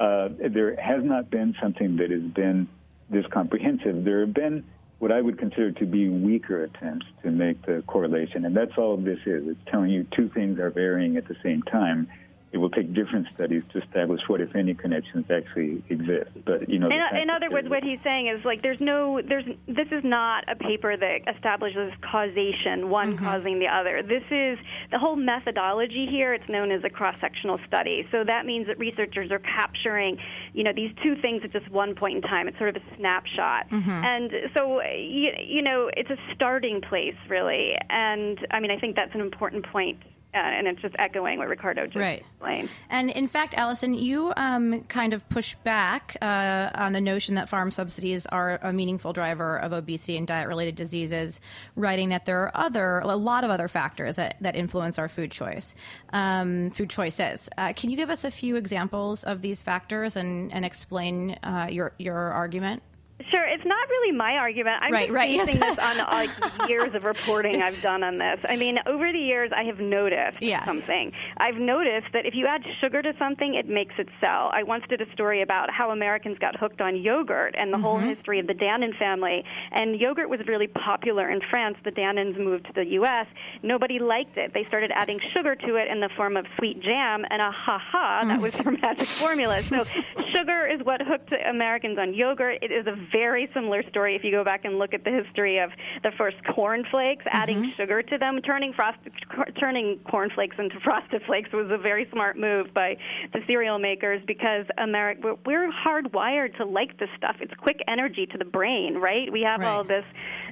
uh, 0.00 0.30
there 0.40 0.74
has 0.74 1.04
not 1.04 1.30
been 1.30 1.54
something 1.62 1.96
that 1.98 2.10
has 2.10 2.22
been 2.22 2.66
this 3.08 3.26
comprehensive. 3.26 4.02
There 4.04 4.20
have 4.20 4.34
been 4.34 4.64
what 5.02 5.10
I 5.10 5.20
would 5.20 5.36
consider 5.36 5.72
to 5.72 5.84
be 5.84 6.08
weaker 6.08 6.62
attempts 6.62 7.06
to 7.24 7.32
make 7.32 7.66
the 7.66 7.82
correlation. 7.88 8.44
And 8.44 8.56
that's 8.56 8.78
all 8.78 8.96
this 8.96 9.18
is. 9.26 9.48
It's 9.48 9.58
telling 9.68 9.90
you 9.90 10.06
two 10.14 10.28
things 10.28 10.60
are 10.60 10.70
varying 10.70 11.16
at 11.16 11.26
the 11.26 11.34
same 11.42 11.60
time 11.62 12.06
it 12.52 12.58
will 12.58 12.70
take 12.70 12.92
different 12.92 13.26
studies 13.34 13.62
to 13.72 13.82
establish 13.82 14.20
what, 14.26 14.40
if 14.40 14.54
any, 14.54 14.74
connections 14.74 15.24
actually 15.30 15.82
exist. 15.88 16.30
But 16.44 16.68
you 16.68 16.78
know, 16.78 16.88
in, 16.88 17.22
in 17.22 17.30
other 17.30 17.50
words, 17.50 17.68
what 17.68 17.82
he's 17.82 17.98
saying 18.04 18.28
is 18.28 18.44
like 18.44 18.60
there's 18.60 18.80
no, 18.80 19.20
there's 19.26 19.46
this 19.66 19.88
is 19.90 20.04
not 20.04 20.44
a 20.50 20.56
paper 20.56 20.94
that 20.94 21.20
establishes 21.34 21.92
causation, 22.02 22.90
one 22.90 23.14
mm-hmm. 23.14 23.24
causing 23.24 23.58
the 23.58 23.68
other. 23.68 24.02
This 24.02 24.24
is 24.30 24.58
the 24.90 24.98
whole 24.98 25.16
methodology 25.16 26.06
here. 26.10 26.34
It's 26.34 26.48
known 26.48 26.70
as 26.70 26.84
a 26.84 26.90
cross-sectional 26.90 27.58
study. 27.66 28.06
So 28.12 28.22
that 28.24 28.44
means 28.44 28.66
that 28.66 28.78
researchers 28.78 29.30
are 29.30 29.38
capturing, 29.38 30.18
you 30.52 30.62
know, 30.62 30.72
these 30.74 30.90
two 31.02 31.16
things 31.22 31.40
at 31.44 31.52
just 31.52 31.70
one 31.70 31.94
point 31.94 32.16
in 32.16 32.22
time. 32.22 32.48
It's 32.48 32.58
sort 32.58 32.76
of 32.76 32.82
a 32.82 32.96
snapshot, 32.98 33.70
mm-hmm. 33.70 33.90
and 33.90 34.30
so 34.54 34.82
you, 34.82 35.30
you 35.42 35.62
know, 35.62 35.90
it's 35.96 36.10
a 36.10 36.18
starting 36.34 36.82
place 36.82 37.16
really. 37.30 37.72
And 37.88 38.38
I 38.50 38.60
mean, 38.60 38.70
I 38.70 38.78
think 38.78 38.94
that's 38.94 39.14
an 39.14 39.22
important 39.22 39.64
point 39.66 39.98
uh, 40.34 40.38
and 40.38 40.66
it's 40.66 40.80
just 40.80 40.94
echoing 40.98 41.38
what 41.38 41.48
Ricardo 41.48 41.86
just 41.86 41.96
right. 41.96 42.20
explained. 42.20 42.68
And 42.88 43.10
in 43.10 43.28
fact, 43.28 43.54
Allison, 43.54 43.94
you 43.94 44.32
um, 44.36 44.82
kind 44.84 45.12
of 45.12 45.28
push 45.28 45.54
back 45.64 46.16
uh, 46.22 46.70
on 46.74 46.92
the 46.92 47.00
notion 47.00 47.34
that 47.34 47.48
farm 47.48 47.70
subsidies 47.70 48.26
are 48.26 48.58
a 48.62 48.72
meaningful 48.72 49.12
driver 49.12 49.58
of 49.58 49.72
obesity 49.72 50.16
and 50.16 50.26
diet-related 50.26 50.74
diseases, 50.74 51.40
writing 51.76 52.08
that 52.10 52.26
there 52.26 52.42
are 52.42 52.52
other, 52.54 53.00
a 53.00 53.16
lot 53.16 53.44
of 53.44 53.50
other 53.50 53.68
factors 53.68 54.16
that, 54.16 54.36
that 54.40 54.56
influence 54.56 54.98
our 54.98 55.08
food 55.08 55.30
choice, 55.30 55.74
um, 56.12 56.70
food 56.70 56.90
choices. 56.90 57.48
Uh, 57.58 57.72
can 57.74 57.90
you 57.90 57.96
give 57.96 58.10
us 58.10 58.24
a 58.24 58.30
few 58.30 58.56
examples 58.56 59.24
of 59.24 59.42
these 59.42 59.62
factors 59.62 60.16
and, 60.16 60.52
and 60.52 60.64
explain 60.64 61.38
uh, 61.42 61.68
your 61.70 61.92
your 61.98 62.16
argument? 62.16 62.82
Sure, 63.30 63.44
it's 63.44 63.64
not 63.64 63.88
really 63.88 64.12
my 64.12 64.36
argument. 64.36 64.76
I'm 64.80 64.92
right, 64.92 65.08
just 65.08 65.14
right, 65.14 65.38
basing 65.38 65.60
yes. 65.60 65.76
this 65.76 65.84
on 65.84 65.96
like 66.12 66.68
years 66.68 66.94
of 66.94 67.04
reporting 67.04 67.62
I've 67.62 67.80
done 67.80 68.02
on 68.02 68.18
this. 68.18 68.38
I 68.48 68.56
mean, 68.56 68.78
over 68.86 69.12
the 69.12 69.18
years, 69.18 69.50
I 69.54 69.64
have 69.64 69.78
noticed 69.78 70.38
yes. 70.40 70.64
something. 70.64 71.12
I've 71.36 71.56
noticed 71.56 72.08
that 72.12 72.26
if 72.26 72.34
you 72.34 72.46
add 72.46 72.62
sugar 72.80 73.00
to 73.02 73.12
something, 73.18 73.54
it 73.54 73.68
makes 73.68 73.94
it 73.98 74.08
sell. 74.20 74.50
I 74.52 74.62
once 74.62 74.84
did 74.88 75.00
a 75.00 75.12
story 75.12 75.42
about 75.42 75.70
how 75.70 75.90
Americans 75.90 76.38
got 76.38 76.56
hooked 76.58 76.80
on 76.80 76.96
yogurt 76.96 77.54
and 77.56 77.72
the 77.72 77.76
mm-hmm. 77.76 77.84
whole 77.84 77.98
history 77.98 78.40
of 78.40 78.46
the 78.46 78.54
Dannon 78.54 78.96
family. 78.98 79.44
And 79.70 80.00
yogurt 80.00 80.28
was 80.28 80.40
really 80.46 80.66
popular 80.66 81.30
in 81.30 81.40
France. 81.48 81.76
The 81.84 81.92
Dannons 81.92 82.36
moved 82.38 82.66
to 82.66 82.72
the 82.72 82.86
U.S. 82.92 83.26
Nobody 83.62 83.98
liked 83.98 84.36
it. 84.36 84.52
They 84.52 84.64
started 84.64 84.90
adding 84.94 85.20
sugar 85.34 85.54
to 85.54 85.76
it 85.76 85.88
in 85.88 86.00
the 86.00 86.10
form 86.16 86.36
of 86.36 86.46
sweet 86.58 86.82
jam, 86.82 87.24
and 87.30 87.40
ah 87.40 87.52
ha 87.52 87.78
ha, 87.78 88.24
that 88.26 88.40
was 88.40 88.52
their 88.54 88.72
magic 88.82 89.08
formula. 89.08 89.62
So 89.62 89.84
sugar 90.34 90.66
is 90.66 90.84
what 90.84 91.00
hooked 91.02 91.32
Americans 91.48 91.98
on 91.98 92.14
yogurt. 92.14 92.58
It 92.62 92.72
is 92.72 92.86
a 92.86 92.96
very 93.10 93.48
similar 93.54 93.82
story 93.88 94.16
if 94.16 94.24
you 94.24 94.30
go 94.30 94.44
back 94.44 94.64
and 94.64 94.78
look 94.78 94.94
at 94.94 95.04
the 95.04 95.10
history 95.10 95.58
of 95.58 95.70
the 96.02 96.10
first 96.16 96.36
corn 96.54 96.84
flakes, 96.90 97.24
mm-hmm. 97.24 97.36
adding 97.36 97.72
sugar 97.76 98.02
to 98.02 98.18
them, 98.18 98.40
turning 98.42 98.72
frosted, 98.72 99.12
turning 99.58 99.98
corn 100.10 100.30
flakes 100.34 100.56
into 100.58 100.78
frosted 100.84 101.22
flakes 101.26 101.50
was 101.52 101.70
a 101.70 101.78
very 101.78 102.08
smart 102.12 102.38
move 102.38 102.72
by 102.74 102.96
the 103.32 103.40
cereal 103.46 103.78
makers 103.78 104.22
because 104.26 104.66
America 104.78 105.36
we're 105.44 105.70
hardwired 105.72 106.56
to 106.56 106.64
like 106.64 106.98
this 106.98 107.08
stuff. 107.16 107.36
It's 107.40 107.54
quick 107.54 107.80
energy 107.88 108.26
to 108.26 108.38
the 108.38 108.44
brain, 108.44 108.96
right? 108.96 109.30
We 109.32 109.42
have 109.42 109.60
right. 109.60 109.68
all 109.68 109.84
this 109.84 110.04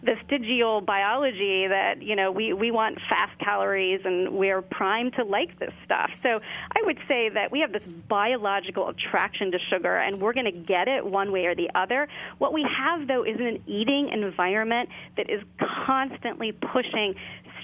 vestigial 0.02 0.80
biology 0.80 1.66
that 1.68 2.02
you 2.02 2.16
know 2.16 2.30
we 2.30 2.52
we 2.52 2.70
want 2.70 2.98
fast 3.08 3.38
calories 3.38 4.00
and 4.04 4.32
we're 4.32 4.62
primed 4.62 5.14
to 5.14 5.24
like 5.24 5.58
this 5.58 5.72
stuff. 5.84 6.10
So 6.22 6.40
I 6.72 6.82
would 6.82 6.98
say 7.08 7.28
that 7.28 7.50
we 7.50 7.60
have 7.60 7.72
this 7.72 7.84
biological 8.08 8.88
attraction 8.88 9.50
to 9.52 9.58
sugar, 9.70 9.96
and 9.98 10.20
we're 10.20 10.32
going 10.32 10.46
to 10.46 10.52
get 10.52 10.88
it 10.88 11.04
one 11.04 11.32
way 11.32 11.46
or 11.46 11.54
the 11.54 11.70
other. 11.74 12.08
What 12.40 12.54
we 12.54 12.66
have 12.76 13.06
though 13.06 13.22
is 13.22 13.36
an 13.38 13.62
eating 13.66 14.08
environment 14.12 14.88
that 15.18 15.28
is 15.28 15.42
constantly 15.86 16.52
pushing 16.52 17.14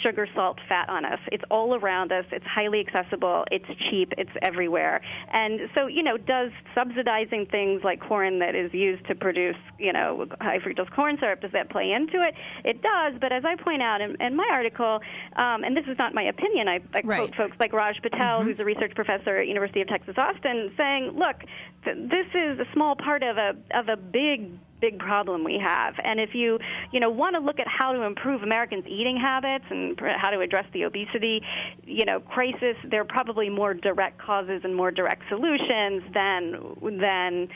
sugar, 0.03 0.29
salt, 0.35 0.59
fat 0.69 0.89
on 0.89 1.05
us. 1.05 1.19
It's 1.33 1.45
all 1.51 1.75
around 1.75 2.12
us. 2.12 2.25
It's 2.31 2.45
highly 2.45 2.85
accessible. 2.87 3.45
It's 3.51 3.65
cheap. 3.91 4.12
It's 4.19 4.31
everywhere. 4.43 5.01
And 5.33 5.61
so, 5.75 5.87
you 5.87 6.03
know, 6.03 6.17
does 6.17 6.51
subsidizing 6.75 7.47
things 7.47 7.83
like 7.85 8.01
corn 8.01 8.39
that 8.41 8.55
is 8.55 8.73
used 8.73 9.07
to 9.07 9.15
produce, 9.15 9.57
you 9.79 9.93
know, 9.93 10.27
high 10.41 10.59
fructose 10.59 10.91
corn 10.95 11.17
syrup, 11.21 11.41
does 11.41 11.53
that 11.53 11.71
play 11.71 11.93
into 11.93 12.21
it? 12.21 12.35
It 12.65 12.83
does. 12.83 13.15
But 13.21 13.33
as 13.33 13.45
I 13.45 13.57
point 13.57 13.83
out 13.83 14.01
in, 14.01 14.21
in 14.21 14.37
my 14.37 14.49
article, 14.53 15.01
um, 15.37 15.65
and 15.65 15.77
this 15.77 15.87
is 15.89 15.99
not 15.99 16.15
my 16.15 16.25
opinion, 16.25 16.69
I, 16.69 16.81
I 16.95 17.01
right. 17.05 17.19
quote 17.19 17.35
folks 17.35 17.57
like 17.59 17.73
Raj 17.73 17.97
Patel, 18.03 18.41
mm-hmm. 18.41 18.49
who's 18.49 18.59
a 18.59 18.65
research 18.65 18.95
professor 18.95 19.39
at 19.39 19.49
University 19.49 19.81
of 19.81 19.89
Texas 19.89 20.15
Austin, 20.19 20.73
saying, 20.77 21.12
look, 21.17 21.37
th- 21.85 21.97
this 22.11 22.27
is 22.35 22.59
a 22.59 22.67
small 22.73 22.97
part 22.97 23.23
of 23.23 23.37
a 23.39 23.55
of 23.75 23.89
a 23.89 23.97
big 23.97 24.51
big 24.81 24.99
problem 24.99 25.45
we 25.45 25.59
have. 25.62 25.95
And 26.03 26.21
if 26.21 26.31
you, 26.35 26.59
you 26.93 27.01
know, 27.01 27.11
want 27.11 27.35
to 27.35 27.41
look 27.41 27.59
at 27.59 27.67
how 27.67 27.93
to 27.93 28.03
improve 28.03 28.43
Americans' 28.43 28.85
eating 28.87 29.17
habits 29.17 29.65
and 29.71 29.99
how 30.17 30.31
to 30.31 30.41
address 30.41 30.67
the 30.73 30.85
obesity, 30.85 31.43
you 31.85 32.05
know, 32.05 32.21
crisis, 32.21 32.77
there 32.91 33.01
are 33.01 33.05
probably 33.05 33.49
more 33.49 33.75
direct 33.75 34.19
causes 34.19 34.61
and 34.65 34.75
more 34.75 34.91
direct 34.91 35.23
solutions 35.29 36.03
than 36.12 36.77
than 37.01 37.49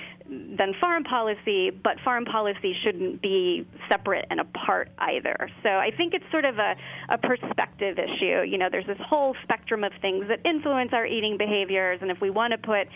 than 0.56 0.74
foreign 0.80 1.04
policy. 1.04 1.70
But 1.70 1.96
foreign 2.04 2.24
policy 2.24 2.74
shouldn't 2.82 3.20
be 3.20 3.66
separate 3.88 4.26
and 4.30 4.40
apart 4.40 4.90
either. 4.98 5.50
So 5.62 5.68
I 5.70 5.90
think 5.96 6.14
it's 6.14 6.24
sort 6.30 6.44
of 6.44 6.58
a, 6.58 6.76
a 7.08 7.18
perspective 7.18 7.98
issue. 7.98 8.42
You 8.42 8.58
know, 8.58 8.68
there's 8.70 8.86
this 8.86 9.00
whole 9.00 9.34
spectrum 9.42 9.84
of 9.84 9.92
things 10.00 10.26
that 10.28 10.40
influence 10.44 10.90
our 10.92 11.06
eating 11.06 11.36
behaviors, 11.36 11.98
and 12.02 12.10
if 12.10 12.20
we 12.20 12.30
want 12.30 12.52
to 12.52 12.58
put 12.58 12.88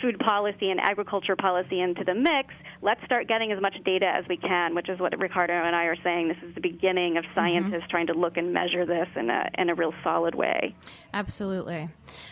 food 0.00 0.18
policy 0.18 0.70
and 0.70 0.80
agriculture 0.80 1.36
policy 1.36 1.80
into 1.80 2.04
the 2.04 2.14
mix, 2.14 2.54
let's 2.82 3.02
start 3.04 3.28
getting 3.28 3.52
as 3.52 3.60
much 3.60 3.74
data 3.84 4.06
as 4.06 4.24
we 4.28 4.36
can, 4.36 4.74
which 4.74 4.88
is 4.88 4.98
what 4.98 5.18
Ricardo 5.18 5.52
and 5.52 5.74
I 5.76 5.84
are 5.84 5.96
saying. 6.02 6.28
This 6.28 6.36
is 6.48 6.54
the 6.54 6.60
beginning 6.60 7.16
of 7.16 7.24
scientists 7.34 7.74
mm-hmm. 7.74 7.90
trying 7.90 8.06
to 8.08 8.14
look 8.14 8.36
and 8.36 8.52
measure 8.52 8.86
this 8.86 9.08
in 9.16 9.30
a, 9.30 9.50
in 9.58 9.70
a 9.70 9.74
real 9.74 9.92
solid 10.02 10.34
way. 10.34 10.74
Absolutely. 11.12 11.88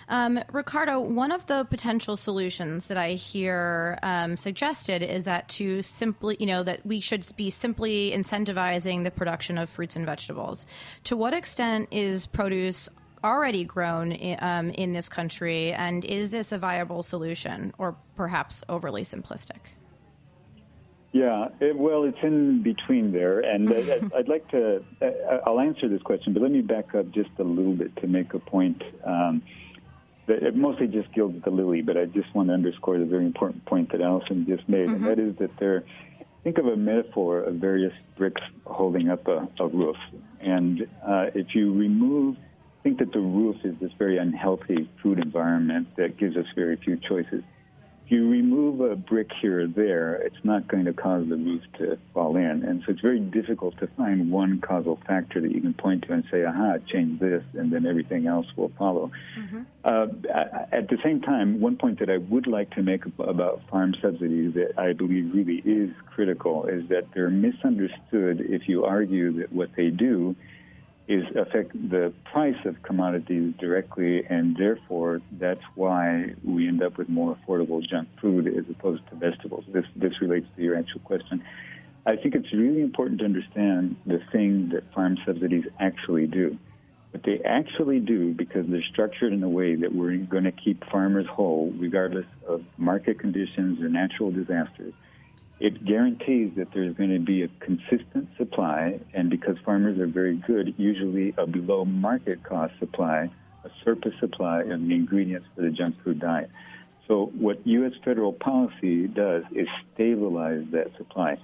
Um, 0.08 0.40
Ricardo, 0.52 1.00
one 1.00 1.32
of 1.32 1.46
the 1.46 1.64
potential 1.64 2.16
solutions 2.16 2.88
that 2.88 2.96
I 2.96 3.12
hear 3.12 3.98
um, 4.02 4.36
suggested 4.36 5.02
is 5.02 5.24
that 5.24 5.48
to 5.50 5.82
simply, 5.82 6.36
you 6.40 6.46
know, 6.46 6.62
that 6.62 6.84
we 6.86 7.00
should 7.00 7.26
be 7.36 7.50
simply 7.50 8.12
incentivizing 8.12 9.04
the 9.04 9.10
production 9.10 9.58
of 9.58 9.68
fruits 9.68 9.96
and 9.96 10.06
vegetables. 10.06 10.66
To 11.04 11.16
what 11.16 11.34
extent 11.34 11.88
is 11.90 12.26
produce 12.26 12.88
already 13.24 13.64
grown 13.64 14.16
um, 14.40 14.70
in 14.70 14.92
this 14.92 15.08
country, 15.08 15.72
and 15.72 16.04
is 16.04 16.30
this 16.30 16.52
a 16.52 16.58
viable 16.58 17.02
solution, 17.02 17.72
or 17.78 17.96
perhaps 18.16 18.62
overly 18.68 19.04
simplistic? 19.04 19.60
Yeah, 21.12 21.48
it, 21.60 21.76
well, 21.76 22.04
it's 22.04 22.18
in 22.22 22.62
between 22.62 23.12
there, 23.12 23.40
and 23.40 23.72
I'd, 23.72 24.12
I'd, 24.16 24.28
like 24.28 24.48
to. 24.50 24.84
I'll 25.46 25.60
answer 25.60 25.88
this 25.88 26.02
question, 26.02 26.32
but 26.32 26.42
let 26.42 26.52
me 26.52 26.60
back 26.60 26.94
up 26.94 27.10
just 27.10 27.30
a 27.38 27.44
little 27.44 27.74
bit 27.74 27.96
to 27.96 28.06
make 28.06 28.34
a 28.34 28.38
point. 28.38 28.82
Um, 29.04 29.42
that 30.26 30.42
it 30.42 30.54
mostly 30.54 30.86
just 30.86 31.10
gilds 31.14 31.42
the 31.42 31.50
lily, 31.50 31.80
but 31.80 31.96
I 31.96 32.04
just 32.04 32.32
want 32.34 32.48
to 32.48 32.54
underscore 32.54 32.98
the 32.98 33.06
very 33.06 33.24
important 33.24 33.64
point 33.64 33.90
that 33.92 34.02
Allison 34.02 34.44
just 34.46 34.68
made, 34.68 34.88
mm-hmm. 34.88 35.06
and 35.06 35.06
that 35.06 35.18
is 35.18 35.36
that 35.38 35.50
there. 35.58 35.84
Think 36.44 36.58
of 36.58 36.66
a 36.66 36.76
metaphor 36.76 37.40
of 37.40 37.56
various 37.56 37.92
bricks 38.16 38.40
holding 38.64 39.10
up 39.10 39.26
a, 39.26 39.48
a 39.58 39.66
roof, 39.66 39.96
and 40.40 40.82
uh, 41.04 41.26
if 41.34 41.54
you 41.54 41.72
remove 41.74 42.36
think 42.82 42.98
that 42.98 43.12
the 43.12 43.20
roof 43.20 43.56
is 43.64 43.74
this 43.80 43.92
very 43.98 44.18
unhealthy 44.18 44.88
food 45.02 45.18
environment 45.18 45.88
that 45.96 46.16
gives 46.16 46.36
us 46.36 46.46
very 46.54 46.76
few 46.76 46.96
choices. 46.96 47.42
If 48.06 48.12
you 48.12 48.30
remove 48.30 48.80
a 48.80 48.96
brick 48.96 49.30
here 49.38 49.60
or 49.64 49.66
there, 49.66 50.14
it's 50.14 50.42
not 50.42 50.66
going 50.66 50.86
to 50.86 50.94
cause 50.94 51.28
the 51.28 51.36
roof 51.36 51.62
to 51.76 51.98
fall 52.14 52.36
in. 52.36 52.64
And 52.64 52.82
so 52.82 52.92
it's 52.92 53.02
very 53.02 53.20
difficult 53.20 53.76
to 53.80 53.86
find 53.86 54.30
one 54.30 54.62
causal 54.62 54.98
factor 55.06 55.42
that 55.42 55.52
you 55.52 55.60
can 55.60 55.74
point 55.74 56.04
to 56.04 56.14
and 56.14 56.24
say, 56.30 56.42
aha, 56.42 56.78
change 56.90 57.20
this, 57.20 57.44
and 57.52 57.70
then 57.70 57.84
everything 57.84 58.26
else 58.26 58.46
will 58.56 58.72
follow. 58.78 59.10
Mm-hmm. 59.38 59.62
Uh, 59.84 60.06
at 60.72 60.88
the 60.88 60.96
same 61.04 61.20
time, 61.20 61.60
one 61.60 61.76
point 61.76 61.98
that 61.98 62.08
I 62.08 62.16
would 62.16 62.46
like 62.46 62.70
to 62.76 62.82
make 62.82 63.04
about 63.18 63.60
farm 63.68 63.94
subsidies 64.00 64.54
that 64.54 64.78
I 64.78 64.94
believe 64.94 65.34
really 65.34 65.62
is 65.66 65.90
critical 66.06 66.64
is 66.64 66.88
that 66.88 67.08
they're 67.12 67.28
misunderstood 67.28 68.40
if 68.40 68.70
you 68.70 68.86
argue 68.86 69.32
that 69.40 69.52
what 69.52 69.68
they 69.76 69.90
do 69.90 70.34
is 71.08 71.24
affect 71.34 71.72
the 71.90 72.12
price 72.30 72.58
of 72.66 72.82
commodities 72.82 73.54
directly, 73.58 74.24
and 74.26 74.54
therefore 74.56 75.22
that's 75.32 75.62
why 75.74 76.34
we 76.44 76.68
end 76.68 76.82
up 76.82 76.98
with 76.98 77.08
more 77.08 77.36
affordable 77.36 77.82
junk 77.82 78.08
food 78.20 78.46
as 78.46 78.64
opposed 78.70 79.02
to 79.08 79.16
vegetables. 79.16 79.64
This 79.72 79.86
this 79.96 80.20
relates 80.20 80.46
to 80.56 80.62
your 80.62 80.76
actual 80.76 81.00
question. 81.00 81.42
I 82.06 82.16
think 82.16 82.34
it's 82.34 82.52
really 82.52 82.82
important 82.82 83.20
to 83.20 83.24
understand 83.24 83.96
the 84.06 84.20
thing 84.32 84.70
that 84.72 84.92
farm 84.94 85.16
subsidies 85.26 85.64
actually 85.80 86.26
do. 86.26 86.58
What 87.10 87.22
they 87.22 87.40
actually 87.42 88.00
do, 88.00 88.34
because 88.34 88.66
they're 88.68 88.82
structured 88.82 89.32
in 89.32 89.42
a 89.42 89.48
way 89.48 89.76
that 89.76 89.94
we're 89.94 90.16
going 90.18 90.44
to 90.44 90.52
keep 90.52 90.84
farmers 90.90 91.26
whole, 91.26 91.72
regardless 91.76 92.26
of 92.46 92.64
market 92.76 93.18
conditions 93.18 93.80
or 93.80 93.88
natural 93.88 94.30
disasters, 94.30 94.92
it 95.60 95.84
guarantees 95.84 96.52
that 96.56 96.68
there's 96.72 96.94
going 96.94 97.10
to 97.10 97.18
be 97.18 97.42
a 97.42 97.48
consistent 97.60 98.28
supply, 98.36 99.00
and 99.12 99.28
because 99.28 99.56
farmers 99.64 99.98
are 99.98 100.06
very 100.06 100.36
good, 100.36 100.74
usually 100.76 101.34
a 101.36 101.46
below 101.46 101.84
market 101.84 102.42
cost 102.44 102.74
supply, 102.78 103.28
a 103.64 103.70
surplus 103.84 104.14
supply 104.20 104.60
of 104.62 104.80
the 104.80 104.94
ingredients 104.94 105.48
for 105.54 105.62
the 105.62 105.70
junk 105.70 105.96
food 106.04 106.20
diet. 106.20 106.50
So, 107.08 107.32
what 107.38 107.66
U.S. 107.66 107.92
federal 108.04 108.32
policy 108.32 109.08
does 109.08 109.42
is 109.52 109.66
stabilize 109.94 110.64
that 110.72 110.96
supply. 110.96 111.38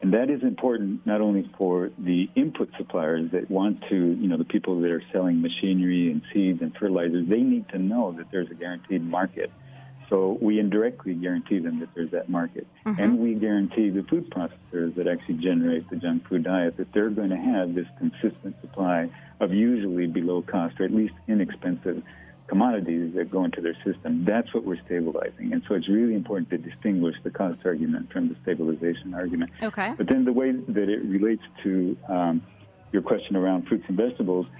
And 0.00 0.14
that 0.14 0.30
is 0.30 0.42
important 0.42 1.04
not 1.06 1.20
only 1.20 1.50
for 1.58 1.90
the 1.98 2.30
input 2.36 2.70
suppliers 2.78 3.32
that 3.32 3.50
want 3.50 3.82
to, 3.88 3.96
you 3.96 4.28
know, 4.28 4.36
the 4.36 4.44
people 4.44 4.80
that 4.80 4.90
are 4.92 5.02
selling 5.12 5.42
machinery 5.42 6.12
and 6.12 6.22
seeds 6.32 6.62
and 6.62 6.72
fertilizers, 6.72 7.28
they 7.28 7.40
need 7.40 7.68
to 7.70 7.78
know 7.78 8.12
that 8.12 8.30
there's 8.30 8.48
a 8.48 8.54
guaranteed 8.54 9.02
market 9.02 9.50
so 10.08 10.38
we 10.40 10.58
indirectly 10.58 11.14
guarantee 11.14 11.58
them 11.58 11.80
that 11.80 11.90
there's 11.94 12.10
that 12.12 12.28
market. 12.28 12.66
Mm-hmm. 12.86 13.02
And 13.02 13.18
we 13.18 13.34
guarantee 13.34 13.90
the 13.90 14.02
food 14.04 14.30
processors 14.30 14.94
that 14.96 15.06
actually 15.06 15.36
generate 15.36 15.88
the 15.90 15.96
junk 15.96 16.26
food 16.28 16.44
diet 16.44 16.76
that 16.78 16.92
they're 16.92 17.10
going 17.10 17.30
to 17.30 17.36
have 17.36 17.74
this 17.74 17.86
consistent 17.98 18.56
supply 18.60 19.10
of 19.40 19.52
usually 19.52 20.06
below 20.06 20.42
cost 20.42 20.80
or 20.80 20.84
at 20.84 20.92
least 20.92 21.14
inexpensive 21.26 22.02
commodities 22.46 23.14
that 23.14 23.30
go 23.30 23.44
into 23.44 23.60
their 23.60 23.76
system. 23.84 24.24
That's 24.24 24.52
what 24.54 24.64
we're 24.64 24.82
stabilizing. 24.86 25.52
And 25.52 25.62
so 25.68 25.74
it's 25.74 25.88
really 25.88 26.14
important 26.14 26.48
to 26.50 26.58
distinguish 26.58 27.16
the 27.22 27.30
cost 27.30 27.58
argument 27.66 28.10
from 28.10 28.28
the 28.28 28.36
stabilization 28.42 29.12
argument. 29.12 29.50
Okay. 29.62 29.92
But 29.96 30.08
then 30.08 30.24
the 30.24 30.32
way 30.32 30.52
that 30.52 30.88
it 30.88 31.04
relates 31.04 31.42
to 31.64 31.96
um, 32.08 32.42
your 32.92 33.02
question 33.02 33.36
around 33.36 33.68
fruits 33.68 33.84
and 33.88 33.96
vegetables– 33.96 34.46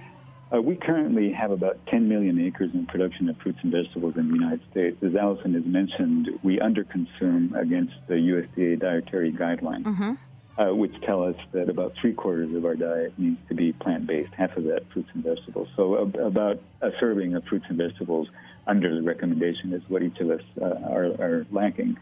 uh, 0.53 0.61
we 0.61 0.75
currently 0.75 1.31
have 1.31 1.51
about 1.51 1.77
10 1.87 2.09
million 2.09 2.39
acres 2.45 2.71
in 2.73 2.85
production 2.87 3.29
of 3.29 3.37
fruits 3.37 3.59
and 3.61 3.71
vegetables 3.71 4.15
in 4.17 4.29
the 4.29 4.33
United 4.33 4.61
States. 4.71 4.97
As 5.03 5.15
Allison 5.15 5.53
has 5.53 5.65
mentioned, 5.65 6.29
we 6.43 6.57
underconsume 6.57 7.59
against 7.59 7.93
the 8.07 8.15
USDA 8.15 8.79
dietary 8.79 9.31
guidelines, 9.31 9.83
mm-hmm. 9.83 10.13
uh, 10.61 10.73
which 10.73 10.93
tell 11.05 11.23
us 11.23 11.35
that 11.51 11.69
about 11.69 11.93
three 12.01 12.13
quarters 12.13 12.55
of 12.55 12.65
our 12.65 12.75
diet 12.75 13.13
needs 13.19 13.37
to 13.49 13.53
be 13.53 13.73
plant 13.73 14.07
based, 14.07 14.33
half 14.33 14.57
of 14.57 14.63
that 14.63 14.89
fruits 14.91 15.09
and 15.13 15.23
vegetables. 15.23 15.67
So, 15.75 15.95
uh, 15.95 16.25
about 16.25 16.59
a 16.81 16.89
serving 16.99 17.35
of 17.35 17.43
fruits 17.43 17.65
and 17.69 17.77
vegetables 17.77 18.27
under 18.65 18.95
the 18.95 19.03
recommendation 19.03 19.73
is 19.73 19.83
what 19.87 20.01
each 20.01 20.19
of 20.19 20.31
us 20.31 20.41
uh, 20.59 20.65
are, 20.65 21.05
are, 21.21 21.45
lacking. 21.51 21.97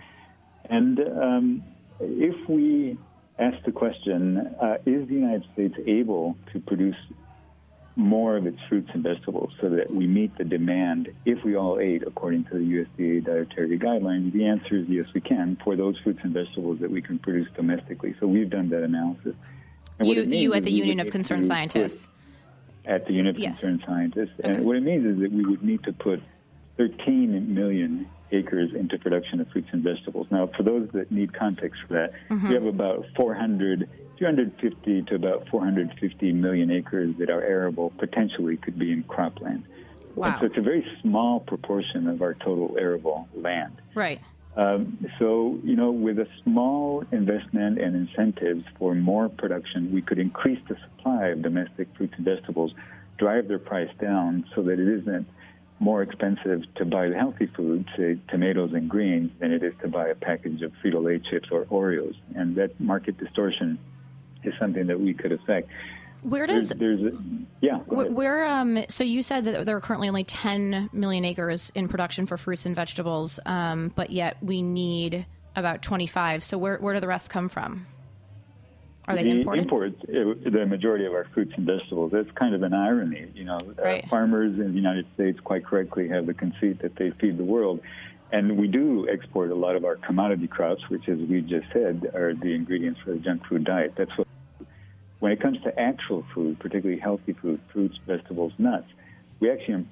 And 0.69 0.99
um, 0.99 1.63
if 1.99 2.47
we 2.49 2.97
ask 3.39 3.63
the 3.65 3.71
question, 3.71 4.37
uh, 4.37 4.77
is 4.85 5.07
the 5.07 5.13
United 5.13 5.45
States 5.53 5.75
able 5.85 6.37
to 6.53 6.59
produce 6.59 6.95
more 7.97 8.37
of 8.37 8.45
its 8.45 8.59
fruits 8.69 8.89
and 8.93 9.03
vegetables 9.03 9.51
so 9.59 9.69
that 9.69 9.91
we 9.91 10.05
meet 10.05 10.37
the 10.37 10.43
demand 10.43 11.09
if 11.25 11.43
we 11.43 11.57
all 11.57 11.79
ate 11.79 12.03
according 12.05 12.45
to 12.45 12.53
the 12.53 12.59
USDA 12.59 13.25
dietary 13.25 13.77
guidelines? 13.79 14.31
The 14.31 14.45
answer 14.45 14.77
is 14.77 14.85
yes, 14.87 15.07
we 15.13 15.21
can 15.21 15.57
for 15.63 15.75
those 15.75 15.97
fruits 16.03 16.19
and 16.23 16.33
vegetables 16.33 16.79
that 16.79 16.91
we 16.91 17.01
can 17.01 17.17
produce 17.17 17.47
domestically. 17.55 18.15
So 18.19 18.27
we've 18.27 18.49
done 18.49 18.69
that 18.69 18.83
analysis. 18.83 19.35
You, 19.99 20.23
you 20.23 20.53
at 20.53 20.63
the 20.63 20.71
Union 20.71 20.99
of 20.99 21.09
Concerned 21.09 21.47
Scientists. 21.47 22.07
At 22.85 23.07
the 23.07 23.13
Union 23.13 23.35
of 23.35 23.39
yes. 23.39 23.59
Concerned 23.59 23.83
Scientists. 23.85 24.39
Okay. 24.39 24.53
And 24.53 24.65
what 24.65 24.75
it 24.75 24.83
means 24.83 25.05
is 25.05 25.19
that 25.21 25.31
we 25.31 25.43
would 25.43 25.63
need 25.63 25.83
to 25.83 25.93
put 25.93 26.21
13 26.77 27.53
million 27.53 28.07
acres 28.31 28.71
into 28.75 28.99
production 28.99 29.41
of 29.41 29.49
fruits 29.49 29.69
and 29.71 29.83
vegetables. 29.83 30.27
Now, 30.29 30.49
for 30.55 30.61
those 30.61 30.87
that 30.93 31.11
need 31.11 31.33
context 31.33 31.81
for 31.87 31.93
that, 31.93 32.11
mm-hmm. 32.29 32.47
we 32.47 32.53
have 32.53 32.65
about 32.65 33.05
400 33.15 33.89
250 34.17 35.03
to 35.03 35.15
about 35.15 35.47
450 35.49 36.31
million 36.33 36.71
acres 36.71 37.15
that 37.19 37.29
are 37.29 37.41
arable 37.41 37.91
potentially 37.97 38.57
could 38.57 38.77
be 38.77 38.91
in 38.91 39.03
cropland. 39.03 39.63
Wow. 40.15 40.27
And 40.27 40.35
so 40.39 40.45
it's 40.47 40.57
a 40.57 40.61
very 40.61 40.85
small 41.01 41.39
proportion 41.39 42.07
of 42.07 42.21
our 42.21 42.33
total 42.33 42.75
arable 42.79 43.27
land. 43.35 43.81
Right. 43.93 44.19
Um, 44.55 44.97
so, 45.19 45.59
you 45.63 45.75
know, 45.75 45.91
with 45.91 46.17
a 46.17 46.27
small 46.43 47.03
investment 47.11 47.79
and 47.79 47.95
incentives 47.95 48.65
for 48.79 48.95
more 48.95 49.29
production, 49.29 49.93
we 49.93 50.01
could 50.01 50.17
increase 50.17 50.59
the 50.67 50.75
supply 50.83 51.27
of 51.27 51.43
domestic 51.43 51.87
fruits 51.95 52.15
and 52.17 52.25
vegetables, 52.25 52.71
drive 53.19 53.47
their 53.47 53.59
price 53.59 53.91
down 54.01 54.45
so 54.55 54.63
that 54.63 54.79
it 54.79 55.01
isn't 55.01 55.27
more 55.79 56.01
expensive 56.01 56.63
to 56.75 56.85
buy 56.85 57.07
the 57.07 57.15
healthy 57.15 57.45
food, 57.55 57.87
say 57.95 58.17
tomatoes 58.29 58.71
and 58.73 58.89
greens, 58.89 59.29
than 59.39 59.51
it 59.51 59.61
is 59.61 59.73
to 59.81 59.87
buy 59.87 60.07
a 60.07 60.15
package 60.15 60.63
of 60.63 60.71
Frito-Lay 60.83 61.19
chips 61.29 61.49
or 61.51 61.65
Oreos. 61.65 62.15
And 62.33 62.55
that 62.55 62.79
market 62.79 63.19
distortion 63.19 63.77
is 64.47 64.53
something 64.59 64.87
that 64.87 64.99
we 64.99 65.13
could 65.13 65.31
affect. 65.31 65.69
Where 66.23 66.47
does 66.47 66.69
there's, 66.69 66.99
there's 66.99 67.13
a, 67.13 67.17
yeah? 67.61 67.77
Where 67.77 68.45
um 68.45 68.83
so 68.89 69.03
you 69.03 69.21
said 69.21 69.43
that 69.45 69.65
there 69.65 69.75
are 69.75 69.81
currently 69.81 70.07
only 70.07 70.23
10 70.23 70.89
million 70.91 71.25
acres 71.25 71.71
in 71.75 71.87
production 71.87 72.25
for 72.25 72.37
fruits 72.37 72.65
and 72.65 72.75
vegetables, 72.75 73.39
um, 73.45 73.91
but 73.95 74.09
yet 74.09 74.37
we 74.41 74.61
need 74.61 75.25
about 75.55 75.81
25. 75.81 76.43
So 76.43 76.57
where 76.57 76.77
where 76.77 76.93
do 76.93 76.99
the 76.99 77.07
rest 77.07 77.29
come 77.29 77.49
from? 77.49 77.85
Are 79.07 79.15
they 79.15 79.23
the 79.23 79.41
imported? 79.41 79.63
Imports 79.63 80.43
the 80.43 80.65
majority 80.65 81.05
of 81.05 81.13
our 81.13 81.25
fruits 81.33 81.53
and 81.55 81.65
vegetables. 81.65 82.11
That's 82.11 82.29
kind 82.31 82.53
of 82.53 82.63
an 82.63 82.73
irony, 82.73 83.27
you 83.33 83.45
know. 83.45 83.57
Uh, 83.57 83.81
right. 83.81 84.03
Uh, 84.03 84.09
farmers 84.09 84.59
in 84.59 84.71
the 84.71 84.77
United 84.77 85.05
States 85.13 85.39
quite 85.39 85.65
correctly 85.65 86.09
have 86.09 86.25
the 86.25 86.33
conceit 86.33 86.81
that 86.81 86.95
they 86.97 87.11
feed 87.11 87.37
the 87.37 87.45
world, 87.45 87.79
and 88.31 88.57
we 88.57 88.67
do 88.67 89.07
export 89.09 89.51
a 89.51 89.55
lot 89.55 89.75
of 89.77 89.85
our 89.85 89.95
commodity 89.95 90.47
crops, 90.47 90.81
which, 90.89 91.07
as 91.07 91.19
we 91.19 91.41
just 91.41 91.67
said, 91.71 92.11
are 92.13 92.33
the 92.33 92.53
ingredients 92.53 92.99
for 93.03 93.11
the 93.13 93.19
junk 93.19 93.45
food 93.47 93.63
diet. 93.63 93.93
That's 93.97 94.11
what. 94.17 94.27
When 95.19 95.31
it 95.31 95.41
comes 95.41 95.59
to 95.63 95.79
actual 95.79 96.23
food, 96.33 96.59
particularly 96.59 96.99
healthy 96.99 97.33
food, 97.33 97.59
fruits, 97.73 97.97
vegetables, 98.05 98.53
nuts, 98.57 98.87
we 99.39 99.49
actually 99.49 99.85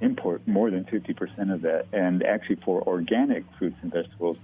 import 0.00 0.46
more 0.46 0.70
than 0.70 0.84
50% 0.84 1.52
of 1.52 1.62
that. 1.62 1.86
And 1.92 2.22
actually, 2.22 2.56
for 2.64 2.82
organic 2.82 3.44
fruits 3.58 3.76
and 3.82 3.92
vegetables, 3.92 4.38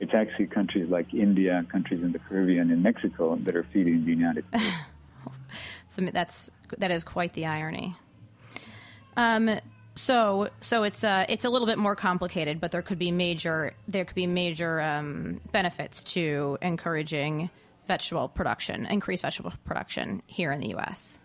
it's 0.00 0.14
actually 0.14 0.46
countries 0.46 0.88
like 0.88 1.12
India, 1.12 1.64
countries 1.70 2.02
in 2.02 2.12
the 2.12 2.18
Caribbean, 2.18 2.70
and 2.70 2.82
Mexico 2.82 3.36
that 3.36 3.54
are 3.54 3.66
feeding 3.72 4.04
the 4.04 4.10
United 4.10 4.44
States. 4.48 4.64
so 5.88 6.02
that's 6.12 6.50
that 6.78 6.90
is 6.90 7.04
quite 7.04 7.34
the 7.34 7.46
irony. 7.46 7.94
Um, 9.16 9.60
So, 9.94 10.48
so 10.60 10.84
it's 10.84 11.04
uh, 11.04 11.26
it's 11.28 11.44
a 11.44 11.50
little 11.50 11.66
bit 11.66 11.78
more 11.78 11.94
complicated, 11.94 12.60
but 12.60 12.70
there 12.70 12.80
could 12.80 12.98
be 12.98 13.10
major 13.10 13.74
there 13.86 14.06
could 14.06 14.14
be 14.14 14.26
major 14.26 14.80
um, 14.80 15.40
benefits 15.52 16.02
to 16.14 16.56
encouraging 16.62 17.50
vegetable 17.86 18.28
production, 18.28 18.86
increased 18.86 19.22
vegetable 19.22 19.52
production 19.64 20.22
here 20.26 20.52
in 20.52 20.60
the 20.60 20.68
U.S. 20.70 21.18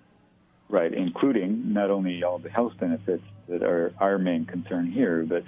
Right, 0.69 0.93
including 0.93 1.73
not 1.73 1.89
only 1.89 2.23
all 2.23 2.39
the 2.39 2.49
health 2.49 2.73
benefits 2.79 3.23
that 3.47 3.63
are 3.63 3.93
our 3.99 4.17
main 4.17 4.45
concern 4.45 4.91
here, 4.91 5.23
but 5.23 5.43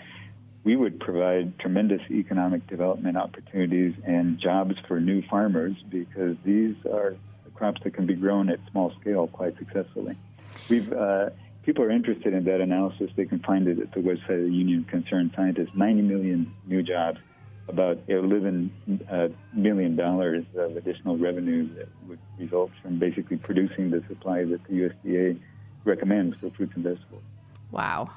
we 0.64 0.76
would 0.76 1.00
provide 1.00 1.58
tremendous 1.60 2.02
economic 2.10 2.66
development 2.68 3.18
opportunities 3.18 3.94
and 4.06 4.40
jobs 4.40 4.76
for 4.88 5.00
new 5.00 5.22
farmers 5.24 5.76
because 5.90 6.36
these 6.44 6.76
are 6.86 7.16
crops 7.60 7.82
that 7.84 7.94
can 7.94 8.06
be 8.06 8.16
grown 8.16 8.50
at 8.50 8.60
small 8.72 8.94
scale 9.02 9.28
quite 9.28 9.58
successfully. 9.58 10.18
We've 10.70 10.92
uh, 10.94 11.30
people 11.64 11.84
are 11.84 11.92
interested 11.92 12.34
in 12.34 12.46
that 12.46 12.62
analysis. 12.62 13.12
They 13.16 13.26
can 13.26 13.40
find 13.40 13.68
it 13.68 13.80
at 13.80 13.92
the 13.94 14.00
website 14.00 14.40
of 14.40 14.46
the 14.46 14.56
Union 14.56 14.80
of 14.80 14.88
Concerned 14.88 15.32
Scientists. 15.36 15.70
90 15.76 16.02
million 16.04 16.54
new 16.66 16.82
jobs, 16.82 17.20
about 17.70 18.00
11 18.08 18.72
uh, 19.10 19.28
million 19.54 19.96
dollars 19.96 20.44
of 20.58 20.76
additional 20.76 21.18
revenue 21.18 21.74
that 21.76 21.88
would 22.08 22.20
result 22.38 22.72
from 22.82 23.00
basically 23.00 23.38
producing 23.38 23.92
the 23.92 24.04
supply 24.08 24.44
that 24.46 24.64
the 24.66 24.90
USDA 25.06 25.40
recommends 25.86 26.36
for 26.38 26.50
fruits 26.52 26.74
and 26.76 26.84
vegetables. 26.84 27.24
Wow. 27.72 28.10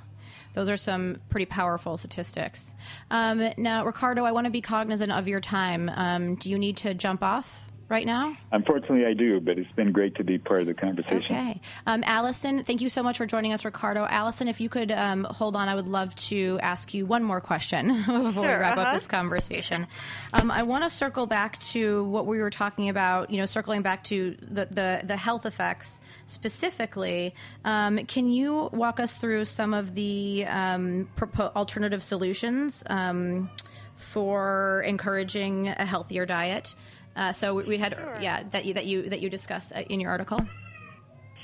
Those 0.55 0.69
are 0.69 0.77
some 0.77 1.19
pretty 1.31 1.47
powerful 1.47 1.97
statistics. 1.97 2.75
Um, 3.11 3.53
now, 3.57 3.85
Ricardo, 3.85 4.25
I 4.25 4.33
want 4.33 4.47
to 4.47 4.51
be 4.51 4.61
cognizant 4.61 5.13
of 5.13 5.27
your 5.29 5.41
time. 5.41 5.89
Um, 5.89 6.35
do 6.35 6.51
you 6.51 6.59
need 6.59 6.77
to 6.79 6.95
jump 6.95 7.23
off? 7.23 7.72
Right 7.93 8.07
now? 8.07 8.35
Unfortunately, 8.53 9.05
I 9.05 9.13
do, 9.13 9.39
but 9.39 9.59
it's 9.59 9.71
been 9.73 9.93
great 9.93 10.15
to 10.17 10.25
be 10.25 10.39
part 10.39 10.63
of 10.63 10.67
the 10.67 10.75
conversation. 10.75 11.37
Okay. 11.37 11.61
Um, 11.87 12.03
Allison, 12.07 12.65
thank 12.65 12.81
you 12.81 12.89
so 12.89 13.03
much 13.03 13.19
for 13.19 13.27
joining 13.27 13.53
us, 13.53 13.67
Ricardo. 13.67 14.07
Allison, 14.09 14.49
if 14.49 14.61
you 14.61 14.71
could 14.71 14.91
um, 14.91 15.25
hold 15.25 15.55
on, 15.55 15.69
I 15.69 15.75
would 15.75 15.87
love 15.87 16.15
to 16.17 16.59
ask 16.63 16.95
you 16.95 17.05
one 17.05 17.23
more 17.23 17.41
question 17.41 17.99
before 18.07 18.33
sure, 18.33 18.43
we 18.43 18.49
wrap 18.49 18.79
uh-huh. 18.79 18.89
up 18.89 18.95
this 18.95 19.07
conversation. 19.07 19.87
Um, 20.33 20.51
I 20.51 20.63
want 20.63 20.85
to 20.85 20.91
circle 20.91 21.27
back 21.27 21.61
to 21.61 22.05
what 22.05 22.27
we 22.27 22.39
were 22.39 22.51
talking 22.51 22.89
about, 22.89 23.31
you 23.31 23.37
know, 23.37 23.47
circling 23.47 23.83
back 23.83 24.03
to 24.05 24.37
the, 24.41 24.67
the, 24.71 25.03
the 25.05 25.17
health 25.17 25.45
effects 25.45 26.01
specifically. 26.25 27.35
Um, 27.67 27.99
can 28.07 28.31
you 28.31 28.71
walk 28.73 29.01
us 29.01 29.17
through 29.17 29.45
some 29.45 29.75
of 29.75 29.95
the 29.95 30.47
um, 30.49 31.11
propo- 31.17 31.55
alternative 31.55 32.03
solutions? 32.03 32.83
Um, 32.87 33.51
for 34.03 34.83
encouraging 34.85 35.69
a 35.69 35.87
healthier 35.87 36.27
diet. 36.27 36.75
Uh, 37.15 37.33
so 37.33 37.55
we 37.55 37.79
had, 37.79 37.95
sure. 37.95 38.19
yeah, 38.21 38.43
that 38.51 38.65
you 38.65 38.75
that 38.75 38.87
you 38.87 39.09
that 39.11 39.21
you 39.21 39.29
discuss 39.29 39.73
uh, 39.73 39.83
in 39.89 40.01
your 40.01 40.11
article. 40.11 40.39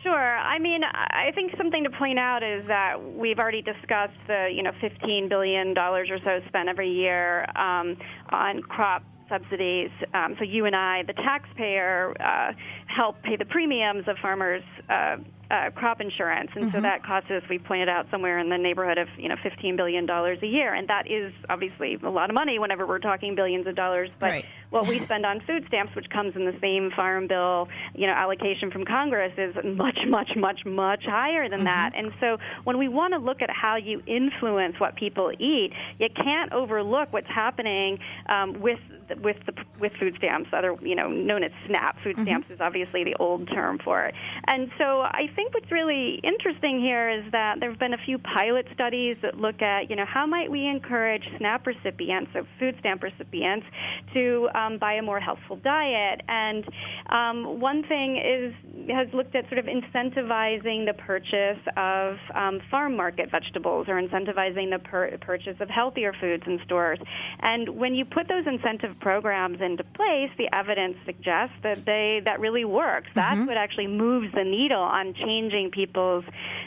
Sure. 0.02 0.38
I 0.38 0.58
mean, 0.58 0.82
I 0.84 1.32
think 1.34 1.52
something 1.56 1.84
to 1.84 1.90
point 1.90 2.18
out 2.18 2.42
is 2.42 2.66
that 2.68 2.96
we've 3.16 3.38
already 3.38 3.62
discussed 3.62 4.16
the 4.26 4.48
you 4.52 4.62
know 4.62 4.72
15 4.80 5.28
billion 5.28 5.74
dollars 5.74 6.08
or 6.10 6.18
so 6.24 6.40
spent 6.48 6.68
every 6.68 6.90
year 6.90 7.44
um, 7.56 7.96
on 8.30 8.62
crop 8.62 9.02
subsidies. 9.28 9.90
Um, 10.14 10.34
so 10.38 10.44
you 10.44 10.64
and 10.64 10.74
I, 10.74 11.02
the 11.06 11.12
taxpayer, 11.12 12.14
uh, 12.20 12.52
help 12.88 13.22
pay 13.22 13.36
the 13.36 13.44
premiums 13.44 14.08
of 14.08 14.16
farmers' 14.18 14.62
uh, 14.88 15.16
uh, 15.50 15.70
crop 15.70 16.00
insurance, 16.00 16.50
and 16.54 16.66
mm-hmm. 16.66 16.76
so 16.76 16.82
that 16.82 17.02
costs 17.04 17.30
us, 17.30 17.42
we 17.48 17.58
pointed 17.58 17.88
out, 17.88 18.06
somewhere 18.10 18.38
in 18.38 18.50
the 18.50 18.58
neighborhood 18.58 18.98
of 18.98 19.08
you 19.16 19.28
know 19.28 19.36
15 19.42 19.76
billion 19.76 20.04
dollars 20.04 20.38
a 20.42 20.46
year, 20.46 20.74
and 20.74 20.88
that 20.88 21.10
is 21.10 21.32
obviously 21.48 21.98
a 22.02 22.10
lot 22.10 22.28
of 22.28 22.34
money 22.34 22.58
whenever 22.58 22.86
we're 22.86 22.98
talking 22.98 23.34
billions 23.34 23.66
of 23.66 23.74
dollars. 23.74 24.10
But 24.20 24.26
right. 24.26 24.44
what 24.70 24.86
we 24.86 25.00
spend 25.00 25.24
on 25.24 25.40
food 25.46 25.64
stamps, 25.68 25.94
which 25.96 26.10
comes 26.10 26.36
in 26.36 26.44
the 26.44 26.56
same 26.60 26.90
farm 26.94 27.28
bill, 27.28 27.68
you 27.94 28.06
know, 28.06 28.12
allocation 28.12 28.70
from 28.70 28.84
Congress, 28.84 29.32
is 29.38 29.54
much, 29.64 29.98
much, 30.06 30.30
much, 30.36 30.66
much 30.66 31.04
higher 31.04 31.48
than 31.48 31.60
mm-hmm. 31.60 31.66
that. 31.66 31.92
And 31.96 32.12
so 32.20 32.36
when 32.64 32.76
we 32.76 32.88
want 32.88 33.14
to 33.14 33.18
look 33.18 33.40
at 33.40 33.48
how 33.50 33.76
you 33.76 34.02
influence 34.06 34.78
what 34.78 34.96
people 34.96 35.32
eat, 35.38 35.72
you 35.98 36.08
can't 36.14 36.52
overlook 36.52 37.10
what's 37.12 37.28
happening 37.28 37.98
um, 38.28 38.60
with 38.60 38.80
with 39.22 39.36
the 39.46 39.54
with 39.80 39.92
food 39.98 40.14
stamps, 40.18 40.50
other 40.52 40.76
you 40.82 40.94
know 40.94 41.08
known 41.08 41.42
as 41.42 41.52
SNAP. 41.66 42.02
Food 42.04 42.16
mm-hmm. 42.16 42.24
stamps 42.24 42.50
is 42.50 42.60
obviously 42.60 42.77
the 42.86 43.14
old 43.18 43.48
term 43.48 43.78
for 43.84 44.04
it. 44.04 44.14
And 44.46 44.70
so 44.78 45.00
I 45.00 45.30
think 45.34 45.54
what's 45.54 45.70
really 45.70 46.20
interesting 46.22 46.80
here 46.80 47.10
is 47.10 47.30
that 47.32 47.60
there 47.60 47.70
have 47.70 47.78
been 47.78 47.94
a 47.94 48.04
few 48.04 48.18
pilot 48.18 48.66
studies 48.74 49.16
that 49.22 49.36
look 49.36 49.62
at 49.62 49.90
you 49.90 49.96
know 49.96 50.06
how 50.06 50.26
might 50.26 50.50
we 50.50 50.66
encourage 50.66 51.22
SNAP 51.38 51.66
recipients, 51.66 52.30
so 52.32 52.46
food 52.58 52.76
stamp 52.80 53.02
recipients, 53.02 53.66
to 54.14 54.48
um, 54.54 54.78
buy 54.78 54.94
a 54.94 55.02
more 55.02 55.20
healthful 55.20 55.56
diet. 55.56 56.20
And 56.28 56.64
um, 57.10 57.60
one 57.60 57.82
thing 57.86 58.16
is 58.16 58.54
has 58.90 59.08
looked 59.12 59.34
at 59.34 59.44
sort 59.48 59.58
of 59.58 59.66
incentivizing 59.66 60.86
the 60.86 60.94
purchase 60.96 61.60
of 61.76 62.16
um, 62.34 62.60
farm 62.70 62.96
market 62.96 63.30
vegetables 63.30 63.86
or 63.88 64.00
incentivizing 64.00 64.70
the 64.70 64.78
purchase 65.20 65.56
of 65.60 65.68
healthier 65.68 66.12
foods 66.20 66.42
in 66.46 66.58
stores. 66.64 66.98
And 67.40 67.68
when 67.70 67.94
you 67.94 68.04
put 68.04 68.28
those 68.28 68.46
incentive 68.46 68.98
programs 69.00 69.60
into 69.60 69.84
place, 69.84 70.30
the 70.38 70.48
evidence 70.52 70.96
suggests 71.04 71.54
that 71.62 71.84
they 71.84 72.20
that 72.24 72.40
really 72.40 72.64
works. 72.68 73.08
That's 73.14 73.36
mm-hmm. 73.36 73.46
what 73.46 73.56
actually 73.56 73.86
moves 73.86 74.32
the 74.34 74.44
needle 74.44 74.80
on 74.80 75.14
changing 75.14 75.70
people's 75.72 76.24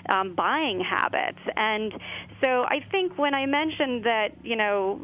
um, 0.10 0.36
buying 0.36 0.80
habits. 0.82 1.40
And 1.56 1.94
so 2.44 2.64
I 2.64 2.86
think 2.92 3.18
when 3.18 3.34
I 3.34 3.46
mentioned 3.46 4.04
that, 4.06 4.30
you 4.44 4.56
know, 4.56 5.04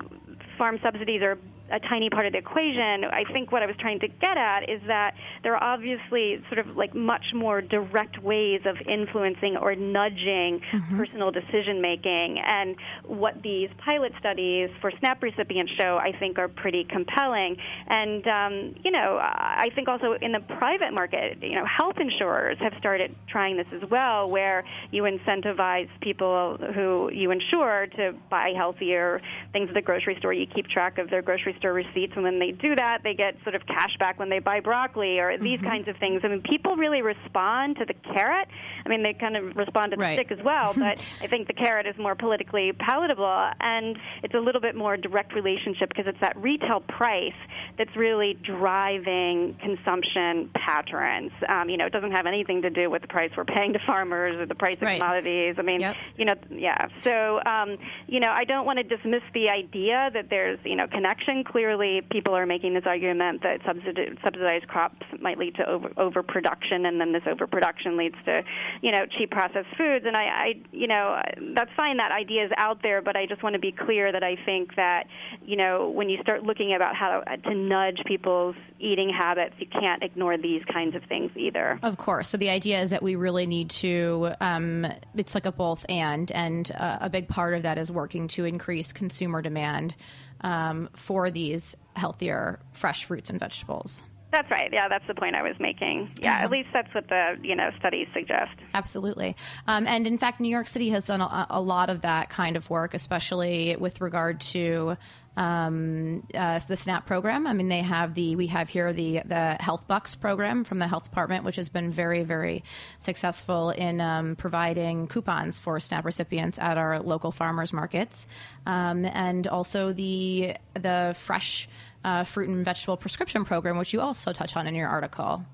farm 0.57 0.79
subsidies 0.83 1.21
are 1.21 1.37
a 1.71 1.79
tiny 1.79 2.09
part 2.09 2.25
of 2.25 2.31
the 2.33 2.39
equation. 2.39 3.03
I 3.05 3.23
think 3.31 3.51
what 3.51 3.63
I 3.63 3.65
was 3.65 3.75
trying 3.79 3.99
to 3.99 4.07
get 4.07 4.37
at 4.37 4.69
is 4.69 4.81
that 4.87 5.15
there 5.43 5.55
are 5.55 5.63
obviously 5.63 6.41
sort 6.49 6.59
of 6.59 6.77
like 6.77 6.95
much 6.95 7.33
more 7.33 7.61
direct 7.61 8.21
ways 8.23 8.61
of 8.65 8.77
influencing 8.87 9.57
or 9.57 9.75
nudging 9.75 10.59
mm-hmm. 10.59 10.97
personal 10.97 11.31
decision 11.31 11.81
making. 11.81 12.39
And 12.45 12.75
what 13.05 13.41
these 13.43 13.69
pilot 13.83 14.13
studies 14.19 14.69
for 14.81 14.91
SNAP 14.99 15.23
recipients 15.23 15.71
show, 15.79 15.97
I 15.97 16.11
think, 16.17 16.37
are 16.39 16.47
pretty 16.47 16.85
compelling. 16.85 17.57
And, 17.87 18.25
um, 18.27 18.75
you 18.83 18.91
know, 18.91 19.17
I 19.21 19.69
think 19.75 19.87
also 19.87 20.13
in 20.21 20.31
the 20.31 20.39
private 20.39 20.93
market, 20.93 21.37
you 21.41 21.55
know, 21.55 21.65
health 21.65 21.95
insurers 21.99 22.57
have 22.59 22.73
started 22.79 23.15
trying 23.27 23.57
this 23.57 23.67
as 23.73 23.89
well, 23.89 24.29
where 24.29 24.63
you 24.91 25.03
incentivize 25.03 25.89
people 26.01 26.57
who 26.75 27.09
you 27.11 27.31
insure 27.31 27.87
to 27.97 28.13
buy 28.29 28.53
healthier 28.55 29.21
things 29.51 29.69
at 29.69 29.75
the 29.75 29.81
grocery 29.81 30.15
store. 30.19 30.33
You 30.33 30.45
keep 30.47 30.67
track 30.67 30.97
of 30.97 31.09
their 31.09 31.21
grocery 31.21 31.55
store 31.57 31.73
receipts, 31.73 32.13
and 32.15 32.23
when 32.23 32.39
they 32.39 32.51
do 32.51 32.75
that, 32.75 33.03
they 33.03 33.13
get 33.13 33.35
sort 33.43 33.55
of 33.55 33.65
cash 33.65 33.95
back 33.99 34.19
when 34.19 34.29
they 34.29 34.39
buy 34.39 34.59
broccoli 34.59 35.19
or 35.19 35.37
these 35.37 35.59
mm-hmm. 35.59 35.67
kinds 35.67 35.87
of 35.87 35.97
things. 35.97 36.21
I 36.23 36.27
mean, 36.27 36.41
people 36.41 36.75
really 36.75 37.01
respond 37.01 37.77
to 37.77 37.85
the 37.85 37.93
carrot. 37.93 38.47
I 38.85 38.89
mean, 38.89 39.03
they 39.03 39.13
kind 39.13 39.35
of 39.35 39.55
respond 39.55 39.91
to 39.91 39.97
the 39.97 40.01
right. 40.01 40.19
stick 40.19 40.31
as 40.37 40.43
well, 40.43 40.73
but 40.77 41.03
I 41.21 41.27
think 41.27 41.47
the 41.47 41.53
carrot 41.53 41.85
is 41.85 41.97
more 41.97 42.15
politically 42.15 42.71
palatable, 42.73 43.49
and 43.59 43.97
it's 44.23 44.33
a 44.33 44.39
little 44.39 44.61
bit 44.61 44.75
more 44.75 44.97
direct 44.97 45.33
relationship 45.33 45.89
because 45.89 46.07
it's 46.07 46.19
that 46.21 46.37
retail 46.37 46.81
price 46.81 47.33
that's 47.77 47.95
really 47.95 48.37
driving 48.43 49.55
consumption 49.61 50.49
patterns. 50.53 51.31
Um, 51.47 51.69
you 51.69 51.77
know, 51.77 51.85
it 51.85 51.93
doesn't 51.93 52.11
have 52.11 52.25
anything 52.25 52.61
to 52.63 52.69
do 52.69 52.89
with 52.89 53.01
the 53.01 53.07
price 53.07 53.31
we're 53.35 53.45
paying 53.45 53.73
to 53.73 53.79
farmers 53.85 54.35
or 54.35 54.45
the 54.45 54.55
price 54.55 54.77
of 54.77 54.83
right. 54.83 54.99
commodities. 54.99 55.55
I 55.57 55.61
mean, 55.61 55.81
yep. 55.81 55.95
you 56.15 56.25
know, 56.25 56.35
yeah. 56.49 56.87
So, 57.03 57.41
um, 57.45 57.77
you 58.07 58.19
know, 58.19 58.29
I 58.29 58.43
don't 58.43 58.65
want 58.65 58.77
to 58.77 58.83
dismiss 58.83 59.23
the 59.33 59.49
idea 59.49 60.09
that 60.13 60.29
there's, 60.29 60.59
you 60.63 60.75
know, 60.75 60.87
connection 60.87 61.43
clearly 61.51 62.01
people 62.11 62.33
are 62.35 62.45
making 62.45 62.73
this 62.73 62.83
argument 62.85 63.41
that 63.43 63.61
subsidized 63.65 64.67
crops 64.67 65.05
might 65.21 65.37
lead 65.37 65.55
to 65.55 65.67
over, 65.67 65.89
overproduction, 65.97 66.85
and 66.85 66.99
then 66.99 67.13
this 67.13 67.23
overproduction 67.25 67.97
leads 67.97 68.15
to, 68.25 68.43
you 68.81 68.91
know, 68.91 69.05
cheap 69.17 69.31
processed 69.31 69.69
foods. 69.77 70.05
And 70.05 70.15
I, 70.15 70.23
I, 70.23 70.53
you 70.71 70.87
know, 70.87 71.21
that's 71.55 71.71
fine. 71.75 71.97
That 71.97 72.11
idea 72.11 72.45
is 72.45 72.51
out 72.57 72.81
there, 72.83 73.01
but 73.01 73.15
I 73.15 73.25
just 73.25 73.43
want 73.43 73.53
to 73.53 73.59
be 73.59 73.71
clear 73.71 74.11
that 74.11 74.23
I 74.23 74.35
think 74.45 74.75
that, 74.75 75.05
you 75.45 75.55
know, 75.55 75.89
when 75.89 76.09
you 76.09 76.21
start 76.21 76.43
looking 76.43 76.73
about 76.75 76.95
how 76.95 77.21
to 77.21 77.55
nudge 77.55 77.99
people's 78.05 78.55
eating 78.79 79.09
habits, 79.09 79.55
you 79.59 79.67
can't 79.67 80.03
ignore 80.03 80.37
these 80.37 80.63
kinds 80.71 80.95
of 80.95 81.03
things 81.03 81.31
either. 81.35 81.79
Of 81.81 81.97
course. 81.97 82.29
So 82.29 82.37
the 82.37 82.49
idea 82.49 82.81
is 82.81 82.89
that 82.89 83.01
we 83.01 83.15
really 83.15 83.47
need 83.47 83.69
to. 83.71 84.31
Um, 84.41 84.85
it's 85.15 85.33
like 85.33 85.45
a 85.45 85.51
both 85.51 85.85
and, 85.89 86.31
and 86.31 86.71
uh, 86.71 86.97
a 87.01 87.09
big 87.09 87.27
part 87.27 87.53
of 87.53 87.63
that 87.63 87.77
is 87.77 87.91
working 87.91 88.27
to 88.29 88.45
increase 88.45 88.91
consumer 88.91 89.41
demand 89.41 89.95
um, 90.41 90.89
for 90.93 91.31
these 91.31 91.75
healthier 91.95 92.59
fresh 92.71 93.05
fruits 93.05 93.29
and 93.29 93.39
vegetables. 93.39 94.03
That's 94.31 94.51
right. 94.51 94.69
Yeah, 94.73 94.89
that's 94.89 95.07
the 95.07 95.15
point 95.15 95.35
I 95.35 95.41
was 95.41 95.55
making. 95.59 96.11
Yeah, 96.21 96.39
at 96.39 96.51
least 96.51 96.69
that's 96.73 96.93
what 96.93 97.07
the 97.07 97.37
you 97.41 97.55
know 97.55 97.69
studies 97.79 98.07
suggest. 98.13 98.51
Absolutely. 98.73 99.37
Um, 99.67 99.87
and 99.87 100.05
in 100.05 100.17
fact, 100.17 100.41
New 100.41 100.49
York 100.49 100.67
City 100.67 100.89
has 100.89 101.05
done 101.05 101.21
a, 101.21 101.47
a, 101.49 101.61
lot 101.61 101.89
of 101.89 102.01
that 102.01 102.29
kind 102.29 102.57
of 102.57 102.69
work, 102.69 102.93
especially 102.93 103.77
with 103.77 104.01
regard 104.01 104.41
to 104.41 104.97
um, 105.37 106.27
uh, 106.33 106.59
the 106.67 106.75
SNAP 106.75 107.05
program. 107.05 107.45
I 107.45 107.53
mean, 107.53 107.69
they 107.69 107.81
have 107.81 108.15
the 108.15 108.35
we 108.35 108.47
have 108.47 108.67
here 108.67 108.91
the 108.91 109.21
the 109.23 109.55
Health 109.59 109.87
Bucks 109.87 110.15
program 110.15 110.63
from 110.63 110.79
the 110.79 110.87
health 110.87 111.03
department, 111.03 111.45
which 111.45 111.55
has 111.55 111.69
been 111.69 111.91
very 111.91 112.23
very 112.23 112.63
successful 112.97 113.69
in 113.69 114.01
um, 114.01 114.35
providing 114.35 115.07
coupons 115.07 115.59
for 115.59 115.79
SNAP 115.79 116.05
recipients 116.05 116.57
at 116.59 116.77
our 116.77 116.99
local 116.99 117.31
farmers 117.31 117.71
markets, 117.71 118.27
um, 118.65 119.05
and 119.05 119.47
also 119.47 119.93
the 119.93 120.55
the 120.73 121.15
fresh 121.17 121.69
uh, 122.03 122.23
fruit 122.23 122.49
and 122.49 122.65
vegetable 122.65 122.97
prescription 122.97 123.45
program, 123.45 123.77
which 123.77 123.93
you 123.93 124.01
also 124.01 124.33
touch 124.33 124.55
on 124.57 124.65
in 124.65 124.73
your 124.73 124.87
article. 124.87 125.45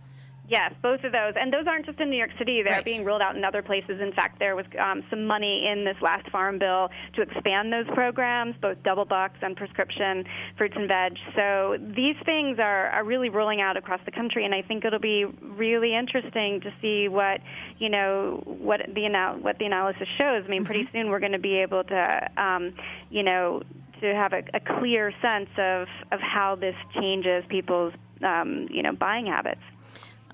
Yes, 0.54 0.72
both 0.84 1.04
of 1.04 1.12
those. 1.12 1.34
And 1.36 1.52
those 1.52 1.66
aren't 1.66 1.88
just 1.88 2.00
in 2.00 2.12
New 2.12 2.16
York 2.16 2.30
City. 2.38 2.62
They're 2.62 2.74
Right. 2.74 2.86
being 2.86 3.04
rolled 3.04 3.24
out 3.24 3.36
in 3.36 3.44
other 3.44 3.63
places. 3.63 4.00
In 4.00 4.13
fact, 4.13 4.38
there 4.38 4.56
was 4.56 4.68
um, 4.78 5.04
some 5.10 5.26
money 5.26 5.68
in 5.68 5.84
this 5.84 5.98
last 6.00 6.30
farm 6.30 6.60
bill 6.60 6.91
to 7.16 7.24
expand 7.24 7.74
those 7.74 7.88
programs, 7.95 8.56
both 8.62 8.78
double 8.84 9.04
bucks 9.04 9.38
and 9.41 9.58
prescription 9.58 10.24
fruits 10.56 10.76
and 10.78 10.88
veg. 10.88 11.18
So 11.36 11.78
these 11.95 12.16
things 12.24 12.60
are, 12.60 12.89
are 12.89 13.04
really 13.04 13.30
rolling 13.30 13.62
out 13.62 13.78
across 13.78 14.01
the 14.06 14.12
country, 14.12 14.45
and 14.45 14.54
I 14.54 14.62
think 14.62 14.86
it'll 14.86 14.99
be 14.99 15.26
really 15.26 15.95
interesting 15.95 16.62
to 16.62 16.72
see 16.84 17.08
what, 17.08 17.41
you 17.80 17.89
know, 17.89 18.43
what 18.45 18.82
the, 18.93 19.06
anal- 19.06 19.39
what 19.39 19.58
the 19.58 19.66
analysis 19.66 20.08
shows. 20.20 20.43
I 20.45 20.49
mean, 20.49 20.66
pretty 20.66 20.88
soon 20.93 21.10
we're 21.10 21.20
going 21.20 21.32
to 21.32 21.39
be 21.39 21.58
able 21.58 21.84
to, 21.86 22.30
um, 22.38 22.76
you 23.10 23.24
know, 23.24 23.64
to 24.01 24.14
have 24.14 24.34
a, 24.34 24.43
a 24.54 24.60
clear 24.80 25.12
sense 25.20 25.49
of, 25.58 25.88
of 26.12 26.20
how 26.20 26.54
this 26.56 26.76
changes 26.93 27.43
people's, 27.49 27.93
um, 28.22 28.68
you 28.70 28.84
know, 28.84 28.91
buying 28.93 29.26
habits. 29.26 29.62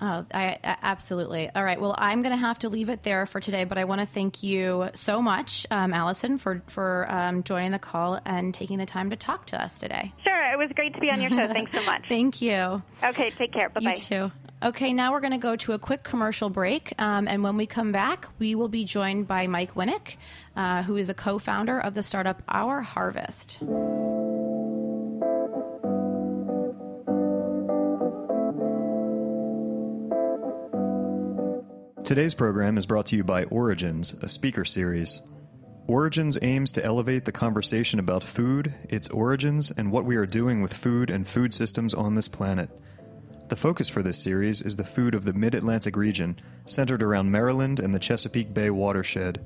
Oh, 0.02 0.24
I, 0.32 0.58
I- 0.64 0.76
absolutely. 0.82 1.50
All 1.54 1.62
right. 1.62 1.80
Well, 1.80 1.94
I'm 1.98 2.22
going 2.22 2.34
to 2.34 2.40
have 2.40 2.58
to 2.60 2.68
leave 2.68 2.88
it 2.88 3.02
there 3.02 3.26
for 3.26 3.38
today, 3.40 3.64
but 3.64 3.76
I 3.78 3.84
want 3.84 4.00
to 4.00 4.06
thank 4.06 4.42
you 4.42 4.88
so 4.94 5.20
much, 5.20 5.66
um, 5.70 5.92
Allison, 5.92 6.38
for 6.38 6.62
for 6.68 7.06
um, 7.10 7.42
joining 7.42 7.70
the 7.72 7.78
call 7.78 8.18
and 8.24 8.54
taking 8.54 8.78
the 8.78 8.86
time 8.86 9.10
to 9.10 9.16
talk 9.16 9.46
to 9.46 9.62
us 9.62 9.78
today. 9.78 10.12
Sure, 10.24 10.52
it 10.52 10.58
was 10.58 10.70
great 10.74 10.94
to 10.94 11.00
be 11.00 11.10
on 11.10 11.20
your 11.20 11.30
show. 11.30 11.46
Thanks 11.52 11.72
so 11.72 11.82
much. 11.84 12.04
Thank 12.08 12.40
you. 12.40 12.82
Okay, 13.04 13.30
take 13.30 13.52
care. 13.52 13.68
Bye 13.68 13.80
You 13.82 13.88
bye. 13.90 13.94
too. 13.94 14.32
Okay, 14.62 14.92
now 14.92 15.12
we're 15.12 15.20
going 15.20 15.32
to 15.32 15.38
go 15.38 15.56
to 15.56 15.72
a 15.72 15.78
quick 15.78 16.02
commercial 16.02 16.50
break, 16.50 16.92
um, 16.98 17.26
and 17.28 17.42
when 17.42 17.56
we 17.56 17.64
come 17.66 17.92
back, 17.92 18.26
we 18.38 18.54
will 18.54 18.68
be 18.68 18.84
joined 18.84 19.26
by 19.26 19.46
Mike 19.46 19.72
Winik, 19.74 20.16
uh, 20.54 20.82
who 20.82 20.96
is 20.96 21.08
a 21.08 21.14
co-founder 21.14 21.78
of 21.80 21.94
the 21.94 22.02
startup 22.02 22.42
Our 22.46 22.82
Harvest. 22.82 23.58
Today's 32.04 32.34
program 32.34 32.76
is 32.76 32.86
brought 32.86 33.06
to 33.06 33.16
you 33.16 33.22
by 33.22 33.44
Origins, 33.44 34.14
a 34.14 34.28
speaker 34.28 34.64
series. 34.64 35.20
Origins 35.86 36.38
aims 36.42 36.72
to 36.72 36.84
elevate 36.84 37.24
the 37.24 37.30
conversation 37.30 38.00
about 38.00 38.24
food, 38.24 38.74
its 38.88 39.08
origins, 39.08 39.70
and 39.70 39.92
what 39.92 40.04
we 40.04 40.16
are 40.16 40.26
doing 40.26 40.60
with 40.60 40.74
food 40.74 41.10
and 41.10 41.28
food 41.28 41.54
systems 41.54 41.94
on 41.94 42.14
this 42.14 42.26
planet. 42.26 42.68
The 43.48 43.54
focus 43.54 43.88
for 43.88 44.02
this 44.02 44.18
series 44.18 44.60
is 44.62 44.76
the 44.76 44.84
food 44.84 45.14
of 45.14 45.24
the 45.24 45.32
Mid 45.32 45.54
Atlantic 45.54 45.94
region, 45.94 46.40
centered 46.66 47.02
around 47.02 47.30
Maryland 47.30 47.78
and 47.78 47.94
the 47.94 48.00
Chesapeake 48.00 48.54
Bay 48.54 48.70
watershed. 48.70 49.44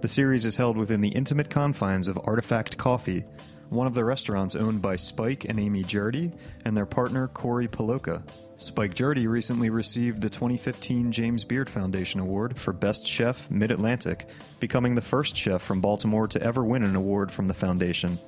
The 0.00 0.08
series 0.08 0.44
is 0.44 0.56
held 0.56 0.76
within 0.76 1.00
the 1.00 1.08
intimate 1.08 1.50
confines 1.50 2.08
of 2.08 2.18
Artifact 2.24 2.76
Coffee, 2.76 3.24
one 3.70 3.86
of 3.86 3.94
the 3.94 4.04
restaurants 4.04 4.54
owned 4.54 4.82
by 4.82 4.96
Spike 4.96 5.44
and 5.44 5.58
Amy 5.58 5.84
Gjerde 5.84 6.32
and 6.64 6.76
their 6.76 6.86
partner 6.86 7.28
Corey 7.28 7.68
Polyoka. 7.68 8.22
Spike 8.56 8.94
Gjerde 8.94 9.26
recently 9.26 9.70
received 9.70 10.20
the 10.20 10.28
2015 10.28 11.12
James 11.12 11.44
Beard 11.44 11.70
Foundation 11.70 12.20
Award 12.20 12.58
for 12.58 12.72
Best 12.72 13.06
Chef 13.06 13.50
Mid 13.50 13.70
Atlantic, 13.70 14.28
becoming 14.58 14.94
the 14.94 15.00
first 15.00 15.36
chef 15.36 15.62
from 15.62 15.80
Baltimore 15.80 16.28
to 16.28 16.42
ever 16.42 16.64
win 16.64 16.82
an 16.82 16.96
award 16.96 17.32
from 17.32 17.46
the 17.46 17.54
foundation. 17.54 18.18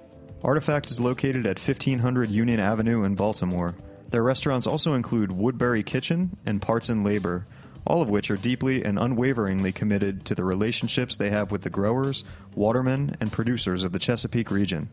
Artifact 0.43 0.91
is 0.91 1.01
located 1.01 1.45
at 1.45 1.59
1500 1.59 2.31
Union 2.31 2.61
Avenue 2.61 3.05
in 3.05 3.15
Baltimore. 3.15 3.75
Their 4.09 4.23
restaurants 4.23 4.67
also 4.67 4.95
include 4.95 5.33
Woodbury 5.33 5.83
Kitchen 5.83 6.37
and 6.47 6.63
Parts 6.63 6.89
and 6.89 7.05
Labor, 7.05 7.47
all 7.87 8.01
of 8.01 8.09
which 8.09 8.31
are 8.31 8.37
deeply 8.37 8.85
and 8.85 8.99
unwaveringly 8.99 9.73
committed 9.73 10.25
to 10.25 10.35
the 10.35 10.45
relationships 10.45 11.17
they 11.17 11.31
have 11.31 11.51
with 11.51 11.63
the 11.63 11.71
growers, 11.71 12.23
watermen, 12.55 13.15
and 13.21 13.33
producers 13.33 13.85
of 13.85 13.93
the 13.93 13.99
Chesapeake 13.99 14.51
region. 14.51 14.89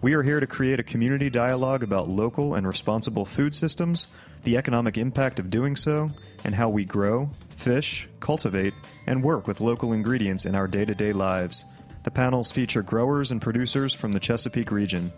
We 0.00 0.14
are 0.14 0.22
here 0.22 0.38
to 0.38 0.46
create 0.46 0.78
a 0.78 0.84
community 0.84 1.28
dialogue 1.28 1.82
about 1.82 2.08
local 2.08 2.54
and 2.54 2.64
responsible 2.64 3.24
food 3.24 3.52
systems, 3.52 4.06
the 4.44 4.56
economic 4.56 4.96
impact 4.96 5.40
of 5.40 5.50
doing 5.50 5.74
so, 5.74 6.12
and 6.44 6.54
how 6.54 6.68
we 6.68 6.84
grow, 6.84 7.30
fish, 7.56 8.08
cultivate, 8.20 8.74
and 9.08 9.24
work 9.24 9.48
with 9.48 9.60
local 9.60 9.92
ingredients 9.92 10.46
in 10.46 10.54
our 10.54 10.68
day 10.68 10.84
to 10.84 10.94
day 10.94 11.12
lives. 11.12 11.64
The 12.04 12.12
panels 12.12 12.52
feature 12.52 12.82
growers 12.82 13.32
and 13.32 13.42
producers 13.42 13.92
from 13.92 14.12
the 14.12 14.20
Chesapeake 14.20 14.70
region. 14.70 15.12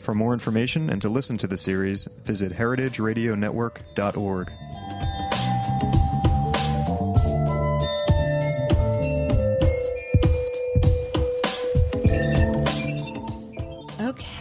For 0.00 0.14
more 0.14 0.34
information 0.34 0.88
and 0.88 1.02
to 1.02 1.08
listen 1.08 1.36
to 1.38 1.48
the 1.48 1.58
series, 1.58 2.06
visit 2.24 2.52
heritageradionetwork.org. 2.52 4.52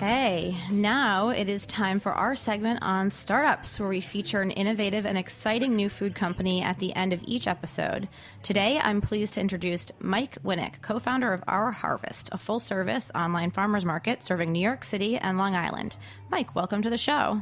Okay, 0.01 0.57
now 0.71 1.29
it 1.29 1.47
is 1.47 1.67
time 1.67 1.99
for 1.99 2.11
our 2.11 2.33
segment 2.33 2.79
on 2.81 3.11
startups, 3.11 3.79
where 3.79 3.87
we 3.87 4.01
feature 4.01 4.41
an 4.41 4.49
innovative 4.49 5.05
and 5.05 5.15
exciting 5.15 5.75
new 5.75 5.89
food 5.89 6.15
company 6.15 6.63
at 6.63 6.79
the 6.79 6.91
end 6.95 7.13
of 7.13 7.21
each 7.23 7.45
episode. 7.45 8.09
Today, 8.41 8.79
I'm 8.81 8.99
pleased 8.99 9.35
to 9.35 9.41
introduce 9.41 9.91
Mike 9.99 10.41
Winik, 10.41 10.81
co 10.81 10.97
founder 10.97 11.31
of 11.33 11.43
Our 11.47 11.69
Harvest, 11.69 12.29
a 12.31 12.39
full 12.39 12.59
service 12.59 13.11
online 13.13 13.51
farmers 13.51 13.85
market 13.85 14.23
serving 14.23 14.51
New 14.51 14.59
York 14.59 14.83
City 14.83 15.19
and 15.19 15.37
Long 15.37 15.53
Island. 15.53 15.97
Mike, 16.31 16.55
welcome 16.55 16.81
to 16.81 16.89
the 16.89 16.97
show. 16.97 17.39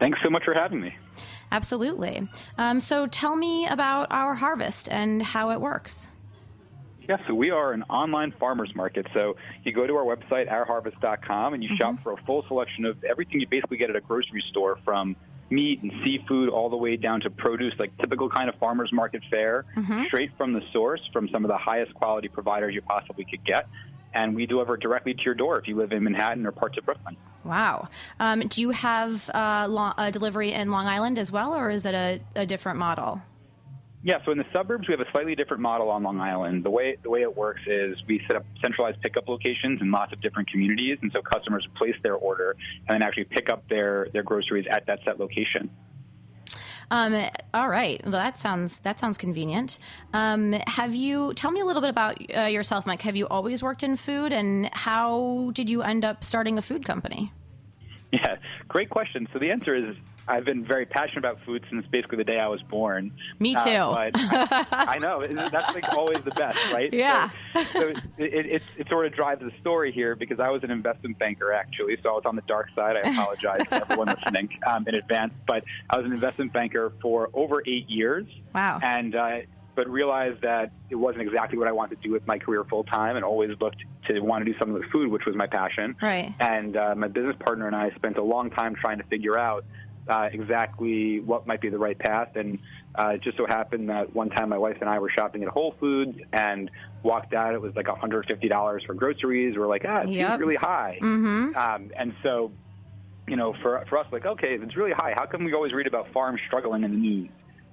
Thanks 0.00 0.18
so 0.24 0.28
much 0.28 0.42
for 0.44 0.54
having 0.54 0.80
me. 0.80 0.96
Absolutely. 1.52 2.28
Um, 2.58 2.80
so, 2.80 3.06
tell 3.06 3.36
me 3.36 3.68
about 3.68 4.10
Our 4.10 4.34
Harvest 4.34 4.88
and 4.90 5.22
how 5.22 5.50
it 5.50 5.60
works. 5.60 6.08
Yeah, 7.10 7.16
so 7.26 7.34
we 7.34 7.50
are 7.50 7.72
an 7.72 7.82
online 7.90 8.32
farmers 8.38 8.70
market. 8.76 9.04
So 9.12 9.34
you 9.64 9.72
go 9.72 9.84
to 9.84 9.96
our 9.96 10.04
website, 10.04 10.48
ourharvest.com, 10.48 11.54
and 11.54 11.60
you 11.60 11.68
shop 11.76 11.96
for 12.04 12.12
a 12.12 12.16
full 12.18 12.44
selection 12.46 12.84
of 12.84 13.02
everything 13.02 13.40
you 13.40 13.48
basically 13.48 13.78
get 13.78 13.90
at 13.90 13.96
a 13.96 14.00
grocery 14.00 14.44
store 14.50 14.78
from 14.84 15.16
meat 15.50 15.82
and 15.82 15.90
seafood 16.04 16.48
all 16.50 16.70
the 16.70 16.76
way 16.76 16.96
down 16.96 17.20
to 17.22 17.28
produce, 17.28 17.74
like 17.80 17.90
typical 17.98 18.30
kind 18.30 18.48
of 18.48 18.54
farmers 18.60 18.90
market 18.92 19.24
fare, 19.28 19.64
straight 20.06 20.30
from 20.36 20.52
the 20.52 20.60
source 20.72 21.00
from 21.12 21.28
some 21.30 21.44
of 21.44 21.48
the 21.48 21.58
highest 21.58 21.92
quality 21.94 22.28
providers 22.28 22.76
you 22.76 22.82
possibly 22.82 23.24
could 23.28 23.44
get. 23.44 23.66
And 24.14 24.36
we 24.36 24.46
deliver 24.46 24.76
directly 24.76 25.12
to 25.14 25.22
your 25.24 25.34
door 25.34 25.58
if 25.58 25.66
you 25.66 25.76
live 25.76 25.90
in 25.90 26.04
Manhattan 26.04 26.46
or 26.46 26.52
parts 26.52 26.78
of 26.78 26.84
Brooklyn. 26.84 27.16
Wow. 27.42 27.88
Um, 28.20 28.46
do 28.46 28.60
you 28.60 28.70
have 28.70 29.28
uh, 29.30 29.66
lo- 29.68 29.94
a 29.98 30.12
delivery 30.12 30.52
in 30.52 30.70
Long 30.70 30.86
Island 30.86 31.18
as 31.18 31.32
well, 31.32 31.56
or 31.56 31.70
is 31.70 31.86
it 31.86 31.94
a, 31.96 32.20
a 32.36 32.46
different 32.46 32.78
model? 32.78 33.20
Yeah, 34.02 34.16
so 34.24 34.32
in 34.32 34.38
the 34.38 34.46
suburbs 34.52 34.88
we 34.88 34.92
have 34.92 35.00
a 35.00 35.10
slightly 35.10 35.34
different 35.34 35.62
model 35.62 35.90
on 35.90 36.02
Long 36.02 36.20
Island. 36.20 36.64
The 36.64 36.70
way 36.70 36.96
the 37.02 37.10
way 37.10 37.20
it 37.20 37.36
works 37.36 37.60
is 37.66 37.98
we 38.08 38.22
set 38.26 38.36
up 38.36 38.46
centralized 38.62 39.00
pickup 39.02 39.28
locations 39.28 39.82
in 39.82 39.90
lots 39.90 40.12
of 40.12 40.22
different 40.22 40.50
communities, 40.50 40.98
and 41.02 41.12
so 41.12 41.20
customers 41.20 41.66
place 41.76 41.96
their 42.02 42.14
order 42.14 42.56
and 42.88 42.94
then 42.94 43.02
actually 43.02 43.24
pick 43.24 43.50
up 43.50 43.68
their 43.68 44.08
their 44.14 44.22
groceries 44.22 44.66
at 44.70 44.86
that 44.86 45.00
set 45.04 45.20
location. 45.20 45.68
Um, 46.90 47.14
all 47.54 47.68
right. 47.68 48.00
Well, 48.02 48.12
that 48.12 48.38
sounds 48.38 48.78
that 48.80 48.98
sounds 48.98 49.18
convenient. 49.18 49.78
Um, 50.14 50.52
have 50.66 50.94
you 50.94 51.34
tell 51.34 51.50
me 51.50 51.60
a 51.60 51.64
little 51.64 51.82
bit 51.82 51.90
about 51.90 52.18
uh, 52.34 52.42
yourself, 52.42 52.86
Mike? 52.86 53.02
Have 53.02 53.16
you 53.16 53.28
always 53.28 53.62
worked 53.62 53.82
in 53.82 53.96
food, 53.96 54.32
and 54.32 54.70
how 54.72 55.50
did 55.52 55.68
you 55.68 55.82
end 55.82 56.06
up 56.06 56.24
starting 56.24 56.56
a 56.56 56.62
food 56.62 56.84
company? 56.86 57.32
Yeah, 58.12 58.38
great 58.66 58.90
question. 58.90 59.28
So 59.32 59.38
the 59.38 59.52
answer 59.52 59.72
is 59.72 59.94
I've 60.28 60.44
been 60.44 60.64
very 60.64 60.86
passionate 60.86 61.18
about 61.18 61.38
food 61.44 61.64
since 61.70 61.86
basically 61.88 62.18
the 62.18 62.24
day 62.24 62.38
I 62.38 62.46
was 62.48 62.62
born. 62.62 63.12
Me 63.38 63.56
Uh, 63.56 63.64
too. 63.64 63.70
but 64.12 64.20
I, 64.72 64.94
I 64.94 64.98
know 64.98 65.26
that's 65.26 65.74
like 65.74 65.88
always 65.90 66.18
the 66.24 66.30
best, 66.32 66.58
right? 66.72 66.92
Yeah. 66.92 67.30
So, 67.54 67.64
so 67.64 67.88
it, 67.88 67.98
it, 68.18 68.46
it, 68.46 68.62
it 68.78 68.88
sort 68.88 69.06
of 69.06 69.14
drives 69.14 69.40
the 69.40 69.50
story 69.60 69.92
here 69.92 70.14
because 70.14 70.38
I 70.40 70.48
was 70.50 70.62
an 70.62 70.70
investment 70.70 71.18
banker 71.18 71.52
actually, 71.52 71.96
so 72.02 72.10
I 72.10 72.12
was 72.12 72.22
on 72.26 72.36
the 72.36 72.42
dark 72.42 72.68
side. 72.76 72.96
I 72.96 73.10
apologize 73.10 73.62
to 73.68 73.74
everyone 73.82 74.08
listening 74.24 74.48
um, 74.66 74.84
in 74.86 74.94
advance, 74.94 75.32
but 75.46 75.64
I 75.88 75.96
was 75.96 76.06
an 76.06 76.12
investment 76.12 76.52
banker 76.52 76.92
for 77.02 77.30
over 77.34 77.62
eight 77.66 77.88
years. 77.88 78.26
Wow. 78.54 78.78
And 78.82 79.14
uh, 79.14 79.38
but 79.76 79.88
realized 79.88 80.42
that 80.42 80.72
it 80.90 80.96
wasn't 80.96 81.22
exactly 81.22 81.56
what 81.56 81.68
I 81.68 81.72
wanted 81.72 82.02
to 82.02 82.08
do 82.08 82.12
with 82.12 82.26
my 82.26 82.38
career 82.38 82.64
full 82.64 82.84
time, 82.84 83.16
and 83.16 83.24
always 83.24 83.50
looked 83.60 83.78
to 84.08 84.20
want 84.20 84.44
to 84.44 84.52
do 84.52 84.58
something 84.58 84.74
with 84.74 84.90
food, 84.90 85.10
which 85.10 85.24
was 85.26 85.36
my 85.36 85.46
passion. 85.46 85.96
Right. 86.02 86.34
And 86.40 86.76
uh, 86.76 86.94
my 86.96 87.06
business 87.08 87.36
partner 87.38 87.66
and 87.68 87.76
I 87.76 87.90
spent 87.94 88.18
a 88.18 88.22
long 88.22 88.50
time 88.50 88.74
trying 88.74 88.98
to 88.98 89.04
figure 89.04 89.38
out 89.38 89.64
uh, 90.08 90.28
exactly 90.32 91.20
what 91.20 91.46
might 91.46 91.60
be 91.60 91.68
the 91.68 91.78
right 91.78 91.98
path. 91.98 92.36
And 92.36 92.58
uh, 92.94 93.08
it 93.10 93.22
just 93.22 93.36
so 93.36 93.46
happened 93.46 93.88
that 93.88 94.14
one 94.14 94.30
time 94.30 94.48
my 94.48 94.58
wife 94.58 94.78
and 94.80 94.88
I 94.88 94.98
were 94.98 95.10
shopping 95.10 95.42
at 95.42 95.48
Whole 95.48 95.74
Foods 95.78 96.18
and 96.32 96.70
walked 97.02 97.34
out. 97.34 97.54
It 97.54 97.60
was 97.60 97.74
like 97.76 97.86
$150 97.86 98.86
for 98.86 98.94
groceries. 98.94 99.56
We're 99.56 99.66
like, 99.68 99.84
ah, 99.86 100.00
it 100.02 100.08
Yep. 100.10 100.28
seems 100.30 100.40
really 100.40 100.56
high. 100.56 100.98
Mm-hmm. 101.00 101.56
Um, 101.56 101.90
and 101.96 102.14
so, 102.22 102.50
you 103.28 103.36
know, 103.36 103.54
for 103.62 103.84
for 103.88 103.98
us, 103.98 104.06
like, 104.10 104.26
okay, 104.26 104.54
if 104.54 104.62
it's 104.62 104.76
really 104.76 104.92
high, 104.92 105.12
how 105.14 105.26
come 105.26 105.44
we 105.44 105.54
always 105.54 105.72
read 105.72 105.86
about 105.86 106.12
farms 106.12 106.40
struggling 106.46 106.82
in 106.82 106.90
the 106.90 106.96
news? 106.96 107.30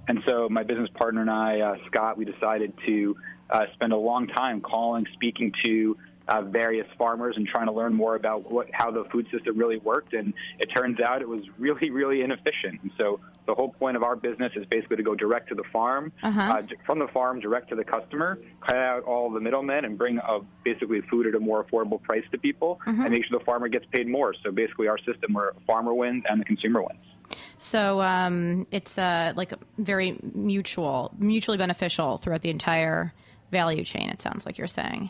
And 0.08 0.20
so, 0.28 0.48
my 0.50 0.64
business 0.64 0.90
partner 0.94 1.22
and 1.22 1.30
I, 1.30 1.60
uh, 1.62 1.76
Scott, 1.88 2.18
we 2.18 2.26
decided 2.26 2.74
to 2.86 3.16
uh, 3.50 3.66
spend 3.74 3.92
a 3.92 3.98
long 3.98 4.28
time 4.28 4.62
calling, 4.62 5.06
speaking 5.14 5.52
to 5.66 5.98
uh, 6.28 6.42
various 6.42 6.88
farmers, 6.98 7.36
and 7.38 7.48
trying 7.48 7.68
to 7.68 7.72
learn 7.72 7.94
more 7.94 8.16
about 8.16 8.52
what 8.52 8.68
how 8.74 8.92
the 8.92 9.06
food 9.12 9.28
system 9.32 9.58
really 9.58 9.78
worked. 9.78 10.14
And 10.14 10.34
it 10.60 10.68
turns 10.68 11.00
out 11.00 11.22
it 11.22 11.28
was 11.28 11.44
really, 11.58 11.90
really 11.90 12.22
inefficient. 12.22 12.82
And 12.82 12.92
so, 12.98 13.20
the 13.46 13.56
whole 13.56 13.70
point 13.70 13.96
of 13.96 14.04
our 14.04 14.16
business 14.16 14.52
is 14.56 14.66
basically 14.66 14.98
to 14.98 15.04
go 15.04 15.16
direct 15.16 15.50
to 15.50 15.56
the 15.56 15.64
farm, 15.72 16.12
Uh-huh. 16.24 16.42
uh, 16.42 16.62
from 16.86 17.00
the 17.00 17.08
farm 17.08 17.40
direct 17.40 17.70
to 17.70 17.76
the 17.76 17.84
customer, 17.84 18.40
cut 18.66 18.76
out 18.76 19.04
all 19.04 19.30
the 19.32 19.40
middlemen, 19.40 19.86
and 19.86 19.98
bring 19.98 20.20
uh, 20.20 20.40
basically 20.64 21.02
food 21.10 21.28
at 21.28 21.36
a 21.36 21.40
more 21.40 21.64
affordable 21.64 22.02
price 22.02 22.26
to 22.32 22.38
people, 22.38 22.80
and 22.86 23.10
make 23.10 23.26
sure 23.26 23.40
the 23.40 23.46
farmer 23.46 23.68
gets 23.70 23.86
paid 23.92 24.08
more. 24.08 24.34
So 24.44 24.52
basically, 24.52 24.88
our 24.88 24.98
system 25.00 25.34
where 25.34 25.54
farmer 25.66 25.94
wins 25.94 26.24
and 26.30 26.42
the 26.42 26.46
consumer 26.46 26.82
wins. 26.82 27.00
So 27.58 28.02
um, 28.02 28.68
it's 28.72 28.98
uh, 28.98 29.34
like 29.36 29.52
very 29.78 30.18
mutual, 30.34 31.12
mutually 31.18 31.58
beneficial 31.58 32.18
throughout 32.18 32.42
the 32.42 32.50
entire 32.50 33.14
value 33.52 33.84
chain. 33.84 34.10
It 34.10 34.22
sounds 34.22 34.46
like 34.46 34.58
you're 34.58 34.68
saying. 34.68 35.10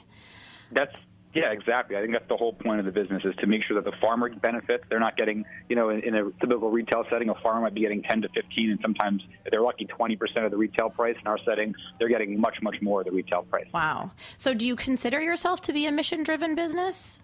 That's 0.72 0.94
yeah, 1.34 1.52
exactly. 1.52 1.96
I 1.96 2.02
think 2.02 2.14
that's 2.14 2.28
the 2.28 2.38
whole 2.38 2.54
point 2.54 2.80
of 2.80 2.86
the 2.86 2.92
business 2.92 3.24
is 3.26 3.36
to 3.38 3.48
make 3.48 3.64
sure 3.64 3.76
that 3.82 3.90
the 3.90 3.96
farmer 4.00 4.30
benefits. 4.30 4.84
They're 4.90 5.00
not 5.00 5.18
getting, 5.18 5.46
you 5.70 5.76
know, 5.76 5.90
in, 5.90 6.02
in 6.02 6.16
a 6.16 6.32
typical 6.40 6.72
retail 6.72 7.04
setting, 7.10 7.30
a 7.30 7.36
farmer 7.36 7.62
might 7.62 7.74
be 7.74 7.82
getting 7.82 8.02
10 8.04 8.24
to 8.24 8.30
15, 8.30 8.72
and 8.72 8.80
sometimes 8.82 9.24
if 9.46 9.52
they're 9.52 9.62
lucky, 9.62 9.86
20% 9.86 10.46
of 10.46 10.52
the 10.52 10.58
retail 10.58 10.90
price. 10.90 11.16
In 11.20 11.28
our 11.28 11.38
setting, 11.46 11.76
they're 12.00 12.10
getting 12.10 12.40
much, 12.40 12.58
much 12.62 12.82
more 12.82 13.02
of 13.02 13.06
the 13.06 13.12
retail 13.12 13.44
price. 13.44 13.68
Wow. 13.74 14.12
So 14.38 14.54
do 14.54 14.66
you 14.66 14.76
consider 14.76 15.22
yourself 15.22 15.62
to 15.62 15.74
be 15.74 15.86
a 15.86 15.92
mission 15.92 16.24
driven 16.24 16.56
business? 16.56 17.20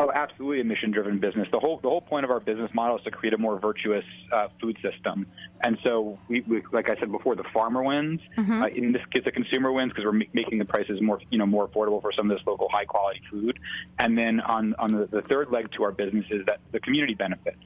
Oh, 0.00 0.12
absolutely, 0.14 0.60
a 0.60 0.64
mission-driven 0.64 1.18
business. 1.18 1.48
The 1.50 1.58
whole 1.58 1.80
the 1.82 1.88
whole 1.88 2.00
point 2.00 2.24
of 2.24 2.30
our 2.30 2.38
business 2.38 2.70
model 2.72 2.98
is 2.98 3.02
to 3.04 3.10
create 3.10 3.34
a 3.34 3.38
more 3.38 3.58
virtuous 3.58 4.04
uh, 4.32 4.46
food 4.60 4.78
system. 4.80 5.26
And 5.62 5.76
so, 5.84 6.16
we, 6.28 6.42
we, 6.42 6.62
like 6.72 6.88
I 6.88 6.94
said 7.00 7.10
before, 7.10 7.34
the 7.34 7.42
farmer 7.52 7.82
wins. 7.82 8.20
Mm-hmm. 8.36 8.62
Uh, 8.62 8.66
in 8.68 8.92
this 8.92 9.02
case, 9.12 9.24
the 9.24 9.32
consumer 9.32 9.72
wins 9.72 9.90
because 9.90 10.04
we're 10.04 10.12
ma- 10.12 10.24
making 10.32 10.58
the 10.58 10.64
prices 10.64 11.00
more 11.02 11.18
you 11.30 11.38
know 11.38 11.46
more 11.46 11.66
affordable 11.66 12.00
for 12.00 12.12
some 12.12 12.30
of 12.30 12.36
this 12.38 12.46
local 12.46 12.68
high-quality 12.70 13.22
food. 13.28 13.58
And 13.98 14.16
then 14.16 14.38
on 14.40 14.76
on 14.78 14.92
the, 14.92 15.06
the 15.10 15.22
third 15.22 15.50
leg 15.50 15.72
to 15.72 15.82
our 15.82 15.90
business 15.90 16.26
is 16.30 16.46
that 16.46 16.60
the 16.70 16.78
community 16.78 17.14
benefits. 17.14 17.58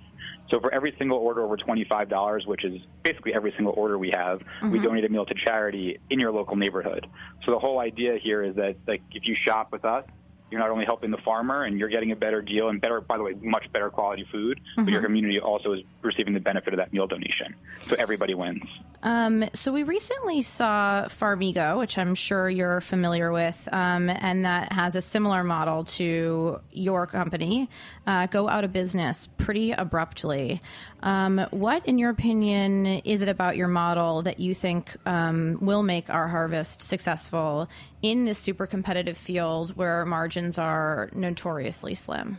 So 0.50 0.58
for 0.58 0.72
every 0.72 0.94
single 0.98 1.18
order 1.18 1.42
over 1.42 1.56
$25, 1.56 2.46
which 2.46 2.64
is 2.64 2.80
basically 3.02 3.34
every 3.34 3.52
single 3.56 3.74
order 3.76 3.98
we 3.98 4.10
have, 4.14 4.40
we 4.62 4.78
Mhm. 4.78 4.82
donate 4.82 5.04
a 5.04 5.08
meal 5.08 5.24
to 5.24 5.34
charity 5.34 5.98
in 6.10 6.18
your 6.20 6.32
local 6.32 6.56
neighborhood. 6.56 7.06
So 7.44 7.52
the 7.52 7.58
whole 7.58 7.78
idea 7.78 8.16
here 8.22 8.42
is 8.42 8.54
that 8.56 8.76
like 8.86 9.02
if 9.12 9.26
you 9.26 9.34
shop 9.46 9.70
with 9.72 9.84
us, 9.84 10.04
you're 10.52 10.60
not 10.60 10.70
only 10.70 10.84
helping 10.84 11.10
the 11.10 11.16
farmer 11.18 11.64
and 11.64 11.78
you're 11.78 11.88
getting 11.88 12.12
a 12.12 12.16
better 12.16 12.42
deal 12.42 12.68
and 12.68 12.80
better, 12.80 13.00
by 13.00 13.16
the 13.16 13.22
way, 13.24 13.32
much 13.40 13.64
better 13.72 13.88
quality 13.90 14.24
food, 14.30 14.60
but 14.76 14.88
your 14.88 15.00
Mhm. 15.00 15.06
community 15.06 15.40
also 15.40 15.72
is 15.72 15.80
receiving 16.02 16.34
the 16.34 16.40
benefit 16.40 16.74
of 16.74 16.78
that 16.78 16.92
meal 16.92 17.06
donation. 17.06 17.54
So 17.80 17.96
everybody 17.98 18.34
wins. 18.34 18.62
Um, 19.02 19.44
so 19.52 19.72
we 19.72 19.82
recently 19.82 20.42
saw 20.42 21.06
Farmigo, 21.08 21.78
which 21.78 21.98
I'm 21.98 22.14
sure 22.14 22.48
you're 22.48 22.80
familiar 22.80 23.32
with, 23.32 23.68
um, 23.72 24.08
and 24.10 24.44
that 24.44 24.72
has 24.72 24.94
a 24.94 25.00
similar 25.00 25.42
model 25.42 25.82
to 25.84 26.60
your 26.70 27.06
company, 27.08 27.68
uh, 28.06 28.26
go 28.26 28.48
out 28.48 28.62
of 28.62 28.72
business 28.72 29.26
pretty 29.38 29.72
abruptly. 29.72 30.60
Um, 31.02 31.44
what, 31.50 31.84
in 31.84 31.98
your 31.98 32.10
opinion, 32.10 32.86
is 32.86 33.22
it 33.22 33.28
about 33.28 33.56
your 33.56 33.66
model 33.66 34.22
that 34.22 34.38
you 34.38 34.54
think 34.54 34.94
um, 35.04 35.58
will 35.60 35.82
make 35.82 36.08
our 36.10 36.28
harvest 36.28 36.80
successful 36.82 37.68
in 38.02 38.24
this 38.24 38.38
super 38.38 38.66
competitive 38.66 39.16
field 39.16 39.76
where 39.76 40.04
margins 40.04 40.58
are 40.58 41.08
notoriously 41.14 41.94
slim? 41.94 42.38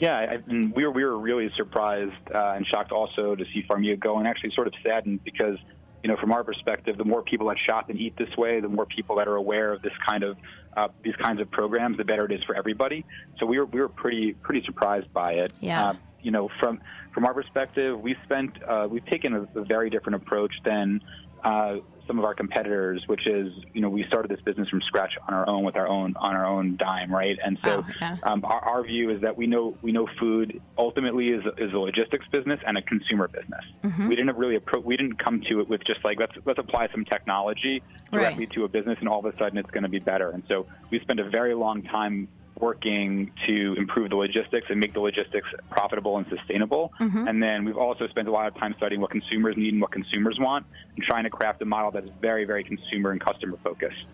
Yeah, 0.00 0.16
I, 0.16 0.38
and 0.48 0.74
we 0.74 0.84
were 0.84 0.90
we 0.90 1.04
were 1.04 1.18
really 1.18 1.50
surprised 1.56 2.12
uh, 2.34 2.54
and 2.56 2.66
shocked 2.66 2.90
also 2.90 3.36
to 3.36 3.44
see 3.54 3.64
Farmigo, 3.68 4.18
and 4.18 4.26
actually 4.26 4.50
sort 4.54 4.66
of 4.66 4.74
saddened 4.82 5.22
because 5.24 5.56
you 6.02 6.10
know 6.10 6.16
from 6.16 6.32
our 6.32 6.42
perspective, 6.42 6.98
the 6.98 7.04
more 7.04 7.22
people 7.22 7.46
that 7.48 7.56
shop 7.68 7.90
and 7.90 7.98
eat 7.98 8.16
this 8.16 8.36
way, 8.36 8.60
the 8.60 8.68
more 8.68 8.86
people 8.86 9.16
that 9.16 9.28
are 9.28 9.36
aware 9.36 9.72
of 9.72 9.82
this 9.82 9.92
kind 10.06 10.24
of 10.24 10.36
uh, 10.76 10.88
these 11.04 11.14
kinds 11.16 11.40
of 11.40 11.48
programs, 11.50 11.96
the 11.96 12.04
better 12.04 12.24
it 12.24 12.32
is 12.32 12.42
for 12.42 12.56
everybody. 12.56 13.04
So 13.38 13.46
we 13.46 13.58
were 13.58 13.66
we 13.66 13.80
were 13.80 13.88
pretty 13.88 14.32
pretty 14.32 14.64
surprised 14.66 15.12
by 15.12 15.34
it. 15.34 15.52
Yeah. 15.60 15.90
Uh, 15.90 15.94
you 16.22 16.32
know, 16.32 16.48
from 16.58 16.80
from 17.12 17.24
our 17.24 17.34
perspective, 17.34 18.00
we 18.00 18.16
spent 18.24 18.60
uh, 18.64 18.88
we've 18.90 19.06
taken 19.06 19.34
a, 19.34 19.60
a 19.60 19.64
very 19.64 19.90
different 19.90 20.16
approach 20.16 20.52
than 20.64 21.00
uh, 21.44 21.76
some 22.06 22.18
of 22.18 22.24
our 22.26 22.34
competitors, 22.34 23.02
which 23.06 23.26
is 23.26 23.50
you 23.72 23.80
know 23.80 23.88
we 23.88 24.04
started 24.08 24.30
this 24.30 24.40
business 24.44 24.68
from 24.68 24.80
scratch 24.82 25.12
on 25.26 25.32
our 25.34 25.48
own 25.48 25.64
with 25.64 25.76
our 25.76 25.88
own 25.88 26.14
on 26.16 26.34
our 26.34 26.44
own 26.46 26.76
dime, 26.76 27.10
right? 27.14 27.38
And 27.42 27.58
so 27.64 27.82
Oh, 27.86 27.92
yeah. 28.00 28.16
um, 28.24 28.44
our, 28.44 28.60
our 28.60 28.82
view 28.84 29.10
is 29.10 29.22
that 29.22 29.36
we 29.36 29.46
know 29.46 29.76
we 29.80 29.90
know 29.92 30.06
food 30.20 30.60
ultimately 30.76 31.28
is 31.28 31.42
is 31.56 31.72
a 31.72 31.78
logistics 31.78 32.26
business 32.30 32.60
and 32.66 32.76
a 32.76 32.82
consumer 32.82 33.28
business. 33.28 33.64
Mhm. 33.84 34.08
We 34.08 34.16
didn't 34.16 34.36
really 34.36 34.58
appro- 34.58 34.84
we 34.84 34.96
didn't 34.96 35.18
come 35.18 35.40
to 35.48 35.60
it 35.60 35.68
with 35.68 35.82
just 35.86 36.04
like 36.04 36.18
let's 36.20 36.32
let's 36.44 36.58
apply 36.58 36.88
some 36.92 37.04
technology 37.04 37.82
directly 38.12 38.46
to 38.54 38.64
a 38.64 38.68
business 38.68 38.96
and 39.00 39.08
all 39.08 39.18
of 39.20 39.24
a 39.26 39.36
sudden 39.38 39.56
it's 39.58 39.70
going 39.70 39.84
to 39.84 39.88
be 39.88 39.98
better. 39.98 40.30
And 40.30 40.42
so 40.48 40.66
we 40.90 41.00
spent 41.00 41.20
a 41.20 41.28
very 41.30 41.54
long 41.54 41.82
time 41.82 42.28
working 42.60 43.30
to 43.46 43.74
improve 43.74 44.10
the 44.10 44.16
logistics 44.16 44.66
and 44.70 44.78
make 44.78 44.92
the 44.94 45.00
logistics 45.00 45.48
profitable 45.70 46.16
and 46.18 46.26
sustainable. 46.28 46.92
Mhm. 47.00 47.28
And 47.28 47.42
then 47.42 47.64
we've 47.64 47.76
also 47.76 48.06
spent 48.08 48.28
a 48.28 48.30
lot 48.30 48.46
of 48.46 48.54
time 48.56 48.74
studying 48.76 49.00
what 49.00 49.10
consumers 49.10 49.56
need 49.56 49.72
and 49.72 49.82
what 49.82 49.90
consumers 49.90 50.38
want 50.38 50.66
and 50.94 51.04
trying 51.04 51.24
to 51.24 51.30
craft 51.30 51.60
a 51.62 51.64
model 51.64 51.90
that 51.92 52.04
is 52.04 52.10
very, 52.20 52.44
very 52.44 52.62
consumer 52.64 53.10
and 53.10 53.20
customer 53.20 53.56
focused. 53.62 54.04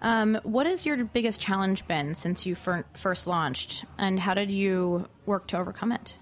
Um, 0.00 0.38
what 0.44 0.66
has 0.66 0.86
your 0.86 1.02
biggest 1.04 1.40
challenge 1.40 1.86
been 1.88 2.14
since 2.14 2.46
you 2.46 2.54
fir- 2.54 2.84
first 2.94 3.26
launched, 3.26 3.84
and 3.98 4.18
how 4.20 4.32
did 4.34 4.50
you 4.50 5.08
work 5.26 5.46
to 5.48 5.58
overcome 5.58 5.90
it? 5.92 6.16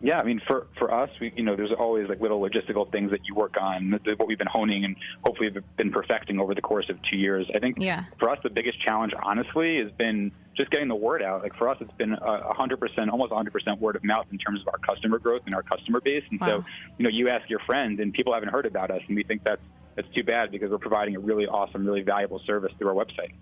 Yeah, 0.00 0.18
I 0.20 0.24
mean, 0.24 0.40
for 0.46 0.66
for 0.78 0.92
us, 0.94 1.10
we 1.20 1.32
you 1.36 1.42
know, 1.44 1.56
there's 1.56 1.72
always 1.72 2.08
like 2.08 2.20
little 2.20 2.40
logistical 2.40 2.90
things 2.90 3.10
that 3.10 3.20
you 3.26 3.34
work 3.34 3.56
on. 3.60 3.98
What 4.16 4.28
we've 4.28 4.38
been 4.38 4.46
honing 4.48 4.84
and 4.84 4.94
hopefully 5.24 5.50
have 5.52 5.76
been 5.76 5.90
perfecting 5.90 6.38
over 6.38 6.54
the 6.54 6.60
course 6.60 6.88
of 6.88 6.98
two 7.02 7.16
years. 7.16 7.48
I 7.54 7.58
think 7.58 7.78
Yeah. 7.80 8.04
for 8.18 8.30
us, 8.30 8.38
the 8.44 8.50
biggest 8.50 8.80
challenge, 8.80 9.12
honestly, 9.20 9.78
has 9.82 9.90
been 9.92 10.30
just 10.58 10.70
getting 10.70 10.88
the 10.88 10.94
word 10.94 11.22
out. 11.22 11.42
Like 11.42 11.54
for 11.56 11.68
us, 11.68 11.78
it's 11.80 11.92
been 11.92 12.12
a 12.12 12.52
hundred 12.52 12.78
percent, 12.78 13.08
almost 13.10 13.32
hundred 13.32 13.52
percent 13.52 13.80
word 13.80 13.96
of 13.96 14.04
mouth 14.04 14.26
in 14.30 14.36
terms 14.36 14.60
of 14.60 14.68
our 14.68 14.78
customer 14.78 15.18
growth 15.18 15.42
and 15.46 15.54
our 15.54 15.62
customer 15.62 16.00
base. 16.00 16.24
And 16.30 16.38
so, 16.40 16.64
you 16.98 17.04
know, 17.04 17.10
you 17.10 17.30
ask 17.30 17.48
your 17.48 17.60
friends, 17.60 18.00
and 18.00 18.12
people 18.12 18.34
haven't 18.34 18.50
heard 18.50 18.66
about 18.66 18.90
us, 18.90 19.00
and 19.06 19.16
we 19.16 19.22
think 19.22 19.44
that's 19.44 19.62
that's 19.94 20.08
too 20.14 20.22
bad 20.22 20.52
because 20.52 20.70
we're 20.70 20.78
providing 20.78 21.16
a 21.16 21.18
really 21.18 21.46
awesome, 21.46 21.84
really 21.84 22.02
valuable 22.02 22.40
service 22.46 22.72
through 22.78 22.88
our 22.88 22.94
website. 22.94 23.32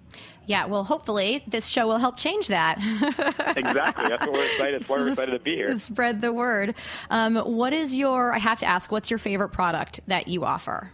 Yeah, 0.47 0.65
well, 0.65 0.85
hopefully 0.85 1.45
this 1.47 1.67
show 1.67 1.87
will 1.87 1.99
help 1.99 2.17
change 2.17 2.49
that. 2.49 2.79
exactly. 3.57 4.09
That's 4.09 4.23
what 4.23 4.33
we're 4.33 4.47
excited. 4.47 4.75
That's 4.81 4.89
why 4.89 4.99
we're 4.99 5.11
excited 5.11 5.33
to 5.33 5.39
be 5.39 5.55
here. 5.55 5.77
Spread 5.79 6.23
the 6.23 6.33
word. 6.33 6.75
Um, 7.11 7.37
what 7.37 7.75
is 7.75 7.95
your? 7.95 8.33
I 8.33 8.39
have 8.39 8.61
to 8.61 8.67
ask. 8.67 8.91
What's 8.91 9.11
your 9.11 9.19
favorite 9.19 9.51
product 9.51 10.01
that 10.07 10.29
you 10.29 10.45
offer? 10.45 10.93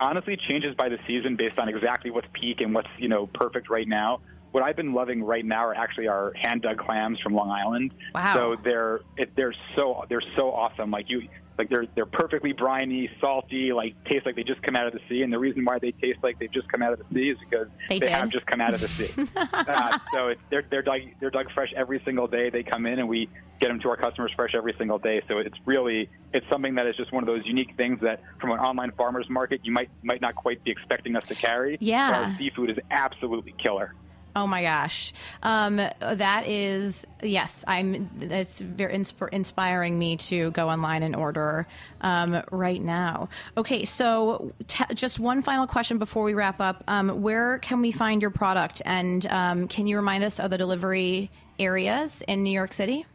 honestly 0.00 0.34
it 0.34 0.40
changes 0.48 0.74
by 0.74 0.88
the 0.88 0.98
season 1.06 1.36
based 1.36 1.58
on 1.58 1.68
exactly 1.68 2.10
what's 2.10 2.26
peak 2.32 2.60
and 2.60 2.74
what's 2.74 2.88
you 2.98 3.08
know 3.08 3.26
perfect 3.28 3.70
right 3.70 3.88
now. 3.88 4.20
What 4.56 4.64
I've 4.64 4.74
been 4.74 4.94
loving 4.94 5.22
right 5.22 5.44
now 5.44 5.66
are 5.66 5.74
actually 5.74 6.08
our 6.08 6.32
hand 6.32 6.62
dug 6.62 6.78
clams 6.78 7.20
from 7.20 7.34
Long 7.34 7.50
Island. 7.50 7.92
Wow. 8.14 8.32
So 8.34 8.56
they're 8.64 9.00
it, 9.18 9.36
they're 9.36 9.52
so 9.74 10.06
they're 10.08 10.22
so 10.34 10.50
awesome. 10.50 10.90
Like 10.90 11.10
you 11.10 11.28
like 11.58 11.68
they're 11.68 11.84
they're 11.94 12.06
perfectly 12.06 12.54
briny, 12.54 13.10
salty, 13.20 13.74
like 13.74 14.02
taste 14.04 14.24
like 14.24 14.34
they 14.34 14.44
just 14.44 14.62
come 14.62 14.74
out 14.74 14.86
of 14.86 14.94
the 14.94 15.00
sea. 15.10 15.20
And 15.20 15.30
the 15.30 15.38
reason 15.38 15.62
why 15.62 15.78
they 15.78 15.90
taste 15.92 16.20
like 16.22 16.38
they've 16.38 16.50
just 16.50 16.72
come 16.72 16.80
out 16.80 16.94
of 16.94 17.00
the 17.00 17.04
sea 17.14 17.28
is 17.32 17.38
because 17.38 17.68
they, 17.90 17.98
they 17.98 18.10
have 18.10 18.30
just 18.30 18.46
come 18.46 18.62
out 18.62 18.72
of 18.72 18.80
the 18.80 18.88
sea. 18.88 19.28
uh, 19.36 19.98
so 20.14 20.28
it's, 20.28 20.40
they're 20.48 20.64
they're 20.70 20.80
dug 20.80 21.02
they're 21.20 21.28
dug 21.28 21.52
fresh 21.52 21.74
every 21.76 22.00
single 22.06 22.26
day. 22.26 22.48
They 22.48 22.62
come 22.62 22.86
in 22.86 22.98
and 22.98 23.10
we 23.10 23.28
get 23.60 23.68
them 23.68 23.78
to 23.80 23.90
our 23.90 23.96
customers 23.98 24.32
fresh 24.34 24.54
every 24.54 24.74
single 24.78 24.98
day. 24.98 25.20
So 25.28 25.36
it's 25.36 25.58
really 25.66 26.08
it's 26.32 26.48
something 26.50 26.76
that 26.76 26.86
is 26.86 26.96
just 26.96 27.12
one 27.12 27.22
of 27.22 27.26
those 27.26 27.44
unique 27.44 27.76
things 27.76 28.00
that 28.00 28.22
from 28.40 28.52
an 28.52 28.58
online 28.60 28.92
farmers 28.92 29.28
market 29.28 29.60
you 29.64 29.72
might 29.72 29.90
might 30.02 30.22
not 30.22 30.34
quite 30.34 30.64
be 30.64 30.70
expecting 30.70 31.14
us 31.14 31.24
to 31.24 31.34
carry. 31.34 31.76
Yeah. 31.78 32.30
Our 32.30 32.38
seafood 32.38 32.70
is 32.70 32.78
absolutely 32.90 33.54
killer. 33.62 33.92
Oh 34.36 34.46
my 34.46 34.60
gosh, 34.60 35.14
um, 35.42 35.76
that 35.76 36.46
is 36.46 37.06
yes. 37.22 37.64
I'm. 37.66 38.10
It's 38.20 38.60
very 38.60 38.92
insp- 38.92 39.30
inspiring 39.32 39.98
me 39.98 40.18
to 40.18 40.50
go 40.50 40.68
online 40.68 41.02
and 41.02 41.16
order 41.16 41.66
um, 42.02 42.42
right 42.52 42.82
now. 42.82 43.30
Okay, 43.56 43.86
so 43.86 44.52
t- 44.66 44.84
just 44.92 45.18
one 45.18 45.40
final 45.40 45.66
question 45.66 45.96
before 45.96 46.22
we 46.22 46.34
wrap 46.34 46.60
up. 46.60 46.84
Um, 46.86 47.22
where 47.22 47.58
can 47.60 47.80
we 47.80 47.90
find 47.90 48.20
your 48.20 48.30
product, 48.30 48.82
and 48.84 49.26
um, 49.28 49.68
can 49.68 49.86
you 49.86 49.96
remind 49.96 50.22
us 50.22 50.38
of 50.38 50.50
the 50.50 50.58
delivery 50.58 51.30
areas 51.58 52.22
in 52.28 52.42
New 52.42 52.52
York 52.52 52.74
City? 52.74 53.06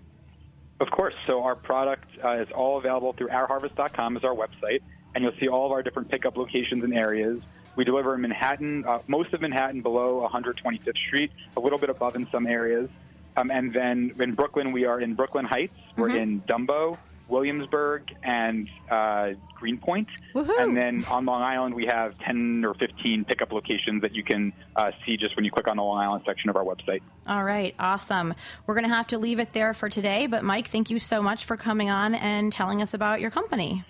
Of 0.80 0.90
course. 0.90 1.14
So 1.28 1.44
our 1.44 1.56
product 1.56 2.08
uh, 2.26 2.42
is 2.42 2.48
all 2.56 2.80
available 2.80 3.14
through 3.14 3.30
ourharvest.com 3.30 4.18
is 4.18 4.24
our 4.24 4.34
website, 4.34 4.82
and 5.14 5.24
you'll 5.24 5.38
see 5.40 5.48
all 5.48 5.68
of 5.68 5.72
our 5.72 5.84
different 5.84 6.10
pickup 6.10 6.36
locations 6.36 6.84
and 6.84 6.98
areas. 6.98 7.44
We 7.76 7.84
deliver 7.86 8.16
in 8.16 8.22
Manhattan, 8.22 8.84
uh, 8.88 9.00
most 9.08 9.34
of 9.34 9.42
Manhattan 9.42 9.82
below 9.82 10.28
125th 10.32 10.98
Street, 11.08 11.32
a 11.56 11.60
little 11.60 11.80
bit 11.80 11.90
above 11.90 12.16
in 12.16 12.28
some 12.32 12.46
areas. 12.48 12.90
Um, 13.38 13.50
and 13.50 13.74
then 13.74 14.12
in 14.20 14.36
Brooklyn, 14.36 14.72
we 14.74 14.86
are 14.86 15.00
in 15.00 15.16
Brooklyn 15.16 15.46
Heights. 15.46 15.74
We're 15.96 16.10
Mhm. 16.10 16.18
in 16.22 16.42
Dumbo, 16.42 16.98
Williamsburg, 17.30 18.14
and 18.24 18.68
uh, 18.90 19.30
Greenpoint. 19.56 20.10
And 20.36 20.76
then 20.76 21.06
on 21.10 21.24
Long 21.26 21.42
Island, 21.42 21.74
we 21.76 21.86
have 21.86 22.18
10 22.20 22.66
or 22.66 22.74
15 22.74 23.24
pickup 23.24 23.54
locations 23.54 24.02
that 24.02 24.14
you 24.14 24.22
can 24.24 24.52
uh, 24.76 24.92
see 25.06 25.16
just 25.16 25.38
when 25.38 25.46
you 25.46 25.52
click 25.52 25.70
on 25.70 25.78
the 25.78 25.84
Long 25.84 26.00
Island 26.04 26.24
section 26.26 26.50
of 26.50 26.58
our 26.58 26.66
website. 26.66 27.02
All 27.28 27.44
right, 27.46 27.74
awesome. 27.80 28.34
We're 28.68 28.74
going 28.76 28.90
to 28.90 28.94
have 28.94 29.08
to 29.08 29.18
leave 29.18 29.40
it 29.40 29.54
there 29.54 29.74
for 29.74 29.88
today. 29.88 30.28
But 30.28 30.44
Mike, 30.44 30.68
thank 30.68 30.90
you 30.90 31.00
so 31.00 31.22
much 31.24 31.46
for 31.46 31.56
coming 31.56 31.90
on 31.90 32.16
and 32.16 32.52
telling 32.52 32.82
us 32.82 32.94
about 32.94 33.22
your 33.22 33.32
company. 33.32 33.86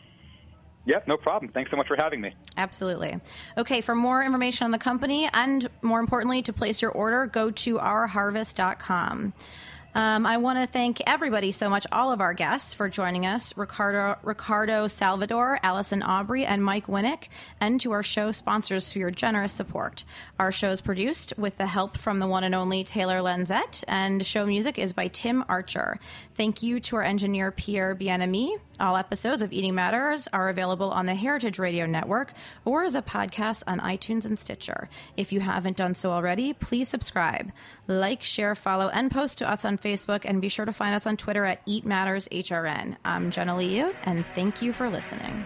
Yep, 0.85 1.07
no 1.07 1.17
problem. 1.17 1.51
Thanks 1.51 1.69
so 1.69 1.77
much 1.77 1.87
for 1.87 1.95
having 1.95 2.21
me. 2.21 2.33
Absolutely. 2.57 3.19
Okay, 3.57 3.81
for 3.81 3.93
more 3.95 4.23
information 4.23 4.65
on 4.65 4.71
the 4.71 4.79
company 4.79 5.29
and 5.33 5.69
more 5.81 5.99
importantly, 5.99 6.41
to 6.43 6.53
place 6.53 6.81
your 6.81 6.91
order, 6.91 7.27
go 7.27 7.51
to 7.51 7.77
ourharvest.com. 7.77 9.33
Um, 9.93 10.25
I 10.25 10.37
want 10.37 10.57
to 10.57 10.67
thank 10.67 11.01
everybody 11.05 11.51
so 11.51 11.69
much, 11.69 11.85
all 11.91 12.13
of 12.13 12.21
our 12.21 12.33
guests, 12.33 12.73
for 12.73 12.87
joining 12.87 13.25
us 13.25 13.55
Ricardo, 13.57 14.17
Ricardo 14.23 14.87
Salvador, 14.87 15.59
Allison 15.63 16.01
Aubrey, 16.01 16.45
and 16.45 16.63
Mike 16.63 16.87
Winik, 16.87 17.27
and 17.59 17.79
to 17.81 17.91
our 17.91 18.03
show 18.03 18.31
sponsors 18.31 18.91
for 18.91 18.99
your 18.99 19.11
generous 19.11 19.51
support. 19.51 20.05
Our 20.39 20.51
show 20.51 20.69
is 20.69 20.79
produced 20.79 21.33
with 21.37 21.57
the 21.57 21.67
help 21.67 21.97
from 21.97 22.19
the 22.19 22.27
one 22.27 22.45
and 22.45 22.55
only 22.55 22.85
Taylor 22.85 23.19
Lenzette, 23.19 23.83
and 23.87 24.25
show 24.25 24.45
music 24.45 24.79
is 24.79 24.93
by 24.93 25.09
Tim 25.09 25.43
Archer. 25.49 25.99
Thank 26.35 26.63
you 26.63 26.79
to 26.81 26.95
our 26.95 27.03
engineer, 27.03 27.51
Pierre 27.51 27.93
Bienami. 27.93 28.59
All 28.81 28.97
episodes 28.97 29.43
of 29.43 29.53
Eating 29.53 29.75
Matters 29.75 30.27
are 30.33 30.49
available 30.49 30.89
on 30.89 31.05
the 31.05 31.13
Heritage 31.13 31.59
Radio 31.59 31.85
Network 31.85 32.33
or 32.65 32.83
as 32.83 32.95
a 32.95 33.03
podcast 33.03 33.61
on 33.67 33.79
iTunes 33.79 34.25
and 34.25 34.39
Stitcher. 34.39 34.89
If 35.15 35.31
you 35.31 35.39
haven't 35.39 35.77
done 35.77 35.93
so 35.93 36.09
already, 36.09 36.53
please 36.53 36.89
subscribe, 36.89 37.51
like, 37.87 38.23
share, 38.23 38.55
follow, 38.55 38.89
and 38.89 39.11
post 39.11 39.37
to 39.37 39.47
us 39.47 39.65
on 39.65 39.77
Facebook, 39.77 40.25
and 40.25 40.41
be 40.41 40.49
sure 40.49 40.65
to 40.65 40.73
find 40.73 40.95
us 40.95 41.05
on 41.05 41.15
Twitter 41.15 41.45
at 41.45 41.61
Eat 41.67 41.85
Matters 41.85 42.27
HRN. 42.29 42.97
I'm 43.05 43.29
Jenna 43.29 43.53
Liut, 43.53 43.93
and 44.01 44.25
thank 44.33 44.63
you 44.63 44.73
for 44.73 44.89
listening. 44.89 45.45